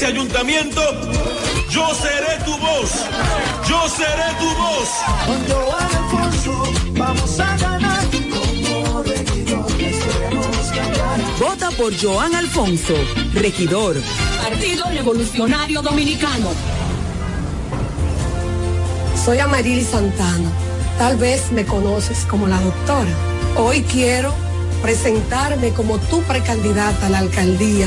[0.00, 0.80] ese ayuntamiento,
[1.68, 2.90] yo seré tu voz.
[3.68, 4.88] Yo seré tu voz.
[5.26, 8.02] Con Joan Alfonso vamos a ganar.
[8.30, 9.66] Como regidor.
[11.38, 12.94] Vota por Joan Alfonso,
[13.34, 13.96] regidor.
[14.42, 16.48] Partido Revolucionario Dominicano.
[19.22, 20.50] Soy Amarili Santana.
[20.96, 23.14] Tal vez me conoces como la doctora.
[23.58, 24.32] Hoy quiero
[24.80, 27.86] presentarme como tu precandidata a la alcaldía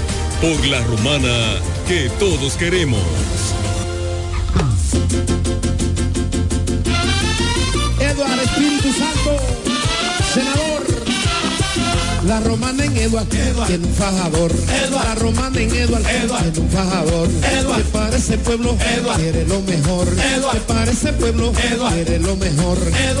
[0.41, 3.40] por la romana que todos queremos.
[12.31, 14.53] La romana en Eduard, tiene un fajador.
[14.89, 17.27] La romana en Eduard, tiene un fajador.
[17.27, 18.77] Que para ese pueblo
[19.17, 20.07] quiere lo mejor.
[20.15, 22.77] Que para ese pueblo quiere lo mejor.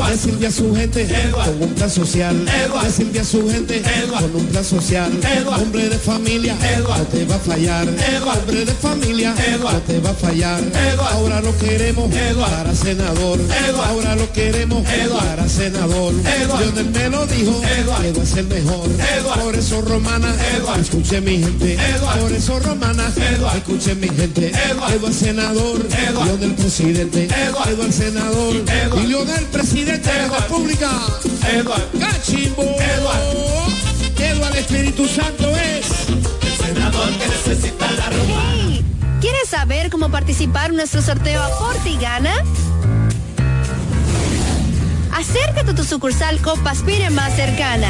[0.09, 2.45] Le sirve a su gente con un plan social.
[2.45, 5.11] Le sirve a su gente con un plan social.
[5.45, 7.89] Hombre de familia, no te va a fallar.
[7.89, 10.61] Hombre de familia, no te va a fallar.
[11.11, 12.09] Ahora lo queremos
[12.39, 13.39] para senador.
[13.89, 16.13] Ahora lo queremos para senador.
[16.13, 19.00] Lionel me lo dijo, Eduard es el mejor.
[19.43, 20.33] Por eso romana,
[20.79, 21.77] escuche mi gente.
[22.19, 23.11] Por eso romana,
[23.55, 24.51] escuche mi gente.
[24.69, 25.79] Eduard senador,
[26.23, 27.25] Lionel presidente.
[27.25, 28.55] Eduard senador,
[29.03, 30.89] y Lionel presidente de la República.
[31.99, 32.63] Cachimbo.
[32.63, 33.51] Eduard
[34.61, 38.53] Espíritu Santo es el senador que necesita la romana.
[38.53, 38.85] Hey,
[39.19, 42.33] ¿Quieres saber cómo participar en nuestro sorteo Aporte y Gana?
[45.13, 47.89] Acércate a tu sucursal Copa Aspire más cercana.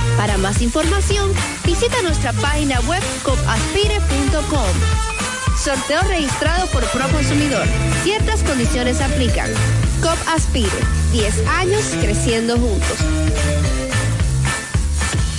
[0.17, 1.31] Para más información,
[1.65, 5.11] visita nuestra página web copaspire.com.
[5.57, 7.67] Sorteo registrado por Proconsumidor.
[8.03, 9.49] Ciertas condiciones aplican.
[10.01, 10.69] COP Aspire.
[11.11, 12.97] 10 años creciendo juntos.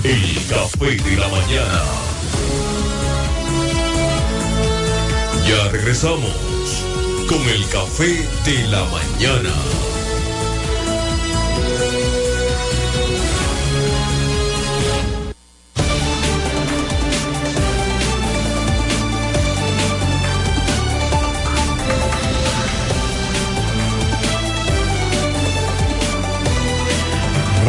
[0.04, 1.82] El café de la mañana.
[5.48, 6.84] Ya regresamos
[7.28, 9.50] con el café de la mañana.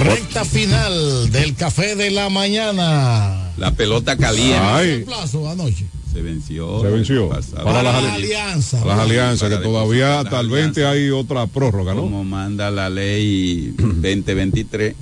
[0.04, 3.52] Recta final del café de la mañana.
[3.58, 4.58] La pelota caliente.
[4.60, 5.04] Ay.
[5.06, 5.86] Plazo anoche.
[6.12, 6.82] Se venció.
[6.82, 7.30] Se venció.
[7.30, 7.64] pasado.
[7.64, 8.86] Para las Para ali- alianza.
[8.86, 12.02] Las alianzas, que Para todavía hasta el las 20 hay otra prórroga, ¿no?
[12.02, 14.96] Como manda la ley 2023,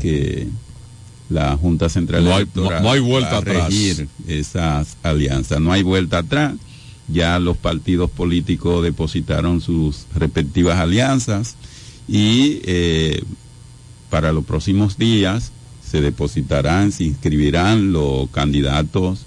[0.00, 0.46] que
[1.30, 3.66] la Junta Central No hay- Electoral no- no hay vuelta va a atrás.
[3.68, 5.60] regir esas alianzas.
[5.60, 6.54] No hay vuelta atrás.
[7.08, 11.56] Ya los partidos políticos depositaron sus respectivas alianzas
[12.08, 13.22] y eh,
[14.10, 15.52] para los próximos días
[15.88, 19.20] se depositarán, se inscribirán los candidatos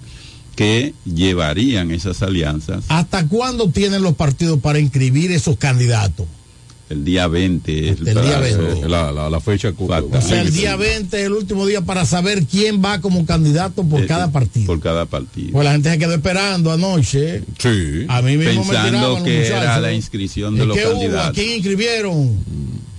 [0.56, 6.26] que llevarían esas alianzas ¿Hasta cuándo tienen los partidos para inscribir esos candidatos?
[6.90, 7.88] El día 20.
[7.90, 8.88] es el día 20.
[8.88, 12.44] La, la, la fecha O sea, el día 20 es el último día para saber
[12.46, 14.66] quién va como candidato por cada partido.
[14.66, 15.52] Por cada partido.
[15.52, 17.42] Pues la gente se quedó esperando anoche.
[17.58, 18.06] Sí.
[18.08, 20.90] A mí mismo me Pensando los que era la inscripción de los ¿Qué hubo?
[20.90, 21.34] ¿A candidatos.
[21.34, 22.36] quién inscribieron?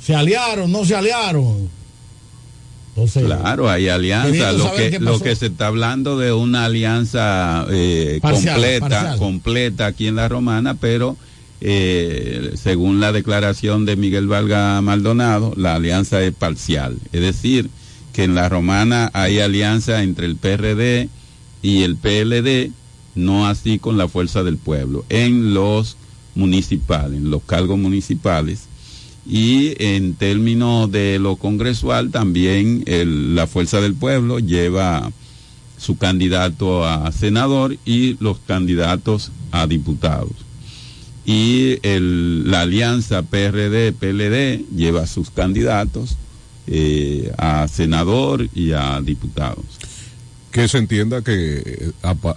[0.04, 0.72] ¿Se aliaron?
[0.72, 1.70] ¿No se aliaron?
[2.90, 4.52] Entonces, Claro, hay alianza.
[4.52, 9.18] Lo que, lo que se está hablando de una alianza eh, Parcial, completa, parcial.
[9.18, 11.16] completa aquí en la Romana, pero
[11.62, 16.98] eh, según la declaración de Miguel Valga Maldonado, la alianza es parcial.
[17.12, 17.70] Es decir,
[18.14, 21.10] que en la Romana hay alianza entre el PRD
[21.62, 22.72] y el PLD,
[23.16, 25.98] no así con la fuerza del pueblo, en los
[26.36, 28.66] municipales, en los cargos municipales.
[29.28, 35.12] Y en términos de lo congresual, también la Fuerza del Pueblo lleva
[35.78, 40.49] su candidato a senador y los candidatos a diputados.
[41.32, 46.18] Y el- la alianza PRD-PLD lleva sus candidatos
[46.66, 49.66] eh, a senador y a diputados.
[50.52, 51.92] que se entienda que eh,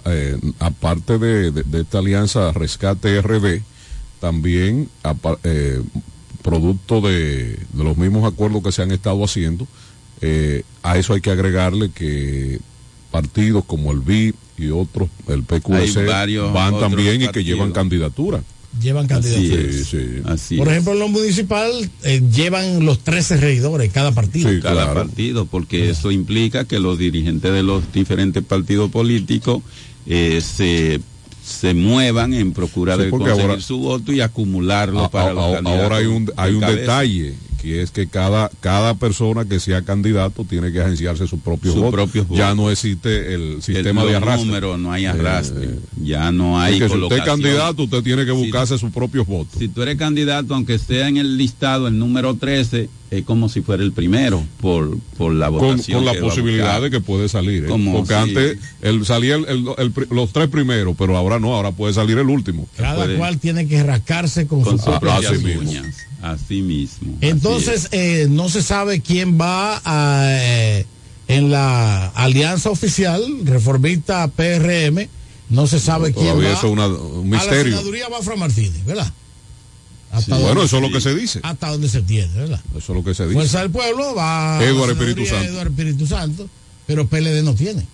[0.05, 3.63] eh, aparte de, de- de esta alianza Rescate RD,
[4.19, 4.87] también
[5.43, 5.81] eh,
[6.43, 9.67] producto de, de los mismos acuerdos que se han estado haciendo,
[10.21, 12.59] eh, a eso hay que agregarle que
[13.09, 16.05] partidos como el BI y otros, el PQC,
[16.53, 18.43] van también y que llevan candidatura.
[18.81, 19.43] Llevan candidatos.
[19.43, 19.75] es.
[19.87, 20.21] Sí, sí.
[20.25, 21.71] Así Por ejemplo, en lo municipal
[22.03, 24.49] eh, llevan los 13 regidores cada partido.
[24.49, 24.93] Sí, cada claro.
[25.05, 29.61] partido, porque eso implica que los dirigentes de los diferentes partidos políticos
[30.07, 30.99] eh, se,
[31.45, 35.33] se muevan en procura Sí, de conseguir ahora- su voto y acumularlo A- para a-
[35.33, 36.79] los a- candidatos ahora hay un, hay un cabeza.
[36.81, 37.33] detalle,
[37.63, 41.81] que es que cada, cada persona que sea candidato tiene que agenciarse sus propios Sus
[41.83, 41.93] votos.
[42.11, 44.45] propios Ya no existe el sistema El- de arrastre.
[44.45, 45.65] números, no hay arrastre.
[45.65, 49.25] Eh, ya no hay Porque si usted es candidato, usted tiene que buscarse sus propios
[49.25, 49.55] votos.
[49.57, 53.61] Si tú eres candidato, aunque esté en el listado el número 13, es como si
[53.61, 55.97] fuera el primero por, por la Con, votación.
[55.99, 57.65] con la que va a posibilidad de que puede salir.
[57.65, 57.67] ¿eh?
[57.67, 61.39] Como Porque si- antes él salía el- el- el pri- los tres primeros, pero ahora
[61.39, 62.67] no, ahora puede salir el último.
[62.77, 65.61] Cada puede- cual tiene que rascarse con, con su sus propia así mismo.
[65.61, 65.85] uñas.
[66.21, 67.13] Así mismo.
[67.17, 70.85] así Entonces, eh, no se sabe quién va a, eh,
[71.27, 75.09] en la alianza oficial reformista PRM.
[75.49, 76.57] No se sabe quién Todavía va.
[76.57, 77.73] eso es una- un A la misterio.
[77.77, 79.11] senaduría va Fran Martínez, ¿verdad?
[80.13, 80.31] Hasta Sí.
[80.31, 81.39] donde- Bueno, eso es lo que se dice.
[81.43, 82.61] Hasta donde se entiende, ¿verdad?
[82.77, 83.33] Eso es lo que se dice.
[83.35, 84.59] Fuerza del Pueblo va.
[84.59, 85.45] a Eduardo la Espíritu Santo.
[85.49, 86.47] Eduardo Espíritu Santo,
[86.87, 87.85] pero PLD no tiene.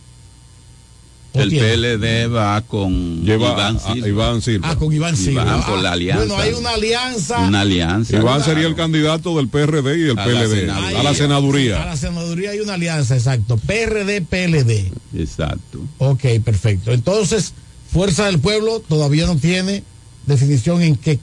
[1.32, 1.68] ¿O El tiene?
[1.68, 4.08] PLD va con Lleva Iván a- a Silva.
[4.08, 4.70] Iván Silva.
[4.72, 5.44] Ah, con Iván Silva.
[5.44, 6.26] Iván Ah, por la alianza.
[6.26, 7.40] Bueno, hay una alianza.
[7.42, 8.14] Una alianza.
[8.14, 8.44] Iván claro.
[8.44, 10.60] sería el candidato del PRD y el A la PLD.
[10.62, 11.00] senaduría.
[11.00, 11.86] a la A senaduría.
[11.86, 13.58] la senaduría hay una alianza, exacto.
[13.58, 14.92] PRD, PLD.
[15.16, 15.80] Exacto.
[16.00, 16.92] Ok, perfecto.
[16.92, 17.54] Entonces,
[17.94, 19.84] Fuerza del Pueblo todavía no tiene
[20.26, 21.20] definición en qué.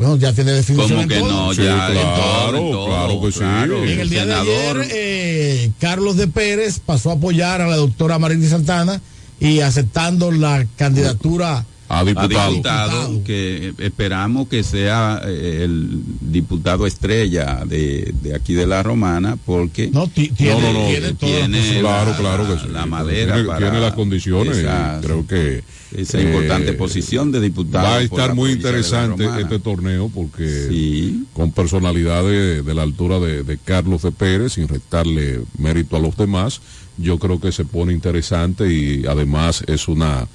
[0.00, 1.30] Bueno, ya tiene definición ¿Cómo en que todo.
[1.48, 1.52] no?
[1.54, 3.38] Sí, Ya, en claro, en todo, claro que sí.
[3.40, 3.84] claro.
[3.84, 4.46] En el día senador.
[4.78, 8.98] de ayer, eh, Carlos de Pérez pasó a apoyar a la doctora Marily Santana
[9.40, 12.50] y aceptando la candidatura a diputado.
[12.52, 13.24] diputado, Diputado.
[13.24, 15.88] que esperamos que sea eh, el
[16.20, 21.12] diputado estrella de, de aquí de la Romana, porque No, ti- tiene, no, no, tiene
[21.14, 22.68] todas las tiene Claro, la- claro que sí.
[22.72, 24.56] la madera tiene, para tiene las condiciones.
[24.56, 25.64] y esa- creo que
[25.96, 27.84] esa eh, importante posición de diputado.
[27.84, 31.24] Va a estar muy interesante este torneo porque Sí.
[31.32, 36.16] con personalidades de la altura de, de Carlos de Pérez, sin restarle mérito a los
[36.16, 36.60] demás,
[36.98, 40.28] yo creo que se pone interesante y además es una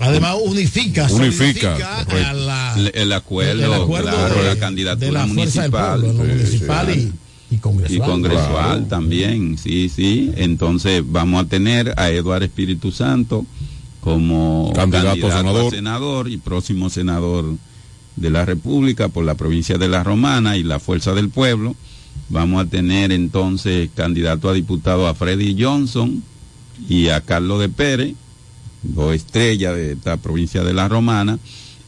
[0.00, 6.00] Además, unifica, a la, El, acuerdo, el acuerdo claro, de- la de candidatura la municipal.
[6.00, 7.12] Pueblo, Sí, municipal sí.
[7.50, 7.96] y, y congresual.
[7.96, 8.84] Y congresual Claro.
[8.86, 10.32] también, sí, sí.
[10.36, 13.44] Entonces vamos a tener a Eduardo Espíritu Santo
[14.00, 15.70] como Candidato a senador.
[15.70, 17.56] senador y próximo senador
[18.16, 21.74] de la República por la provincia de La Romana y la Fuerza del Pueblo.
[22.30, 26.22] Vamos a tener entonces candidato a diputado a Freddy Johnson
[26.88, 28.14] y a Carlos de Pérez,
[28.82, 31.38] dos estrellas de esta provincia de La Romana,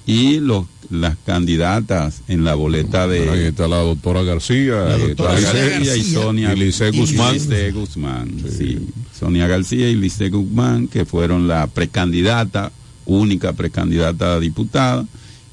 [0.04, 3.30] y los, las candidatas en la boleta de...
[3.30, 7.34] ahí está la doctora García, La doctora García y Sonia y Lice Guzmán.
[7.34, 8.88] Lice Guzmán, sí.
[9.18, 12.72] Sonia García y Lice Guzmán, que fueron la precandidata,
[13.06, 15.06] única precandidata a diputada,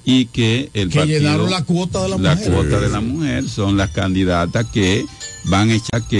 [0.03, 2.51] y que el que partido, llenaron la cuota de la, la mujer.
[2.51, 5.05] cuota de la mujer son las candidatas que
[5.45, 6.17] van a echar que